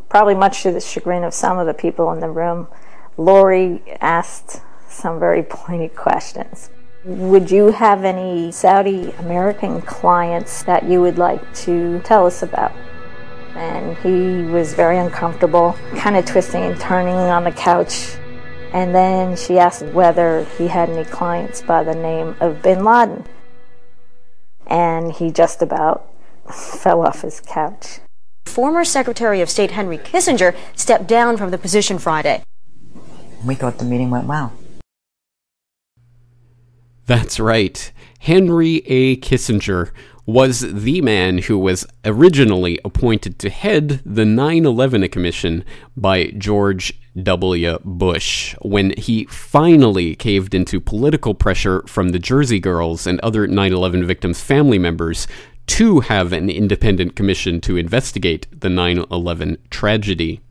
Probably 0.10 0.36
much 0.36 0.64
to 0.64 0.74
the 0.74 0.82
chagrin 0.82 1.24
of 1.24 1.34
some 1.34 1.58
of 1.58 1.68
the 1.68 1.74
people 1.74 2.12
in 2.12 2.20
the 2.20 2.30
room, 2.30 2.68
Lori 3.18 3.82
asked 4.00 4.62
some 4.88 5.20
very 5.20 5.42
pointed 5.42 5.96
questions. 5.96 6.70
Would 7.04 7.50
you 7.50 7.72
have 7.72 8.04
any 8.04 8.52
Saudi 8.52 9.12
American 9.20 9.82
clients 9.82 10.64
that 10.64 10.84
you 10.84 11.02
would 11.02 11.18
like 11.18 11.42
to 11.66 12.00
tell 12.02 12.28
us 12.28 12.44
about? 12.44 12.72
And 13.56 13.98
he 13.98 14.52
was 14.52 14.76
very 14.76 15.00
uncomfortable, 15.00 15.76
kind 15.96 16.16
of 16.16 16.26
twisting 16.26 16.64
and 16.64 16.80
turning 16.80 17.16
on 17.16 17.44
the 17.44 17.52
couch. 17.52 18.18
And 18.72 18.94
then 18.94 19.36
she 19.36 19.58
asked 19.58 19.84
whether 19.86 20.44
he 20.58 20.68
had 20.68 20.90
any 20.90 21.06
clients 21.06 21.64
by 21.64 21.84
the 21.84 21.96
name 21.96 22.36
of 22.40 22.62
bin 22.62 22.84
Laden. 22.84 23.26
And 24.68 25.12
he 25.12 25.32
just 25.32 25.62
about 25.64 26.08
fell 26.54 27.02
off 27.02 27.22
his 27.22 27.40
couch. 27.40 28.00
Former 28.46 28.84
Secretary 28.84 29.42
of 29.42 29.50
State 29.50 29.72
Henry 29.72 29.98
Kissinger 29.98 30.56
stepped 30.76 31.08
down 31.08 31.38
from 31.38 31.50
the 31.50 31.58
position 31.58 31.98
Friday. 31.98 32.44
We 33.46 33.56
thought 33.56 33.78
the 33.78 33.86
meeting 33.86 34.10
went 34.10 34.28
well. 34.28 34.54
That's 37.06 37.40
right. 37.40 37.92
Henry 38.20 38.84
A. 38.86 39.16
Kissinger 39.18 39.92
was 40.26 40.60
the 40.60 41.00
man 41.00 41.38
who 41.38 41.58
was 41.58 41.88
originally 42.04 42.78
appointed 42.84 43.40
to 43.40 43.50
head 43.50 44.02
the 44.06 44.26
9 44.26 44.66
11 44.66 45.08
Commission 45.08 45.64
by 45.96 46.26
George 46.32 47.00
W. 47.24 47.80
Bush 47.86 48.54
when 48.62 48.94
he 48.98 49.24
finally 49.26 50.16
caved 50.16 50.54
into 50.54 50.82
political 50.82 51.34
pressure 51.34 51.82
from 51.88 52.10
the 52.10 52.20
Jersey 52.20 52.60
Girls 52.60 53.08
and 53.08 53.22
other 53.22 53.48
9 53.48 53.72
11 53.72 54.06
victims' 54.06 54.42
family 54.42 54.78
members 54.78 55.28
to 55.68 56.02
have 56.02 56.34
an 56.34 56.50
independent 56.50 57.16
commission 57.16 57.62
to 57.62 57.78
investigate 57.78 58.48
the 58.52 58.70
9 58.70 59.06
11 59.10 59.58
tragedy. 59.70 60.42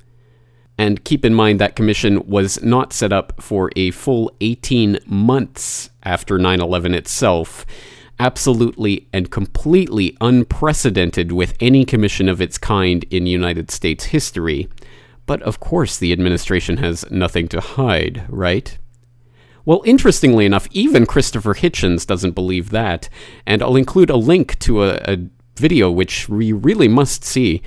And 0.79 1.05
keep 1.05 1.25
in 1.25 1.35
mind 1.35 1.61
that 1.61 1.77
commission 1.77 2.27
was 2.27 2.63
not 2.63 2.93
set 2.93 3.13
up 3.13 3.41
for 3.41 3.71
a 3.77 3.91
full 3.93 4.31
18 4.41 4.99
months 5.07 5.91
after 6.03 6.39
9 6.39 6.61
11 6.61 6.95
itself. 6.95 7.65
Absolutely 8.19 9.09
and 9.13 9.31
completely 9.31 10.17
unprecedented 10.21 11.33
with 11.33 11.55
any 11.61 11.85
commission 11.85 12.29
of 12.29 12.41
its 12.41 12.59
kind 12.59 13.05
in 13.11 13.27
United 13.27 13.71
States 13.71 14.07
history. 14.07 14.69
But 15.27 15.43
of 15.43 15.61
course, 15.61 15.99
the 15.99 16.13
administration 16.13 16.79
has 16.79 17.11
nothing 17.11 17.49
to 17.49 17.61
hide, 17.61 18.25
right? 18.29 18.79
Well, 19.65 19.83
interestingly 19.85 20.47
enough, 20.47 20.69
even 20.71 21.07
Christopher 21.07 21.55
Hitchens 21.55 22.07
doesn't 22.07 22.37
believe 22.37 22.71
that, 22.71 23.09
and 23.45 23.63
I'll 23.63 23.75
include 23.75 24.11
a 24.11 24.17
link 24.17 24.59
to 24.61 24.85
a, 24.85 25.01
a 25.05 25.19
video 25.57 25.91
which 25.91 26.29
we 26.29 26.53
really 26.53 26.87
must 26.87 27.25
see 27.25 27.63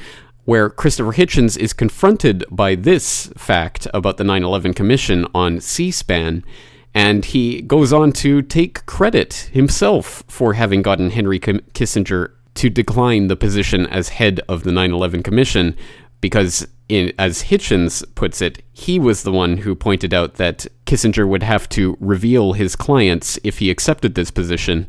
where 0.50 0.68
Christopher 0.68 1.14
Hitchens 1.14 1.56
is 1.56 1.74
confronted 1.74 2.44
by 2.50 2.74
this 2.74 3.32
fact 3.38 3.86
about 3.94 4.18
the 4.18 4.24
9 4.24 4.44
11 4.44 4.74
Commission 4.74 5.28
on 5.36 5.62
C 5.62 5.92
SPAN, 5.92 6.44
and 6.92 7.24
he 7.24 7.62
goes 7.62 7.94
on 7.94 8.12
to 8.14 8.42
take 8.42 8.84
credit 8.88 9.52
himself 9.54 10.24
for 10.28 10.54
having 10.54 10.82
gotten 10.82 11.12
Henry 11.12 11.40
Kissinger 11.40 12.32
to 12.56 12.68
decline 12.72 13.28
the 13.28 13.36
position 13.36 13.86
as 13.86 14.10
head 14.10 14.42
of 14.50 14.64
the 14.64 14.72
9 14.72 14.92
11 14.92 15.22
Commission, 15.22 15.78
because, 16.20 16.68
in, 16.88 17.14
as 17.20 17.44
Hitchens 17.44 18.04
puts 18.16 18.42
it, 18.42 18.64
he 18.74 18.98
was 18.98 19.22
the 19.22 19.32
one 19.32 19.58
who 19.58 19.76
pointed 19.76 20.16
out 20.16 20.38
that 20.38 20.66
Kissinger 20.88 21.28
would 21.28 21.44
have 21.44 21.70
to 21.70 21.96
reveal 22.00 22.54
his 22.54 22.76
clients 22.76 23.38
if 23.44 23.60
he 23.60 23.70
accepted 23.70 24.16
this 24.16 24.32
position. 24.32 24.88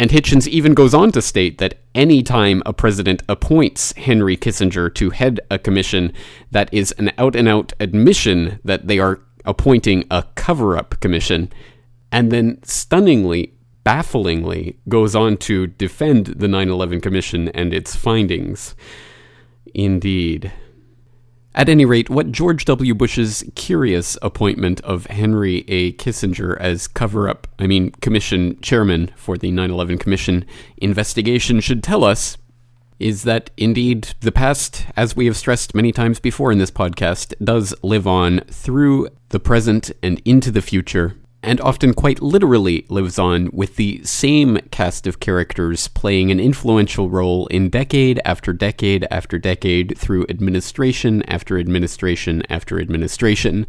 And 0.00 0.10
Hitchens 0.10 0.48
even 0.48 0.72
goes 0.72 0.94
on 0.94 1.12
to 1.12 1.20
state 1.20 1.58
that 1.58 1.74
any 1.94 2.22
time 2.22 2.62
a 2.64 2.72
president 2.72 3.22
appoints 3.28 3.92
Henry 3.98 4.34
Kissinger 4.34 4.92
to 4.94 5.10
head 5.10 5.40
a 5.50 5.58
commission, 5.58 6.14
that 6.50 6.72
is 6.72 6.92
an 6.92 7.12
out 7.18 7.36
and 7.36 7.46
out 7.46 7.74
admission 7.78 8.60
that 8.64 8.86
they 8.86 8.98
are 8.98 9.20
appointing 9.44 10.06
a 10.10 10.24
cover 10.36 10.74
up 10.78 10.98
commission, 11.00 11.52
and 12.10 12.32
then 12.32 12.62
stunningly, 12.62 13.52
bafflingly 13.84 14.78
goes 14.88 15.14
on 15.14 15.36
to 15.36 15.66
defend 15.66 16.28
the 16.28 16.48
9 16.48 16.70
11 16.70 17.02
Commission 17.02 17.48
and 17.48 17.74
its 17.74 17.94
findings. 17.94 18.74
Indeed. 19.74 20.50
At 21.52 21.68
any 21.68 21.84
rate, 21.84 22.08
what 22.08 22.30
George 22.30 22.64
W. 22.66 22.94
Bush's 22.94 23.42
curious 23.56 24.16
appointment 24.22 24.80
of 24.82 25.06
Henry 25.06 25.64
A. 25.66 25.92
Kissinger 25.92 26.56
as 26.60 26.86
cover 26.86 27.28
up, 27.28 27.48
I 27.58 27.66
mean, 27.66 27.90
commission 28.00 28.60
chairman 28.60 29.10
for 29.16 29.36
the 29.36 29.50
9 29.50 29.70
11 29.70 29.98
Commission 29.98 30.44
investigation 30.76 31.60
should 31.60 31.82
tell 31.82 32.04
us 32.04 32.36
is 33.00 33.24
that 33.24 33.50
indeed 33.56 34.14
the 34.20 34.30
past, 34.30 34.86
as 34.96 35.16
we 35.16 35.26
have 35.26 35.36
stressed 35.36 35.74
many 35.74 35.90
times 35.90 36.20
before 36.20 36.52
in 36.52 36.58
this 36.58 36.70
podcast, 36.70 37.34
does 37.42 37.74
live 37.82 38.06
on 38.06 38.40
through 38.50 39.08
the 39.30 39.40
present 39.40 39.90
and 40.02 40.20
into 40.24 40.50
the 40.50 40.62
future, 40.62 41.16
and 41.42 41.60
often 41.60 41.94
quite 41.94 42.20
literally 42.20 42.84
lives 42.88 43.18
on 43.18 43.48
with 43.52 43.76
the 43.76 44.02
same 44.04 44.58
cast 44.70 45.06
of 45.06 45.20
characters 45.20 45.88
playing 45.88 46.30
an 46.30 46.38
influential 46.38 47.08
role 47.08 47.46
in 47.46 47.70
decade 47.70 48.20
after 48.24 48.52
decade 48.52 49.06
after 49.10 49.38
decade 49.38 49.96
through 49.96 50.26
administration 50.28 51.22
after 51.22 51.58
administration 51.58 52.42
after 52.50 52.78
administration. 52.78 53.66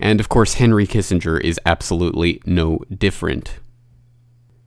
And 0.00 0.18
of 0.18 0.28
course, 0.28 0.54
Henry 0.54 0.86
Kissinger 0.86 1.40
is 1.40 1.60
absolutely 1.64 2.42
no 2.44 2.80
different. 2.92 3.60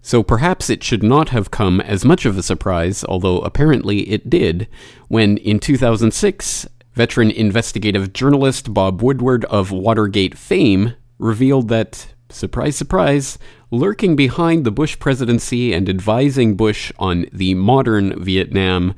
So 0.02 0.24
perhaps 0.24 0.70
it 0.70 0.84
should 0.84 1.04
not 1.04 1.30
have 1.30 1.52
come 1.52 1.82
as 1.82 2.06
much 2.06 2.26
of 2.26 2.38
a 2.38 2.44
surprise, 2.44 3.04
although 3.04 3.42
apparently 3.42 4.10
it 4.10 4.30
did, 4.30 4.68
when 5.10 5.38
in 5.38 5.60
2006, 5.60 6.68
veteran 6.94 7.30
investigative 7.30 8.14
journalist 8.14 8.74
Bob 8.74 9.02
Woodward 9.02 9.46
of 9.46 9.72
Watergate 9.72 10.38
fame 10.38 10.96
revealed 11.18 11.68
that, 11.68 12.14
surprise, 12.30 12.76
surprise, 12.76 13.38
lurking 13.72 14.16
behind 14.16 14.66
the 14.66 14.72
Bush 14.72 14.98
presidency 15.00 15.74
and 15.74 15.90
advising 15.90 16.56
Bush 16.56 16.92
on 16.98 17.26
the 17.32 17.54
modern 17.54 18.24
Vietnam 18.24 18.96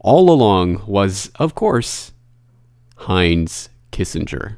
all 0.00 0.30
along 0.30 0.82
was, 0.86 1.30
of 1.36 1.54
course, 1.54 2.12
Heinz 2.96 3.68
Kissinger. 3.90 4.56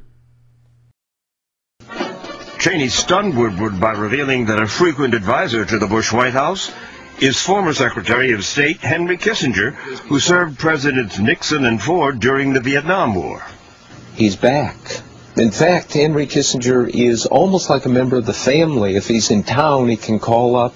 Cheney 2.59 2.89
stunned 2.89 3.37
Woodward 3.37 3.79
by 3.79 3.93
revealing 3.93 4.45
that 4.45 4.61
a 4.61 4.67
frequent 4.67 5.13
advisor 5.13 5.63
to 5.63 5.79
the 5.79 5.87
Bush 5.87 6.11
White 6.11 6.33
House 6.33 6.71
is 7.21 7.39
former 7.39 7.73
Secretary 7.73 8.33
of 8.33 8.45
State 8.45 8.77
Henry 8.77 9.17
Kissinger, 9.17 9.71
who 10.07 10.19
served 10.19 10.59
Presidents 10.59 11.19
Nixon 11.19 11.65
and 11.65 11.81
Ford 11.81 12.19
during 12.19 12.53
the 12.53 12.59
Vietnam 12.59 13.15
War. 13.15 13.41
He's 14.15 14.35
back. 14.35 14.75
In 15.39 15.51
fact, 15.51 15.93
Henry 15.93 16.27
Kissinger 16.27 16.89
is 16.89 17.25
almost 17.25 17.69
like 17.69 17.85
a 17.85 17.89
member 17.89 18.17
of 18.17 18.25
the 18.25 18.33
family. 18.33 18.97
If 18.97 19.07
he's 19.07 19.31
in 19.31 19.43
town, 19.43 19.87
he 19.87 19.95
can 19.95 20.19
call 20.19 20.57
up, 20.57 20.75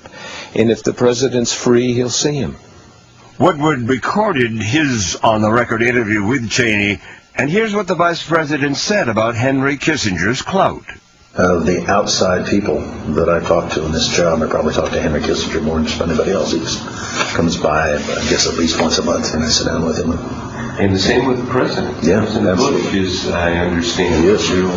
and 0.55 0.71
if 0.71 0.83
the 0.83 0.93
president's 0.93 1.51
free, 1.51 1.93
he'll 1.93 2.09
see 2.09 2.35
him. 2.35 2.55
Woodward 3.37 3.89
recorded 3.89 4.53
his 4.53 5.17
on-the-record 5.21 5.81
interview 5.81 6.23
with 6.23 6.49
Cheney, 6.49 7.01
and 7.35 7.49
here's 7.49 7.75
what 7.75 7.87
the 7.87 7.95
vice 7.95 8.25
president 8.25 8.77
said 8.77 9.09
about 9.09 9.35
Henry 9.35 9.75
Kissinger's 9.75 10.41
clout 10.41 10.85
of 11.35 11.65
the 11.65 11.83
outside 11.91 12.47
people 12.47 12.79
that 13.15 13.27
I 13.27 13.39
talk 13.41 13.71
to 13.73 13.85
in 13.85 13.91
this 13.91 14.07
job. 14.15 14.41
I 14.43 14.47
probably 14.47 14.73
talk 14.73 14.91
to 14.91 15.01
Henry 15.01 15.19
Kissinger 15.19 15.61
more 15.61 15.75
than 15.75 15.87
just 15.87 15.99
anybody 15.99 16.31
else. 16.31 16.53
He 16.53 17.35
comes 17.35 17.57
by, 17.57 17.95
I 17.95 17.97
guess, 18.29 18.47
at 18.47 18.53
least 18.53 18.79
once 18.79 18.97
a 18.97 19.03
month, 19.03 19.33
and 19.33 19.43
I 19.43 19.47
sit 19.47 19.65
down 19.65 19.83
with 19.83 19.97
him. 19.97 20.52
And 20.79 20.93
the 20.93 20.99
same 20.99 21.27
with 21.27 21.37
the 21.37 21.51
president. 21.51 22.03
Yeah, 22.03 22.19
president 22.19 22.47
absolutely. 22.47 22.81
Bush 22.81 22.95
is, 22.95 23.29
I 23.29 23.53
understand, 23.57 24.23
he 24.23 24.29
is. 24.29 24.49
real 24.51 24.69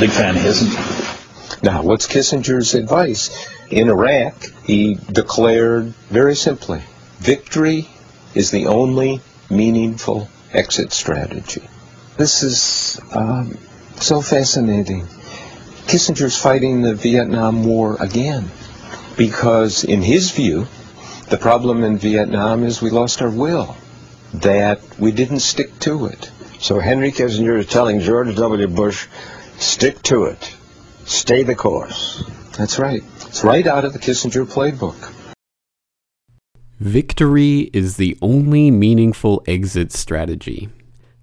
big 0.00 0.10
fan 0.10 0.36
of 0.36 0.42
his. 0.42 1.62
Now, 1.62 1.82
what's 1.82 2.06
Kissinger's 2.06 2.74
advice? 2.74 3.48
In 3.70 3.88
Iraq, 3.88 4.34
he 4.64 4.94
declared 5.10 5.86
very 6.10 6.36
simply, 6.36 6.82
victory 7.18 7.88
is 8.34 8.50
the 8.50 8.66
only 8.66 9.20
meaningful 9.50 10.28
exit 10.52 10.92
strategy. 10.92 11.68
This 12.16 12.42
is 12.42 13.00
um, 13.12 13.58
so 13.96 14.20
fascinating. 14.20 15.06
Kissinger's 15.86 16.40
fighting 16.40 16.82
the 16.82 16.94
Vietnam 16.94 17.64
War 17.64 17.96
again 18.00 18.50
because, 19.16 19.82
in 19.84 20.02
his 20.02 20.30
view, 20.30 20.66
the 21.30 21.36
problem 21.36 21.82
in 21.82 21.98
Vietnam 21.98 22.62
is 22.62 22.80
we 22.80 22.90
lost 22.90 23.22
our 23.22 23.30
will, 23.30 23.76
that 24.42 24.80
we 24.98 25.12
didn't 25.12 25.40
stick 25.40 25.78
to 25.80 26.06
it. 26.06 26.30
So 26.58 26.80
Henry 26.80 27.12
Kissinger 27.12 27.58
is 27.58 27.66
telling 27.66 28.00
George 28.00 28.34
W. 28.34 28.66
Bush, 28.68 29.06
stick 29.58 30.02
to 30.02 30.24
it, 30.24 30.54
stay 31.04 31.42
the 31.42 31.54
course. 31.54 32.24
That's 32.56 32.78
right. 32.78 33.02
It's 33.26 33.44
right 33.44 33.66
out 33.66 33.84
of 33.84 33.92
the 33.92 33.98
Kissinger 33.98 34.46
playbook. 34.46 35.12
Victory 36.80 37.70
is 37.72 37.96
the 37.96 38.16
only 38.20 38.70
meaningful 38.70 39.42
exit 39.46 39.92
strategy. 39.92 40.68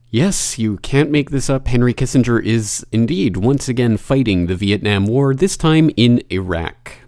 Yes, 0.10 0.60
you 0.60 0.78
can't 0.78 1.12
make 1.12 1.30
this 1.30 1.50
up. 1.50 1.68
Henry 1.68 1.94
Kissinger 1.94 2.44
is 2.44 2.86
indeed 2.92 3.38
once 3.38 3.70
again 3.70 3.98
fighting 3.98 4.48
the 4.48 4.56
Vietnam 4.56 5.06
War, 5.06 5.34
this 5.34 5.56
time 5.56 5.90
in 5.96 6.22
Iraq. 6.30 7.01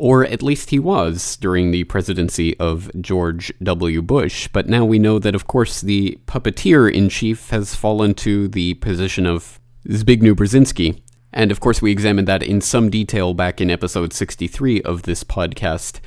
Or 0.00 0.24
at 0.24 0.42
least 0.42 0.70
he 0.70 0.78
was 0.78 1.36
during 1.36 1.72
the 1.72 1.84
presidency 1.84 2.58
of 2.58 2.90
George 3.02 3.52
W. 3.62 4.00
Bush. 4.00 4.48
But 4.50 4.66
now 4.66 4.82
we 4.82 4.98
know 4.98 5.18
that, 5.18 5.34
of 5.34 5.46
course, 5.46 5.82
the 5.82 6.18
puppeteer 6.24 6.90
in 6.90 7.10
chief 7.10 7.50
has 7.50 7.74
fallen 7.74 8.14
to 8.14 8.48
the 8.48 8.72
position 8.74 9.26
of 9.26 9.60
Zbigniew 9.86 10.32
Brzezinski. 10.32 11.02
And 11.34 11.50
of 11.50 11.60
course, 11.60 11.82
we 11.82 11.92
examined 11.92 12.26
that 12.28 12.42
in 12.42 12.62
some 12.62 12.88
detail 12.88 13.34
back 13.34 13.60
in 13.60 13.70
episode 13.70 14.14
63 14.14 14.80
of 14.80 15.02
this 15.02 15.22
podcast. 15.22 16.00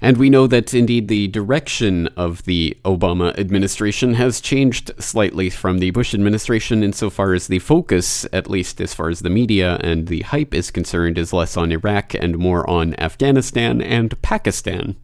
And 0.00 0.16
we 0.16 0.30
know 0.30 0.46
that 0.46 0.74
indeed 0.74 1.08
the 1.08 1.26
direction 1.26 2.06
of 2.16 2.44
the 2.44 2.76
Obama 2.84 3.36
administration 3.36 4.14
has 4.14 4.40
changed 4.40 4.92
slightly 4.98 5.50
from 5.50 5.78
the 5.78 5.90
Bush 5.90 6.14
administration 6.14 6.84
insofar 6.84 7.34
as 7.34 7.48
the 7.48 7.58
focus, 7.58 8.24
at 8.32 8.48
least 8.48 8.80
as 8.80 8.94
far 8.94 9.08
as 9.08 9.20
the 9.20 9.30
media 9.30 9.76
and 9.82 10.06
the 10.06 10.22
hype 10.22 10.54
is 10.54 10.70
concerned, 10.70 11.18
is 11.18 11.32
less 11.32 11.56
on 11.56 11.72
Iraq 11.72 12.14
and 12.14 12.38
more 12.38 12.68
on 12.70 12.94
Afghanistan 13.00 13.82
and 13.82 14.20
Pakistan. 14.22 14.94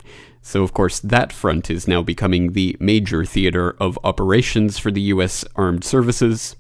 So, 0.43 0.63
of 0.63 0.73
course, 0.73 1.01
that 1.01 1.33
front 1.33 1.71
is 1.71 1.89
now 1.89 2.03
becoming 2.03 2.53
the 2.53 2.77
major 2.79 3.25
theater 3.25 3.75
of 3.81 3.99
operations 4.05 4.79
for 4.79 4.93
the 4.93 5.01
U.S. 5.01 5.45
Armed 5.57 5.83
Services. 5.83 6.55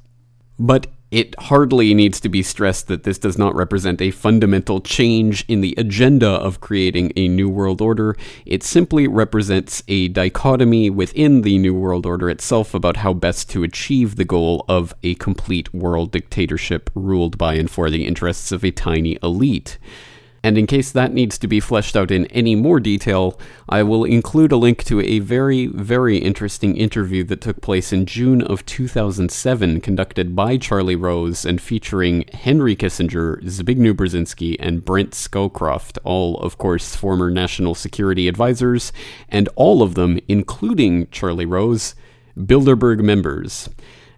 But 0.58 0.86
it 1.14 1.32
hardly 1.42 1.94
needs 1.94 2.18
to 2.18 2.28
be 2.28 2.42
stressed 2.42 2.88
that 2.88 3.04
this 3.04 3.18
does 3.18 3.38
not 3.38 3.54
represent 3.54 4.02
a 4.02 4.10
fundamental 4.10 4.80
change 4.80 5.44
in 5.46 5.60
the 5.60 5.72
agenda 5.78 6.28
of 6.28 6.60
creating 6.60 7.12
a 7.14 7.28
New 7.28 7.48
World 7.48 7.80
Order. 7.80 8.16
It 8.44 8.64
simply 8.64 9.06
represents 9.06 9.84
a 9.86 10.08
dichotomy 10.08 10.90
within 10.90 11.42
the 11.42 11.56
New 11.58 11.72
World 11.72 12.04
Order 12.04 12.28
itself 12.28 12.74
about 12.74 12.96
how 12.96 13.12
best 13.12 13.48
to 13.50 13.62
achieve 13.62 14.16
the 14.16 14.24
goal 14.24 14.64
of 14.68 14.92
a 15.04 15.14
complete 15.14 15.72
world 15.72 16.10
dictatorship 16.10 16.90
ruled 16.96 17.38
by 17.38 17.54
and 17.54 17.70
for 17.70 17.90
the 17.90 18.08
interests 18.08 18.50
of 18.50 18.64
a 18.64 18.72
tiny 18.72 19.16
elite. 19.22 19.78
And 20.44 20.58
in 20.58 20.66
case 20.66 20.92
that 20.92 21.14
needs 21.14 21.38
to 21.38 21.48
be 21.48 21.58
fleshed 21.58 21.96
out 21.96 22.10
in 22.10 22.26
any 22.26 22.54
more 22.54 22.78
detail, 22.78 23.40
I 23.66 23.82
will 23.82 24.04
include 24.04 24.52
a 24.52 24.58
link 24.58 24.84
to 24.84 25.00
a 25.00 25.20
very, 25.20 25.68
very 25.68 26.18
interesting 26.18 26.76
interview 26.76 27.24
that 27.24 27.40
took 27.40 27.62
place 27.62 27.94
in 27.94 28.04
June 28.04 28.42
of 28.42 28.66
2007, 28.66 29.80
conducted 29.80 30.36
by 30.36 30.58
Charlie 30.58 30.96
Rose 30.96 31.46
and 31.46 31.62
featuring 31.62 32.26
Henry 32.34 32.76
Kissinger, 32.76 33.42
Zbigniew 33.42 33.94
Brzezinski, 33.94 34.56
and 34.60 34.84
Brent 34.84 35.12
Scowcroft, 35.12 35.96
all, 36.04 36.36
of 36.40 36.58
course, 36.58 36.94
former 36.94 37.30
national 37.30 37.74
security 37.74 38.28
advisors, 38.28 38.92
and 39.30 39.48
all 39.56 39.80
of 39.80 39.94
them, 39.94 40.20
including 40.28 41.08
Charlie 41.08 41.46
Rose, 41.46 41.94
Bilderberg 42.36 43.00
members. 43.00 43.70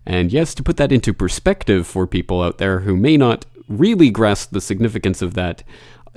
And 0.04 0.32
yes, 0.32 0.56
to 0.56 0.64
put 0.64 0.76
that 0.78 0.90
into 0.90 1.14
perspective 1.14 1.86
for 1.86 2.04
people 2.08 2.42
out 2.42 2.58
there 2.58 2.80
who 2.80 2.96
may 2.96 3.16
not 3.16 3.46
really 3.68 4.10
grasp 4.10 4.50
the 4.50 4.60
significance 4.60 5.22
of 5.22 5.34
that, 5.34 5.62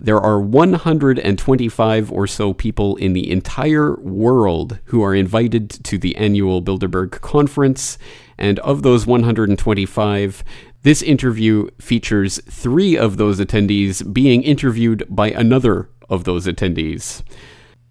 there 0.02 0.20
are 0.20 0.40
125 0.40 2.12
or 2.12 2.28
so 2.28 2.54
people 2.54 2.96
in 2.98 3.14
the 3.14 3.30
entire 3.32 3.96
world 4.00 4.80
who 4.86 5.04
are 5.04 5.16
invited 5.16 5.70
to 5.70 5.98
the 5.98 6.16
annual 6.16 6.62
Bilderberg 6.62 7.22
conference. 7.22 7.98
And 8.38 8.60
of 8.60 8.84
those 8.84 9.06
125, 9.06 10.44
this 10.84 11.02
interview 11.02 11.70
features 11.80 12.40
three 12.50 12.98
of 12.98 13.18
those 13.18 13.40
attendees 13.40 14.14
being 14.14 14.44
interviewed 14.44 15.06
by 15.10 15.32
another 15.32 15.90
of 16.10 16.24
those 16.24 16.46
attendees. 16.48 17.24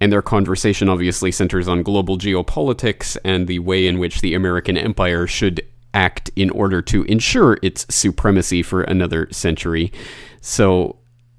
And 0.01 0.13
their 0.13 0.23
conversation 0.23 0.89
obviously 0.89 1.33
centers 1.33 1.69
on 1.69 1.83
global 1.83 2.19
geopolitics 2.19 3.17
and 3.25 3.47
the 3.47 3.59
way 3.59 3.87
in 3.87 3.99
which 3.99 4.21
the 4.21 4.35
American 4.35 4.77
empire 4.77 5.27
should 5.27 5.61
act 5.93 6.31
in 6.37 6.51
order 6.51 6.81
to 6.83 7.03
ensure 7.05 7.59
its 7.63 7.87
supremacy 7.95 8.63
for 8.63 8.83
another 8.83 9.29
century. 9.33 9.91
So 10.41 10.98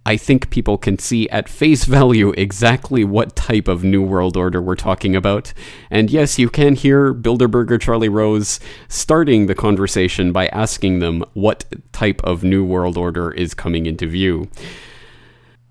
I 0.09 0.17
think 0.17 0.49
people 0.49 0.79
can 0.79 0.97
see 0.97 1.29
at 1.29 1.47
face 1.47 1.85
value 1.85 2.31
exactly 2.31 3.03
what 3.03 3.35
type 3.35 3.67
of 3.67 3.83
New 3.83 4.01
World 4.01 4.35
Order 4.35 4.59
we're 4.59 4.73
talking 4.73 5.15
about. 5.15 5.53
And 5.91 6.09
yes, 6.09 6.39
you 6.39 6.49
can 6.49 6.73
hear 6.73 7.13
Bilderberger 7.13 7.79
Charlie 7.79 8.09
Rose 8.09 8.59
starting 8.87 9.45
the 9.45 9.53
conversation 9.53 10.31
by 10.31 10.47
asking 10.47 10.97
them 10.97 11.23
what 11.33 11.65
type 11.91 12.21
of 12.23 12.43
New 12.43 12.65
World 12.65 12.97
Order 12.97 13.29
is 13.29 13.53
coming 13.53 13.85
into 13.85 14.07
view. 14.07 14.49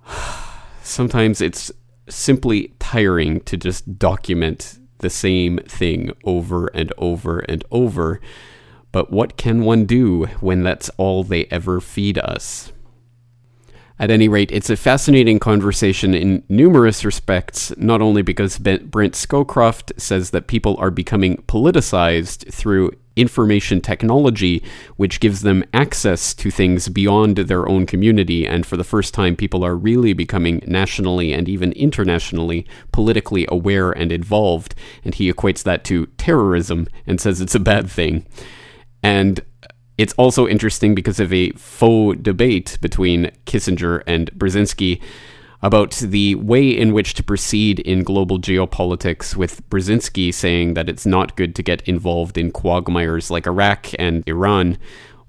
Sometimes 0.84 1.40
it's 1.40 1.72
simply 2.08 2.72
tiring 2.78 3.40
to 3.40 3.56
just 3.56 3.98
document 3.98 4.78
the 4.98 5.10
same 5.10 5.58
thing 5.66 6.12
over 6.22 6.68
and 6.68 6.92
over 6.96 7.40
and 7.40 7.64
over. 7.72 8.20
But 8.92 9.10
what 9.10 9.36
can 9.36 9.64
one 9.64 9.84
do 9.84 10.26
when 10.38 10.62
that's 10.62 10.90
all 10.90 11.24
they 11.24 11.46
ever 11.46 11.80
feed 11.80 12.18
us? 12.18 12.70
At 14.00 14.12
any 14.12 14.28
rate, 14.28 14.52
it's 14.52 14.70
a 14.70 14.76
fascinating 14.76 15.40
conversation 15.40 16.14
in 16.14 16.44
numerous 16.48 17.04
respects, 17.04 17.72
not 17.76 18.00
only 18.00 18.22
because 18.22 18.58
Brent 18.58 19.14
Scowcroft 19.14 19.98
says 20.00 20.30
that 20.30 20.46
people 20.46 20.76
are 20.78 20.92
becoming 20.92 21.38
politicized 21.48 22.52
through 22.52 22.92
information 23.16 23.80
technology, 23.80 24.62
which 24.96 25.18
gives 25.18 25.40
them 25.40 25.64
access 25.74 26.32
to 26.34 26.48
things 26.48 26.88
beyond 26.88 27.38
their 27.38 27.68
own 27.68 27.86
community, 27.86 28.46
and 28.46 28.64
for 28.64 28.76
the 28.76 28.84
first 28.84 29.12
time, 29.12 29.34
people 29.34 29.64
are 29.64 29.74
really 29.74 30.12
becoming 30.12 30.62
nationally 30.64 31.32
and 31.32 31.48
even 31.48 31.72
internationally 31.72 32.64
politically 32.92 33.46
aware 33.48 33.90
and 33.90 34.12
involved, 34.12 34.76
and 35.04 35.16
he 35.16 35.32
equates 35.32 35.64
that 35.64 35.82
to 35.82 36.06
terrorism 36.16 36.86
and 37.04 37.20
says 37.20 37.40
it's 37.40 37.56
a 37.56 37.60
bad 37.60 37.90
thing. 37.90 38.24
And 39.02 39.40
it's 39.98 40.14
also 40.14 40.46
interesting 40.46 40.94
because 40.94 41.20
of 41.20 41.32
a 41.32 41.50
faux 41.50 42.18
debate 42.22 42.78
between 42.80 43.32
Kissinger 43.46 44.02
and 44.06 44.30
Brzezinski 44.32 45.02
about 45.60 45.90
the 45.96 46.36
way 46.36 46.68
in 46.70 46.92
which 46.92 47.14
to 47.14 47.22
proceed 47.24 47.80
in 47.80 48.04
global 48.04 48.38
geopolitics, 48.38 49.34
with 49.34 49.68
Brzezinski 49.70 50.32
saying 50.32 50.74
that 50.74 50.88
it's 50.88 51.04
not 51.04 51.36
good 51.36 51.56
to 51.56 51.64
get 51.64 51.82
involved 51.82 52.38
in 52.38 52.52
quagmires 52.52 53.28
like 53.28 53.46
Iraq 53.46 53.88
and 53.98 54.22
Iran, 54.28 54.78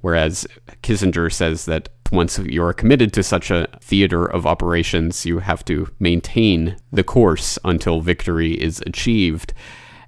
whereas 0.01 0.45
Kissinger 0.83 1.33
says 1.33 1.65
that 1.65 1.89
once 2.11 2.37
you're 2.37 2.73
committed 2.73 3.11
to 3.13 3.23
such 3.23 3.49
a 3.49 3.67
theater 3.81 4.25
of 4.25 4.45
operations, 4.45 5.25
you 5.25 5.39
have 5.39 5.65
to 5.65 5.87
maintain 5.99 6.77
the 6.91 7.03
course 7.03 7.57
until 7.63 8.01
victory 8.01 8.53
is 8.53 8.83
achieved. 8.85 9.53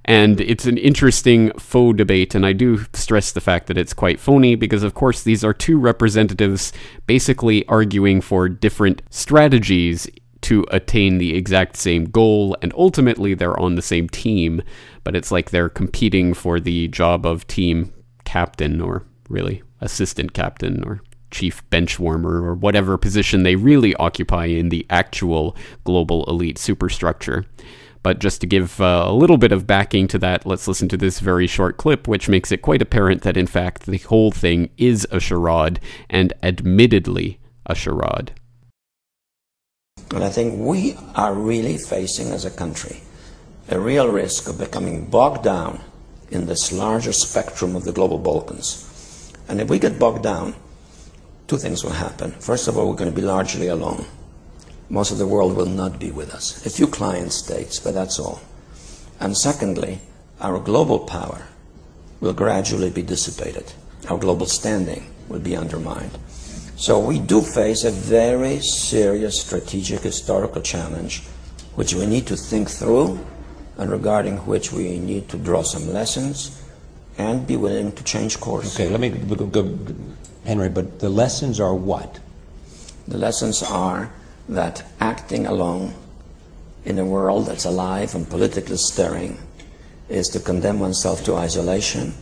And 0.05 0.41
it's 0.41 0.65
an 0.65 0.77
interesting 0.77 1.51
faux 1.59 1.95
debate, 1.95 2.33
and 2.33 2.45
I 2.45 2.53
do 2.53 2.85
stress 2.93 3.31
the 3.31 3.41
fact 3.41 3.67
that 3.67 3.77
it's 3.77 3.93
quite 3.93 4.19
phony 4.19 4.55
because, 4.55 4.81
of 4.81 4.95
course, 4.95 5.21
these 5.21 5.43
are 5.43 5.53
two 5.53 5.77
representatives 5.77 6.73
basically 7.05 7.67
arguing 7.67 8.19
for 8.19 8.49
different 8.49 9.03
strategies 9.11 10.09
to 10.41 10.65
attain 10.71 11.19
the 11.19 11.35
exact 11.35 11.77
same 11.77 12.05
goal, 12.05 12.57
and 12.63 12.73
ultimately 12.75 13.35
they're 13.35 13.59
on 13.59 13.75
the 13.75 13.81
same 13.81 14.09
team, 14.09 14.63
but 15.03 15.15
it's 15.15 15.31
like 15.31 15.51
they're 15.51 15.69
competing 15.69 16.33
for 16.33 16.59
the 16.59 16.87
job 16.87 17.25
of 17.25 17.45
team 17.45 17.93
captain, 18.25 18.81
or 18.81 19.05
really 19.29 19.61
assistant 19.81 20.33
captain, 20.33 20.83
or 20.83 21.01
chief 21.29 21.67
bench 21.69 21.99
warmer, 21.99 22.43
or 22.43 22.55
whatever 22.55 22.97
position 22.97 23.43
they 23.43 23.55
really 23.55 23.93
occupy 23.95 24.45
in 24.45 24.69
the 24.69 24.83
actual 24.89 25.55
global 25.83 26.25
elite 26.25 26.57
superstructure. 26.57 27.45
But 28.03 28.19
just 28.19 28.41
to 28.41 28.47
give 28.47 28.81
uh, 28.81 29.03
a 29.05 29.13
little 29.13 29.37
bit 29.37 29.51
of 29.51 29.67
backing 29.67 30.07
to 30.07 30.17
that, 30.19 30.45
let's 30.45 30.67
listen 30.67 30.89
to 30.89 30.97
this 30.97 31.19
very 31.19 31.45
short 31.45 31.77
clip, 31.77 32.07
which 32.07 32.27
makes 32.27 32.51
it 32.51 32.61
quite 32.61 32.81
apparent 32.81 33.21
that, 33.21 33.37
in 33.37 33.47
fact, 33.47 33.85
the 33.85 33.99
whole 33.99 34.31
thing 34.31 34.69
is 34.77 35.07
a 35.11 35.19
charade, 35.19 35.79
and 36.09 36.33
admittedly 36.41 37.39
a 37.65 37.75
charade. 37.75 38.33
And 40.13 40.23
I 40.23 40.29
think 40.29 40.59
we 40.59 40.97
are 41.15 41.33
really 41.33 41.77
facing, 41.77 42.31
as 42.31 42.43
a 42.43 42.51
country, 42.51 43.01
a 43.69 43.79
real 43.79 44.07
risk 44.07 44.49
of 44.49 44.57
becoming 44.57 45.05
bogged 45.05 45.43
down 45.43 45.81
in 46.31 46.47
this 46.47 46.71
larger 46.71 47.13
spectrum 47.13 47.75
of 47.75 47.83
the 47.83 47.93
global 47.93 48.17
Balkans. 48.17 49.31
And 49.47 49.61
if 49.61 49.69
we 49.69 49.77
get 49.77 49.99
bogged 49.99 50.23
down, 50.23 50.55
two 51.47 51.57
things 51.57 51.83
will 51.83 51.91
happen. 51.91 52.31
First 52.31 52.67
of 52.67 52.77
all, 52.77 52.89
we're 52.89 52.95
going 52.95 53.11
to 53.11 53.15
be 53.15 53.21
largely 53.21 53.67
alone 53.67 54.05
most 54.91 55.09
of 55.09 55.17
the 55.17 55.25
world 55.25 55.55
will 55.55 55.65
not 55.65 55.99
be 55.99 56.11
with 56.11 56.33
us. 56.33 56.65
A 56.65 56.69
few 56.69 56.85
client 56.85 57.31
states, 57.31 57.79
but 57.79 57.93
that's 57.93 58.19
all. 58.19 58.41
And 59.21 59.37
secondly, 59.37 60.01
our 60.41 60.59
global 60.59 60.99
power 60.99 61.47
will 62.19 62.33
gradually 62.33 62.89
be 62.89 63.01
dissipated. 63.01 63.71
Our 64.09 64.17
global 64.17 64.45
standing 64.45 65.07
will 65.29 65.39
be 65.39 65.55
undermined. 65.55 66.17
So 66.75 66.99
we 66.99 67.19
do 67.19 67.41
face 67.41 67.85
a 67.85 67.91
very 67.91 68.59
serious 68.59 69.39
strategic 69.39 70.01
historical 70.01 70.61
challenge, 70.61 71.23
which 71.75 71.93
we 71.93 72.05
need 72.05 72.27
to 72.27 72.35
think 72.35 72.69
through 72.69 73.17
and 73.77 73.89
regarding 73.89 74.39
which 74.45 74.73
we 74.73 74.99
need 74.99 75.29
to 75.29 75.37
draw 75.37 75.63
some 75.63 75.93
lessons 75.93 76.61
and 77.17 77.47
be 77.47 77.55
willing 77.55 77.93
to 77.93 78.03
change 78.03 78.41
course. 78.41 78.75
Okay, 78.75 78.89
let 78.89 78.99
me 78.99 79.09
go, 79.09 79.77
Henry, 80.43 80.67
but 80.67 80.99
the 80.99 81.09
lessons 81.09 81.61
are 81.61 81.73
what? 81.73 82.19
The 83.07 83.17
lessons 83.17 83.63
are 83.63 84.11
that 84.51 84.83
acting 84.99 85.47
alone 85.47 85.93
in 86.83 86.99
a 86.99 87.05
world 87.05 87.47
that's 87.47 87.65
alive 87.65 88.13
and 88.13 88.29
politically 88.29 88.75
stirring 88.75 89.39
is 90.09 90.27
to 90.27 90.39
condemn 90.39 90.79
oneself 90.79 91.23
to 91.23 91.35
isolation 91.35 92.13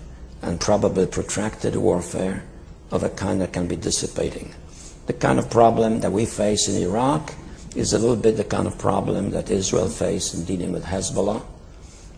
and 0.43 0.61
probably 0.61 1.07
protracted 1.07 1.75
warfare 1.75 2.43
of 2.91 3.03
a 3.03 3.09
kind 3.09 3.41
that 3.41 3.51
can 3.51 3.67
be 3.67 3.75
dissipating. 3.75 4.53
The 5.07 5.13
kind 5.13 5.39
of 5.39 5.49
problem 5.49 6.01
that 6.01 6.11
we 6.11 6.25
face 6.25 6.67
in 6.67 6.81
Iraq 6.81 7.33
is 7.75 7.93
a 7.93 7.99
little 7.99 8.15
bit 8.15 8.37
the 8.37 8.43
kind 8.43 8.67
of 8.67 8.77
problem 8.77 9.31
that 9.31 9.49
Israel 9.49 9.89
faced 9.89 10.35
in 10.35 10.45
dealing 10.45 10.71
with 10.71 10.85
Hezbollah. 10.85 11.41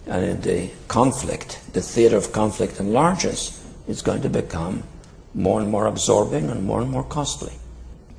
And 0.07 0.26
in 0.26 0.41
the 0.41 0.70
conflict, 0.89 1.62
the 1.72 1.82
theater 1.82 2.18
of 2.18 2.34
conflict 2.34 2.82
enlarges, 2.82 3.66
it's 3.88 4.01
going 4.01 4.24
to 4.24 4.30
become 4.30 4.84
more 5.34 5.62
and 5.62 5.72
more 5.72 5.86
absorbing 5.86 6.49
and 6.49 6.66
more 6.66 6.82
and 6.82 6.91
more 6.91 7.03
costly. 7.05 7.53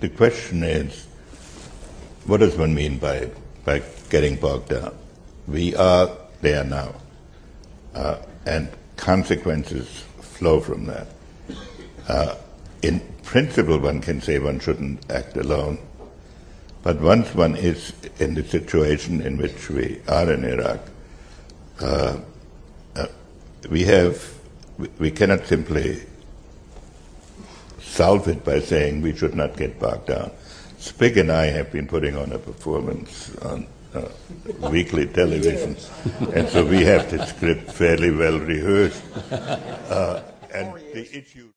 The 0.00 0.08
question 0.08 0.62
is 0.62 1.06
what 2.26 2.40
does 2.40 2.56
one 2.56 2.74
mean 2.74 2.98
by, 2.98 3.30
by 3.64 3.82
getting 4.10 4.36
bogged 4.36 4.68
down? 4.68 4.96
We 5.46 5.74
are 5.74 6.10
there 6.40 6.64
now, 6.64 6.94
uh, 7.94 8.18
and 8.46 8.68
consequences 8.96 10.04
flow 10.20 10.60
from 10.60 10.86
that. 10.86 11.08
Uh, 12.08 12.36
in 12.82 13.00
principle, 13.22 13.78
one 13.78 14.00
can 14.00 14.20
say 14.20 14.38
one 14.38 14.60
shouldn't 14.60 15.10
act 15.10 15.36
alone. 15.36 15.78
But 16.82 17.00
once 17.00 17.32
one 17.34 17.54
is 17.54 17.92
in 18.18 18.34
the 18.34 18.42
situation 18.42 19.20
in 19.20 19.36
which 19.36 19.70
we 19.70 20.00
are 20.08 20.32
in 20.32 20.44
Iraq, 20.44 20.80
uh, 21.80 22.18
uh, 22.96 23.06
we 23.70 23.84
have 23.84 24.34
we 24.98 25.10
cannot 25.10 25.46
simply 25.46 26.02
solve 27.80 28.26
it 28.26 28.44
by 28.44 28.58
saying 28.58 29.02
we 29.02 29.14
should 29.14 29.34
not 29.34 29.56
get 29.56 29.78
bogged 29.78 30.08
down. 30.08 30.32
Zbig 30.82 31.16
and 31.16 31.30
I 31.30 31.46
have 31.46 31.70
been 31.70 31.86
putting 31.86 32.16
on 32.16 32.32
a 32.32 32.38
performance 32.38 33.34
on 33.36 33.68
uh, 33.94 34.08
weekly 34.68 35.06
television, 35.06 35.76
and 36.34 36.48
so 36.48 36.64
we 36.64 36.82
have 36.82 37.08
the 37.08 37.24
script 37.24 37.70
fairly 37.70 38.10
well 38.10 38.40
rehearsed. 38.40 39.02
Uh, 39.30 40.22
and 40.52 40.74
the 40.92 41.08
issue. 41.16 41.50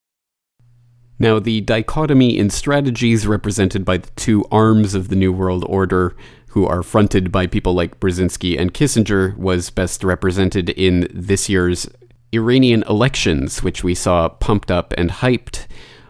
Now, 1.17 1.39
the 1.39 1.61
dichotomy 1.61 2.38
in 2.38 2.51
strategies 2.51 3.26
represented 3.26 3.84
by 3.84 3.97
the 3.97 4.09
two 4.15 4.45
arms 4.51 4.93
of 4.93 5.07
the 5.07 5.15
New 5.15 5.34
World 5.34 5.65
Order, 5.67 6.15
who 6.49 6.67
are 6.67 6.84
fronted 6.84 7.32
by 7.32 7.47
people 7.47 7.73
like 7.73 7.99
Brzezinski 7.99 8.59
and 8.59 8.73
Kissinger, 8.73 9.36
was 9.38 9.71
best 9.71 10.03
represented 10.03 10.69
in 10.69 11.07
this 11.11 11.49
year's 11.49 11.89
Iranian 12.32 12.84
elections, 12.84 13.63
which 13.63 13.84
we 13.84 13.95
saw 13.95 14.30
pumped 14.30 14.69
up 14.69 14.93
and 14.97 15.09
hyped 15.09 15.65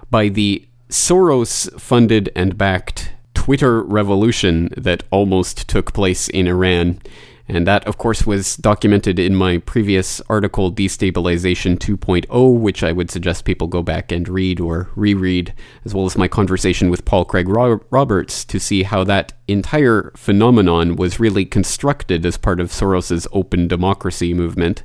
by 0.10 0.28
the 0.28 0.68
Soros 0.96 1.70
funded 1.78 2.32
and 2.38 2.58
backed 2.58 3.12
Twitter 3.34 3.84
revolution 3.84 4.70
that 4.78 5.04
almost 5.12 5.68
took 5.68 5.94
place 5.94 6.30
in 6.30 6.48
Iran 6.48 7.02
and 7.48 7.68
that, 7.68 7.86
of 7.88 8.00
course, 8.00 8.26
was 8.26 8.56
documented 8.56 9.20
in 9.20 9.36
my 9.36 9.60
previous 9.60 10.20
article, 10.30 10.72
Destabilization 10.72 11.78
2.0, 11.78 12.60
which 12.60 12.84
I 12.84 12.92
would 12.92 13.12
suggest 13.12 13.46
people 13.46 13.68
go 13.68 13.84
back 13.84 14.12
and 14.12 14.28
read 14.28 14.60
or 14.60 14.90
reread, 14.96 15.54
as 15.86 15.94
well 15.94 16.08
as 16.08 16.18
my 16.18 16.28
conversation 16.28 16.90
with 16.90 17.06
Paul 17.06 17.24
Craig 17.24 17.48
Roberts 17.48 18.46
to 18.46 18.60
see 18.60 18.82
how 18.82 19.04
that 19.04 19.34
entire 19.48 20.12
phenomenon 20.16 20.96
was 20.96 21.20
really 21.20 21.46
constructed 21.46 22.26
as 22.26 22.36
part 22.36 22.60
of 22.60 22.72
Soros's 22.72 23.28
open 23.32 23.68
democracy 23.68 24.34
movement. 24.34 24.82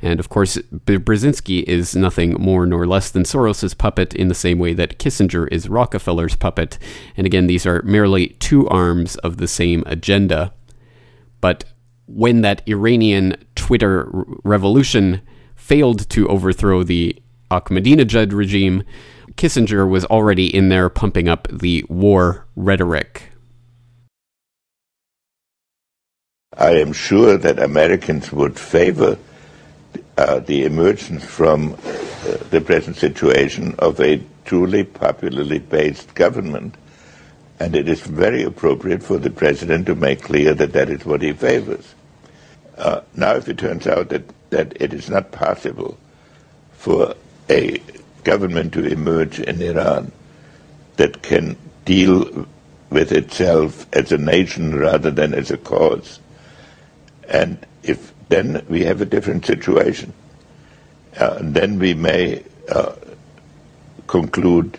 And 0.00 0.20
of 0.20 0.28
course, 0.28 0.56
Brzezinski 0.56 1.64
is 1.64 1.96
nothing 1.96 2.34
more 2.34 2.64
nor 2.64 2.86
less 2.86 3.10
than 3.10 3.24
Soros's 3.24 3.74
puppet 3.74 4.14
in 4.14 4.28
the 4.28 4.34
same 4.36 4.60
way 4.60 4.72
that 4.74 5.00
Kissinger 5.00 5.48
is 5.50 5.68
Rockefeller's 5.68 6.36
puppet. 6.36 6.78
And 7.16 7.26
again, 7.26 7.48
these 7.48 7.66
are 7.66 7.82
merely 7.82 8.28
two 8.38 8.68
arms 8.68 9.16
of 9.16 9.38
the 9.38 9.48
same 9.48 9.82
agenda. 9.86 10.52
But 11.40 11.64
when 12.06 12.42
that 12.42 12.62
Iranian 12.68 13.36
Twitter 13.54 14.08
revolution 14.44 15.20
failed 15.56 16.08
to 16.10 16.28
overthrow 16.28 16.82
the 16.82 17.20
Ahmadinejad 17.50 18.32
regime, 18.32 18.82
Kissinger 19.36 19.88
was 19.88 20.04
already 20.06 20.54
in 20.54 20.68
there 20.68 20.88
pumping 20.88 21.28
up 21.28 21.48
the 21.50 21.84
war 21.88 22.46
rhetoric. 22.56 23.30
I 26.56 26.72
am 26.72 26.92
sure 26.92 27.36
that 27.36 27.58
Americans 27.58 28.30
would 28.32 28.58
favor 28.58 29.18
uh, 30.16 30.38
the 30.40 30.64
emergence 30.64 31.24
from 31.24 31.74
uh, 31.74 32.36
the 32.50 32.60
present 32.60 32.96
situation 32.96 33.74
of 33.78 34.00
a 34.00 34.22
truly 34.44 34.84
popularly 34.84 35.58
based 35.58 36.14
government 36.14 36.76
and 37.60 37.76
it 37.76 37.88
is 37.88 38.00
very 38.00 38.42
appropriate 38.42 39.02
for 39.02 39.18
the 39.18 39.30
president 39.30 39.86
to 39.86 39.94
make 39.94 40.22
clear 40.22 40.54
that 40.54 40.72
that 40.72 40.88
is 40.90 41.04
what 41.04 41.22
he 41.22 41.32
favors. 41.32 41.94
Uh, 42.76 43.00
now, 43.14 43.34
if 43.36 43.48
it 43.48 43.58
turns 43.58 43.86
out 43.86 44.08
that, 44.08 44.22
that 44.50 44.80
it 44.80 44.92
is 44.92 45.08
not 45.08 45.30
possible 45.30 45.96
for 46.72 47.14
a 47.48 47.80
government 48.24 48.72
to 48.72 48.84
emerge 48.84 49.38
in 49.38 49.62
Iran 49.62 50.10
that 50.96 51.22
can 51.22 51.56
deal 51.84 52.46
with 52.90 53.12
itself 53.12 53.86
as 53.92 54.10
a 54.12 54.18
nation 54.18 54.74
rather 54.76 55.10
than 55.10 55.34
as 55.34 55.50
a 55.50 55.56
cause, 55.56 56.18
and 57.28 57.64
if 57.82 58.12
then 58.28 58.64
we 58.68 58.84
have 58.84 59.00
a 59.00 59.04
different 59.06 59.46
situation, 59.46 60.12
uh, 61.18 61.38
then 61.40 61.78
we 61.78 61.94
may 61.94 62.42
uh, 62.68 62.94
conclude 64.06 64.78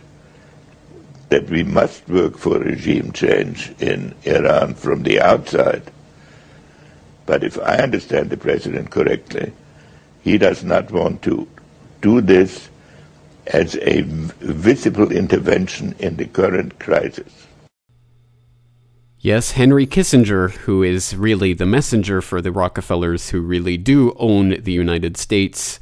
that 1.35 1.49
we 1.49 1.63
must 1.63 2.07
work 2.07 2.37
for 2.37 2.59
regime 2.59 3.11
change 3.11 3.73
in 3.79 4.15
Iran 4.23 4.73
from 4.73 5.03
the 5.03 5.19
outside. 5.19 5.83
But 7.25 7.43
if 7.43 7.59
I 7.59 7.75
understand 7.79 8.29
the 8.29 8.37
president 8.37 8.89
correctly, 8.89 9.51
he 10.23 10.37
does 10.37 10.63
not 10.63 10.91
want 10.91 11.21
to 11.23 11.45
do 11.99 12.21
this 12.21 12.69
as 13.47 13.75
a 13.81 14.03
visible 14.39 15.11
intervention 15.11 15.93
in 15.99 16.15
the 16.15 16.25
current 16.25 16.79
crisis. 16.79 17.47
Yes, 19.19 19.51
Henry 19.51 19.85
Kissinger, 19.85 20.51
who 20.63 20.83
is 20.83 21.17
really 21.17 21.53
the 21.53 21.65
messenger 21.65 22.21
for 22.21 22.41
the 22.41 22.53
Rockefellers 22.53 23.31
who 23.31 23.41
really 23.41 23.75
do 23.75 24.15
own 24.17 24.61
the 24.61 24.71
United 24.71 25.17
States, 25.17 25.81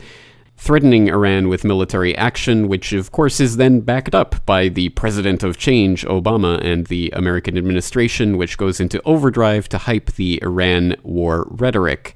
threatening 0.64 1.10
Iran 1.10 1.50
with 1.50 1.66
military 1.66 2.16
action, 2.16 2.70
which 2.70 2.94
of 2.94 3.12
course 3.12 3.42
is 3.42 3.58
then 3.58 3.82
backed 3.82 4.16
up 4.16 4.46
by 4.46 4.70
the 4.70 4.88
President 4.90 5.44
of 5.44 5.58
Change, 5.58 6.06
Obama, 6.06 6.58
and 6.64 6.88
the 6.88 7.12
American 7.12 7.58
administration, 7.58 8.38
which 8.38 8.58
goes 8.58 8.80
into 8.80 9.02
overdrive 9.04 9.68
to 9.68 9.78
hype 9.78 10.14
the 10.14 10.40
Iran 10.42 10.96
war 11.04 11.48
rhetoric. 11.50 12.16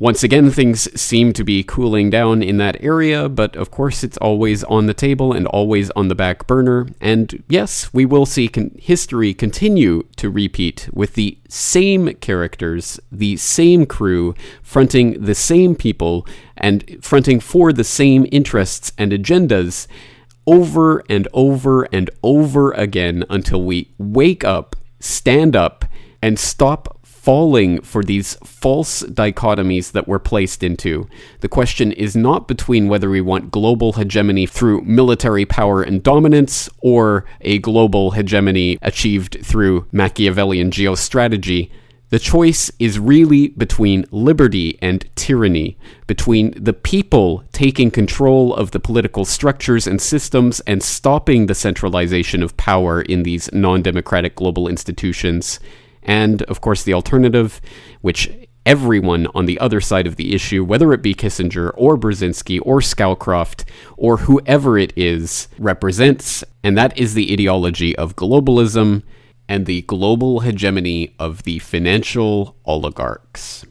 Once 0.00 0.22
again, 0.22 0.48
things 0.48 0.88
seem 1.00 1.32
to 1.32 1.42
be 1.42 1.64
cooling 1.64 2.08
down 2.08 2.40
in 2.40 2.56
that 2.56 2.76
area, 2.80 3.28
but 3.28 3.56
of 3.56 3.72
course 3.72 4.04
it's 4.04 4.16
always 4.18 4.62
on 4.64 4.86
the 4.86 4.94
table 4.94 5.32
and 5.32 5.44
always 5.48 5.90
on 5.90 6.06
the 6.06 6.14
back 6.14 6.46
burner. 6.46 6.86
And 7.00 7.42
yes, 7.48 7.92
we 7.92 8.04
will 8.04 8.24
see 8.24 8.46
con- 8.46 8.70
history 8.78 9.34
continue 9.34 10.04
to 10.14 10.30
repeat 10.30 10.88
with 10.92 11.14
the 11.14 11.36
same 11.48 12.14
characters, 12.14 13.00
the 13.10 13.36
same 13.38 13.86
crew, 13.86 14.36
fronting 14.62 15.20
the 15.20 15.34
same 15.34 15.74
people, 15.74 16.24
and 16.56 16.98
fronting 17.02 17.40
for 17.40 17.72
the 17.72 17.82
same 17.82 18.24
interests 18.30 18.92
and 18.96 19.10
agendas 19.10 19.88
over 20.46 21.02
and 21.10 21.26
over 21.32 21.84
and 21.92 22.08
over 22.22 22.70
again 22.70 23.24
until 23.28 23.64
we 23.64 23.92
wake 23.98 24.44
up, 24.44 24.76
stand 25.00 25.56
up, 25.56 25.84
and 26.22 26.38
stop 26.38 26.97
falling 27.22 27.80
for 27.82 28.02
these 28.04 28.36
false 28.44 29.02
dichotomies 29.02 29.92
that 29.92 30.06
we're 30.06 30.18
placed 30.18 30.62
into. 30.62 31.08
The 31.40 31.48
question 31.48 31.92
is 31.92 32.16
not 32.16 32.48
between 32.48 32.88
whether 32.88 33.10
we 33.10 33.20
want 33.20 33.50
global 33.50 33.94
hegemony 33.94 34.46
through 34.46 34.82
military 34.82 35.44
power 35.44 35.82
and 35.82 36.02
dominance 36.02 36.68
or 36.78 37.24
a 37.40 37.58
global 37.58 38.12
hegemony 38.12 38.78
achieved 38.82 39.38
through 39.44 39.86
Machiavellian 39.92 40.70
geostrategy. 40.70 41.70
The 42.10 42.18
choice 42.18 42.70
is 42.78 42.98
really 42.98 43.48
between 43.48 44.06
liberty 44.10 44.78
and 44.80 45.04
tyranny, 45.14 45.76
between 46.06 46.54
the 46.56 46.72
people 46.72 47.44
taking 47.52 47.90
control 47.90 48.54
of 48.54 48.70
the 48.70 48.80
political 48.80 49.26
structures 49.26 49.86
and 49.86 50.00
systems 50.00 50.60
and 50.60 50.82
stopping 50.82 51.46
the 51.46 51.54
centralization 51.54 52.42
of 52.42 52.56
power 52.56 53.02
in 53.02 53.24
these 53.24 53.52
non 53.52 53.82
democratic 53.82 54.36
global 54.36 54.68
institutions, 54.68 55.60
and, 56.08 56.42
of 56.44 56.60
course, 56.60 56.82
the 56.82 56.94
alternative, 56.94 57.60
which 58.00 58.28
everyone 58.66 59.28
on 59.34 59.46
the 59.46 59.60
other 59.60 59.80
side 59.80 60.06
of 60.06 60.16
the 60.16 60.34
issue, 60.34 60.64
whether 60.64 60.92
it 60.92 61.02
be 61.02 61.14
Kissinger 61.14 61.70
or 61.76 61.96
Brzezinski 61.96 62.60
or 62.64 62.80
Scowcroft 62.80 63.64
or 63.96 64.16
whoever 64.18 64.76
it 64.76 64.92
is, 64.96 65.48
represents, 65.58 66.42
and 66.64 66.76
that 66.76 66.96
is 66.98 67.14
the 67.14 67.32
ideology 67.32 67.94
of 67.96 68.16
globalism 68.16 69.02
and 69.48 69.66
the 69.66 69.82
global 69.82 70.40
hegemony 70.40 71.14
of 71.18 71.44
the 71.44 71.58
financial 71.60 72.56
oligarchs. 72.64 73.64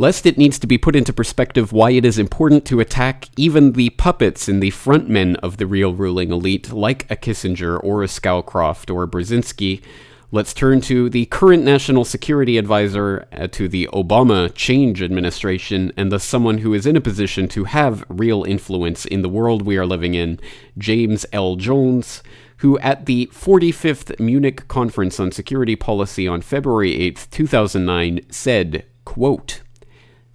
Lest 0.00 0.26
it 0.26 0.38
needs 0.38 0.58
to 0.60 0.66
be 0.66 0.78
put 0.78 0.94
into 0.94 1.12
perspective 1.12 1.72
why 1.72 1.90
it 1.90 2.04
is 2.04 2.18
important 2.18 2.64
to 2.66 2.80
attack 2.80 3.28
even 3.36 3.72
the 3.72 3.90
puppets 3.90 4.48
and 4.48 4.62
the 4.62 4.70
frontmen 4.70 5.36
of 5.36 5.56
the 5.56 5.66
real 5.66 5.92
ruling 5.92 6.30
elite, 6.30 6.72
like 6.72 7.10
a 7.10 7.16
Kissinger 7.16 7.82
or 7.82 8.02
a 8.02 8.06
Scowcroft 8.06 8.94
or 8.94 9.02
a 9.02 9.08
Brzezinski, 9.08 9.82
Let's 10.30 10.52
turn 10.52 10.82
to 10.82 11.08
the 11.08 11.24
current 11.24 11.64
national 11.64 12.04
security 12.04 12.58
advisor 12.58 13.26
uh, 13.32 13.46
to 13.46 13.66
the 13.66 13.88
Obama 13.94 14.54
change 14.54 15.00
administration, 15.00 15.90
and 15.96 16.12
thus 16.12 16.22
someone 16.22 16.58
who 16.58 16.74
is 16.74 16.84
in 16.84 16.96
a 16.96 17.00
position 17.00 17.48
to 17.48 17.64
have 17.64 18.04
real 18.10 18.44
influence 18.44 19.06
in 19.06 19.22
the 19.22 19.30
world 19.30 19.62
we 19.62 19.78
are 19.78 19.86
living 19.86 20.12
in, 20.12 20.38
James 20.76 21.24
L. 21.32 21.56
Jones, 21.56 22.22
who 22.58 22.78
at 22.80 23.06
the 23.06 23.30
45th 23.32 24.20
Munich 24.20 24.68
Conference 24.68 25.18
on 25.18 25.32
Security 25.32 25.76
Policy 25.76 26.28
on 26.28 26.42
February 26.42 26.94
8, 26.94 27.28
2009, 27.30 28.20
said, 28.30 28.84
quote, 29.06 29.62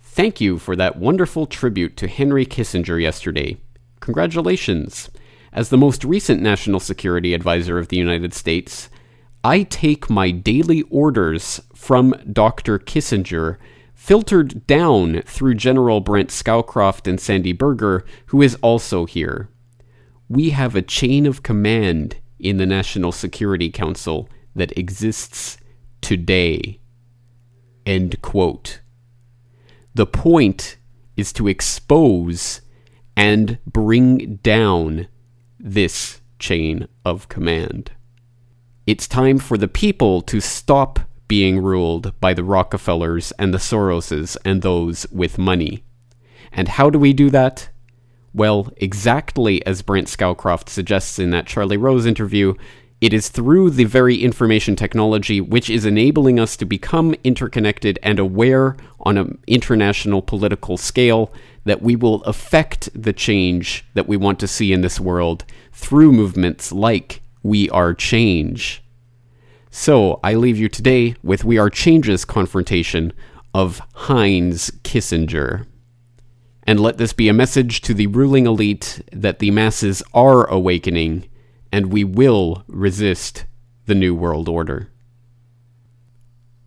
Thank 0.02 0.42
you 0.42 0.58
for 0.58 0.76
that 0.76 0.98
wonderful 0.98 1.46
tribute 1.46 1.96
to 1.98 2.08
Henry 2.08 2.48
Kissinger 2.48 3.00
yesterday. 3.00 3.58
Congratulations. 4.00 5.12
As 5.52 5.70
the 5.70 5.78
most 5.78 6.04
recent 6.04 6.42
National 6.42 6.80
Security 6.80 7.36
Advisor 7.36 7.78
of 7.78 7.90
the 7.90 7.98
United 7.98 8.34
States, 8.34 8.90
I 9.44 9.64
take 9.64 10.10
my 10.10 10.32
daily 10.32 10.84
orders 10.84 11.60
from 11.76 12.16
Dr. 12.32 12.80
Kissinger, 12.80 13.58
filtered 13.94 14.66
down 14.68 15.22
through 15.24 15.56
General 15.56 16.00
Brent 16.00 16.30
Scowcroft 16.30 17.08
and 17.08 17.20
Sandy 17.20 17.52
Berger, 17.52 18.06
who 18.28 18.42
is 18.42 18.56
also 18.62 19.06
here. 19.06 19.50
We 20.30 20.52
have 20.52 20.78
a 20.78 20.82
chain 20.82 21.26
of 21.26 21.44
command 21.44 22.16
in 22.40 22.56
the 22.56 22.66
National 22.66 23.12
Security 23.12 23.70
Council 23.70 24.30
that 24.56 24.78
exists 24.78 25.58
today. 26.00 26.80
End 27.86 28.22
quote. 28.22 28.80
The 29.94 30.06
point 30.06 30.78
is 31.18 31.34
to 31.34 31.50
expose 31.50 32.62
and 33.18 33.58
bring 33.68 34.38
down 34.38 35.08
this 35.60 36.22
chain 36.40 36.88
of 37.04 37.28
command. 37.28 37.92
It's 38.86 39.08
time 39.08 39.38
for 39.38 39.58
the 39.58 39.70
people 39.70 40.22
to 40.24 40.42
stop 40.42 41.00
being 41.30 41.60
ruled 41.60 42.20
by 42.20 42.34
the 42.34 42.44
Rockefellers 42.44 43.32
and 43.40 43.54
the 43.54 43.58
Soroses 43.58 44.36
and 44.44 44.62
those 44.62 45.08
with 45.10 45.38
money. 45.38 45.86
And 46.52 46.68
how 46.68 46.90
do 46.90 47.00
we 47.00 47.14
do 47.14 47.30
that? 47.30 47.70
Well, 48.34 48.74
exactly 48.76 49.66
as 49.66 49.84
Brent 49.84 50.10
Scowcroft 50.10 50.68
suggests 50.68 51.18
in 51.18 51.30
that 51.30 51.48
Charlie 51.48 51.78
Rose 51.78 52.06
interview, 52.06 52.56
it 53.00 53.14
is 53.14 53.30
through 53.30 53.70
the 53.70 53.86
very 53.86 54.18
information 54.18 54.76
technology 54.76 55.40
which 55.40 55.70
is 55.70 55.86
enabling 55.86 56.38
us 56.38 56.58
to 56.58 56.66
become 56.66 57.16
interconnected 57.24 57.98
and 58.04 58.20
aware 58.20 58.76
on 59.00 59.18
an 59.18 59.42
international 59.48 60.22
political 60.22 60.76
scale 60.76 61.32
that 61.64 61.82
we 61.82 61.96
will 61.96 62.22
affect 62.24 62.90
the 62.94 63.14
change 63.14 63.86
that 63.94 64.10
we 64.10 64.18
want 64.18 64.42
to 64.42 64.48
see 64.48 64.74
in 64.74 64.82
this 64.82 65.00
world 65.00 65.46
through 65.72 66.12
movements 66.12 66.74
like 66.74 67.22
we 67.44 67.70
Are 67.70 67.94
Change. 67.94 68.82
So 69.70 70.20
I 70.24 70.34
leave 70.36 70.58
you 70.58 70.70
today 70.70 71.16
with 71.22 71.44
We 71.44 71.58
Are 71.58 71.70
Change's 71.70 72.26
confrontation 72.26 73.12
of 73.54 73.82
Heinz 73.94 74.72
Kissinger. 74.84 75.68
And 76.66 76.80
let 76.80 76.98
this 76.98 77.12
be 77.12 77.28
a 77.28 77.34
message 77.34 77.82
to 77.82 77.94
the 77.94 78.08
ruling 78.08 78.46
elite 78.46 79.02
that 79.12 79.40
the 79.40 79.52
masses 79.52 80.02
are 80.14 80.50
awakening 80.50 81.28
and 81.72 81.92
we 81.92 82.04
will 82.04 82.64
resist 82.68 83.46
the 83.86 83.96
New 83.96 84.16
World 84.16 84.48
Order. 84.48 84.90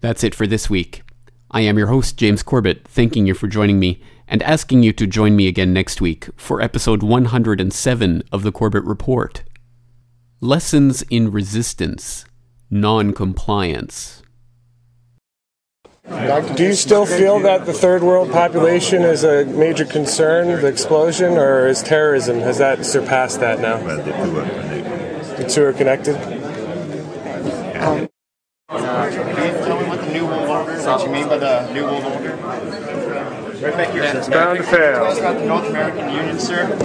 That's 0.00 0.22
it 0.22 0.34
for 0.34 0.46
this 0.46 0.68
week. 0.68 1.02
I 1.50 1.62
am 1.62 1.78
your 1.78 1.86
host, 1.86 2.18
James 2.18 2.42
Corbett, 2.42 2.86
thanking 2.86 3.26
you 3.26 3.32
for 3.32 3.46
joining 3.46 3.78
me 3.78 4.02
and 4.28 4.42
asking 4.42 4.82
you 4.82 4.92
to 4.92 5.06
join 5.06 5.36
me 5.36 5.46
again 5.46 5.72
next 5.72 6.00
week 6.00 6.28
for 6.36 6.60
episode 6.60 7.02
107 7.02 8.22
of 8.30 8.42
the 8.42 8.52
Corbett 8.52 8.84
Report. 8.84 9.42
Lessons 10.42 11.00
in 11.08 11.32
Resistance, 11.32 12.26
Non-Compliance. 12.68 14.22
Do 16.56 16.62
you 16.62 16.74
still 16.74 17.06
feel 17.06 17.40
that 17.40 17.64
the 17.64 17.72
third 17.72 18.02
world 18.02 18.30
population 18.30 19.00
is 19.00 19.24
a 19.24 19.46
major 19.46 19.86
concern, 19.86 20.48
the 20.60 20.66
explosion, 20.66 21.38
or 21.38 21.66
is 21.66 21.82
terrorism, 21.82 22.40
has 22.40 22.58
that 22.58 22.84
surpassed 22.84 23.40
that 23.40 23.60
now? 23.60 23.82
Well, 23.82 23.96
the 24.02 25.48
two 25.48 25.64
are 25.64 25.72
connected. 25.72 26.16
The 26.16 26.28
two 26.28 26.34
are 26.44 26.52
connected? 27.72 27.76
Um, 27.82 28.08
uh, 28.68 29.08
can 29.08 29.58
you 29.58 29.64
tell 29.64 29.80
me 29.80 29.88
what 29.88 30.00
the 30.02 30.12
New 30.12 30.26
World 30.26 30.48
Order, 30.50 30.82
what 30.82 31.02
you 31.02 31.12
mean 31.12 31.28
by 31.28 31.38
the 31.38 31.72
New 31.72 31.84
World 31.84 32.04
Order? 32.04 32.36
Right 32.36 33.74
back 33.74 33.90
here. 33.90 34.02
It's 34.04 34.28
bound 34.28 34.58
to 34.58 34.64
fail. 34.64 34.98
Talk 34.98 35.18
about 35.18 35.38
the 35.38 35.46
North 35.46 35.66
American 35.70 36.10
Union, 36.10 36.38
sir. 36.38 36.76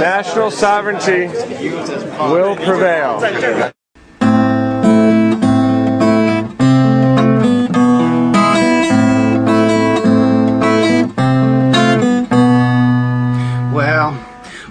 National 0.00 0.50
sovereignty 0.50 1.28
will 2.18 2.56
prevail. 2.56 3.74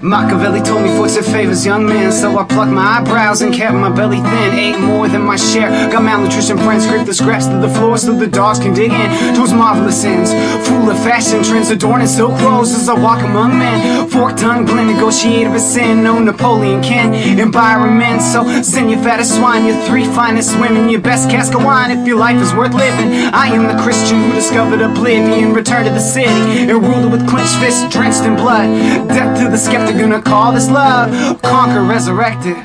Machiavelli 0.08 0.62
told 0.62 0.84
me 0.84 0.90
fortune 0.96 1.22
favors 1.22 1.66
young 1.66 1.86
men, 1.86 2.14
so 2.14 2.40
I 2.40 2.46
plucked 2.46 2.72
my 2.72 3.00
eyebrows 3.00 3.42
and 3.42 3.54
kept 3.54 3.76
my 3.76 3.90
belly 3.90 4.22
thin. 4.22 4.54
Ate 4.54 4.80
more 4.80 5.10
than 5.10 5.22
my 5.22 5.36
share, 5.36 5.70
got 5.92 6.02
malnutrition 6.02 6.58
friends 6.60 6.86
scraped 6.86 7.08
the 7.08 7.14
scraps 7.14 7.48
to 7.48 7.58
the 7.58 7.68
floor 7.68 7.98
so 7.98 8.14
the 8.14 8.26
dogs 8.26 8.60
can 8.60 8.74
dig 8.74 8.94
in. 8.94 9.36
Those 9.36 9.52
marvelous 9.52 10.06
ends, 10.06 10.32
full 10.66 10.90
of 10.90 10.98
fashion 11.00 11.44
trends, 11.44 11.72
adorning 11.72 12.08
silk 12.08 12.40
clothes 12.40 12.74
as 12.74 12.88
I 12.88 12.94
walk 12.94 13.22
among 13.22 13.60
men. 13.60 14.08
Fork 14.08 14.38
tongue, 14.38 14.66
blend, 14.66 14.88
negotiator 14.88 15.54
of 15.54 15.60
sin, 15.60 16.04
no 16.04 16.20
Napoleon 16.20 16.82
can 16.82 17.14
environment. 17.38 18.22
So 18.22 18.62
send 18.62 18.90
your 18.90 19.04
fattest 19.04 19.36
swine, 19.36 19.66
your 19.66 19.76
three 19.88 20.06
finest 20.06 20.58
women, 20.58 20.88
your 20.88 21.02
best 21.02 21.30
cask 21.30 21.54
of 21.54 21.66
wine 21.66 21.92
if 21.92 22.08
your 22.08 22.18
life 22.18 22.42
is 22.42 22.54
worth 22.54 22.74
living. 22.74 23.12
I 23.34 23.48
am 23.48 23.68
the 23.68 23.84
Christian 23.84 24.24
who 24.24 24.32
discovered 24.32 24.80
oblivion, 24.80 25.54
returned 25.54 25.88
to 25.88 25.94
the 25.94 26.00
city 26.00 26.72
and 26.72 26.82
ruled 26.82 27.04
it 27.04 27.12
with 27.12 27.28
clenched 27.28 27.56
fists, 27.58 27.84
drenched 27.90 28.24
in 28.24 28.38
blood. 28.38 28.68
Death 29.10 29.44
to 29.44 29.50
the 29.50 29.58
skeptic, 29.58 29.97
gonna 29.98 30.22
call 30.22 30.52
this 30.54 30.70
love, 30.70 31.42
conquer, 31.42 31.82
resurrected. 31.82 32.56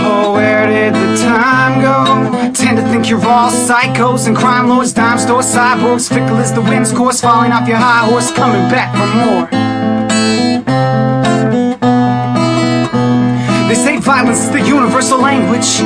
Oh, 0.00 0.32
where 0.34 0.66
did 0.66 0.94
the 0.94 1.16
time 1.22 1.80
go? 1.80 2.52
Tend 2.52 2.76
to 2.78 2.84
think 2.84 3.08
you're 3.10 3.24
all 3.26 3.50
psychos 3.50 4.26
and 4.26 4.36
crime 4.36 4.68
lords, 4.68 4.92
dime 4.92 5.18
store 5.18 5.42
cyborgs, 5.42 6.08
fickle 6.08 6.36
as 6.36 6.52
the 6.52 6.60
wind's 6.62 6.92
course, 6.92 7.20
falling 7.20 7.52
off 7.52 7.66
your 7.68 7.78
high 7.78 8.06
horse, 8.08 8.30
coming 8.32 8.68
back 8.70 8.92
for 8.94 9.06
more. 9.16 9.48
They 13.68 13.74
say 13.74 13.98
violence 13.98 14.40
is 14.44 14.50
the 14.50 14.60
universal 14.60 15.20
language. 15.20 15.80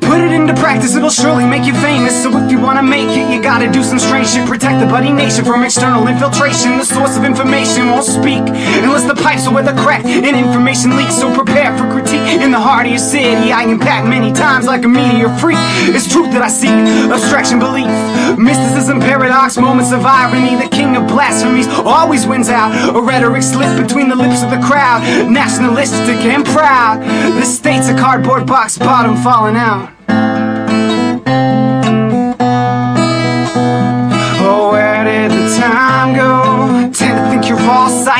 Put 0.00 0.20
it 0.20 0.27
practice, 0.58 0.94
it'll 0.94 1.10
surely 1.10 1.46
make 1.46 1.64
you 1.64 1.74
famous. 1.80 2.22
So 2.22 2.36
if 2.36 2.50
you 2.50 2.60
wanna 2.60 2.82
make 2.82 3.10
it, 3.10 3.32
you 3.32 3.40
gotta 3.42 3.70
do 3.70 3.82
some 3.82 3.98
strange 3.98 4.28
shit. 4.28 4.46
Protect 4.46 4.80
the 4.80 4.86
buddy 4.86 5.12
nation 5.12 5.44
from 5.44 5.62
external 5.62 6.06
infiltration. 6.06 6.78
The 6.78 6.84
source 6.84 7.16
of 7.16 7.24
information 7.24 7.90
won't 7.90 8.04
speak 8.04 8.42
unless 8.84 9.04
the 9.04 9.14
pipes 9.14 9.46
are 9.46 9.54
where 9.54 9.62
the 9.62 9.76
crack 9.82 10.04
and 10.04 10.36
information 10.36 10.96
leaks. 10.96 11.16
So 11.16 11.34
prepare 11.34 11.76
for 11.76 11.90
critique 11.90 12.40
in 12.42 12.50
the 12.50 12.60
heart 12.60 12.86
of 12.86 12.92
your 12.92 13.00
city. 13.00 13.52
I 13.52 13.64
impact 13.64 14.06
many 14.06 14.32
times 14.32 14.66
like 14.66 14.84
a 14.84 14.88
meteor 14.88 15.30
freak. 15.38 15.58
It's 15.94 16.10
truth 16.10 16.32
that 16.32 16.42
I 16.42 16.48
seek, 16.48 16.78
abstraction 17.10 17.58
belief, 17.58 17.90
mysticism, 18.38 19.00
paradox, 19.00 19.56
moments 19.56 19.92
of 19.92 20.04
irony. 20.04 20.56
The 20.56 20.68
king 20.68 20.96
of 20.96 21.06
blasphemies 21.06 21.68
always 21.84 22.26
wins 22.26 22.48
out. 22.48 22.70
A 22.96 23.00
rhetoric 23.00 23.42
slip 23.42 23.80
between 23.80 24.08
the 24.08 24.16
lips 24.16 24.42
of 24.42 24.50
the 24.50 24.60
crowd, 24.60 25.00
nationalistic 25.30 26.18
and 26.26 26.44
proud. 26.44 27.02
The 27.38 27.44
state's 27.44 27.88
a 27.88 27.96
cardboard 27.96 28.46
box, 28.46 28.78
bottom 28.78 29.16
falling 29.16 29.56
out. 29.56 29.90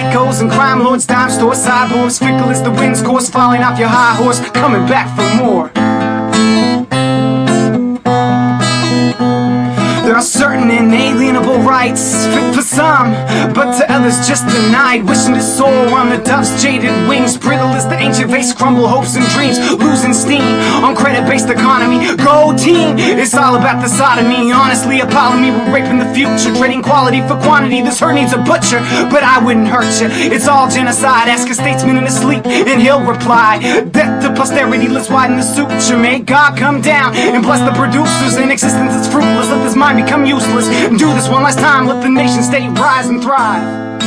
Psychos 0.09 0.40
and 0.40 0.50
crime 0.50 0.80
lords, 0.80 1.06
dime 1.06 1.30
store 1.30 1.52
cyborgs, 1.52 2.18
fickle 2.18 2.50
as 2.50 2.62
the 2.62 2.70
wind's 2.70 3.02
course, 3.02 3.28
falling 3.28 3.62
off 3.62 3.78
your 3.78 3.88
high 3.88 4.14
horse, 4.14 4.40
coming 4.50 4.86
back 4.86 5.09
for 5.16 5.42
more. 5.42 5.70
There 10.04 10.16
are 10.16 10.22
certain 10.22 10.70
inalienable 10.70 11.59
rights 11.59 12.26
fit 12.26 12.54
for 12.54 12.62
some, 12.79 13.11
but 13.59 13.74
to 13.74 13.83
others 13.91 14.22
just 14.31 14.47
denied. 14.47 15.03
Wishing 15.03 15.35
to 15.35 15.43
soar 15.43 15.91
on 15.99 16.11
the 16.14 16.18
dove's 16.22 16.62
jaded 16.62 16.95
wings, 17.11 17.37
brittle 17.37 17.74
as 17.74 17.87
the 17.91 17.99
ancient 17.99 18.31
vase, 18.31 18.55
crumble 18.55 18.87
hopes 18.87 19.16
and 19.18 19.26
dreams, 19.35 19.59
losing 19.83 20.14
steam 20.14 20.47
on 20.87 20.95
credit-based 20.95 21.51
economy. 21.51 21.99
Go 22.22 22.55
team, 22.55 22.95
it's 22.99 23.35
all 23.35 23.57
about 23.57 23.83
the 23.83 23.91
sodomy. 23.91 24.53
Honestly, 24.53 25.01
Apollo 25.01 25.43
me, 25.43 25.51
we're 25.51 25.83
raping 25.83 25.99
the 25.99 26.11
future, 26.14 26.55
trading 26.55 26.83
quality 26.83 27.20
for 27.26 27.35
quantity. 27.43 27.83
This 27.83 27.99
hurt 27.99 28.14
needs 28.14 28.33
a 28.33 28.39
butcher, 28.39 28.79
but 29.11 29.26
I 29.26 29.43
wouldn't 29.43 29.66
hurt 29.66 29.91
you. 29.99 30.07
It's 30.31 30.47
all 30.47 30.70
genocide. 30.70 31.26
Ask 31.26 31.51
a 31.51 31.55
statesman 31.55 31.97
in 31.97 32.05
his 32.05 32.14
sleep, 32.14 32.47
and 32.47 32.81
he'll 32.81 33.03
reply: 33.03 33.59
Death 33.91 34.22
to 34.22 34.31
posterity. 34.39 34.87
Let's 34.87 35.11
widen 35.11 35.37
the 35.37 35.43
suture. 35.43 35.99
May 35.99 36.20
God 36.20 36.57
come 36.57 36.81
down 36.81 37.16
and 37.16 37.43
bless 37.43 37.59
the 37.68 37.74
producers. 37.74 38.37
In 38.39 38.53
existence, 38.53 38.95
it's 38.95 39.11
fruitless. 39.11 39.51
Let 39.51 39.64
this 39.64 39.74
mind 39.74 39.99
become 39.99 40.24
useless. 40.24 40.68
Do 41.03 41.09
this 41.18 41.29
one 41.29 41.43
last 41.43 41.59
time. 41.59 41.87
Let 41.87 42.03
the 42.03 42.09
nation 42.09 42.43
state 42.68 42.80
rise 42.80 43.08
and 43.08 43.22
thrive. 43.22 44.02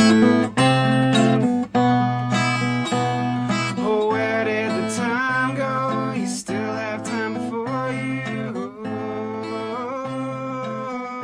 Oh, 3.78 4.08
where 4.10 4.44
did 4.44 4.70
the 4.70 4.94
time 4.94 5.56
go? 5.56 6.12
You 6.12 6.26
still 6.26 6.56
have 6.56 7.04
time 7.04 7.34
before 7.34 7.92
you. 7.92 8.52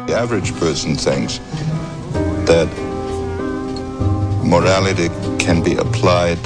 The 0.06 0.14
average 0.14 0.54
person 0.58 0.96
thinks 0.96 1.38
that 2.46 2.68
morality 4.44 5.08
can 5.38 5.62
be 5.62 5.76
applied 5.76 6.38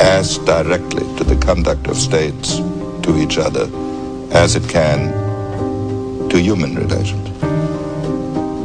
as 0.00 0.38
directly 0.38 1.04
to 1.16 1.24
the 1.24 1.36
conduct 1.36 1.88
of 1.88 1.96
states 1.96 2.56
to 3.02 3.16
each 3.18 3.38
other 3.38 3.68
as 4.32 4.56
it 4.56 4.68
can 4.68 5.10
to 6.28 6.40
human 6.40 6.74
relations. 6.76 7.31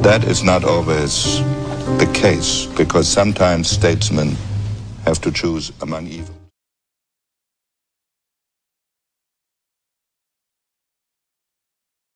That 0.08 0.24
is 0.24 0.42
not 0.42 0.64
always 0.64 1.42
the 2.00 2.10
case 2.14 2.66
because 2.78 3.10
sometimes 3.10 3.70
statesmen 3.70 4.38
have 5.04 5.20
to 5.20 5.30
choose 5.30 5.74
among 5.82 6.08
evil. 6.08 6.37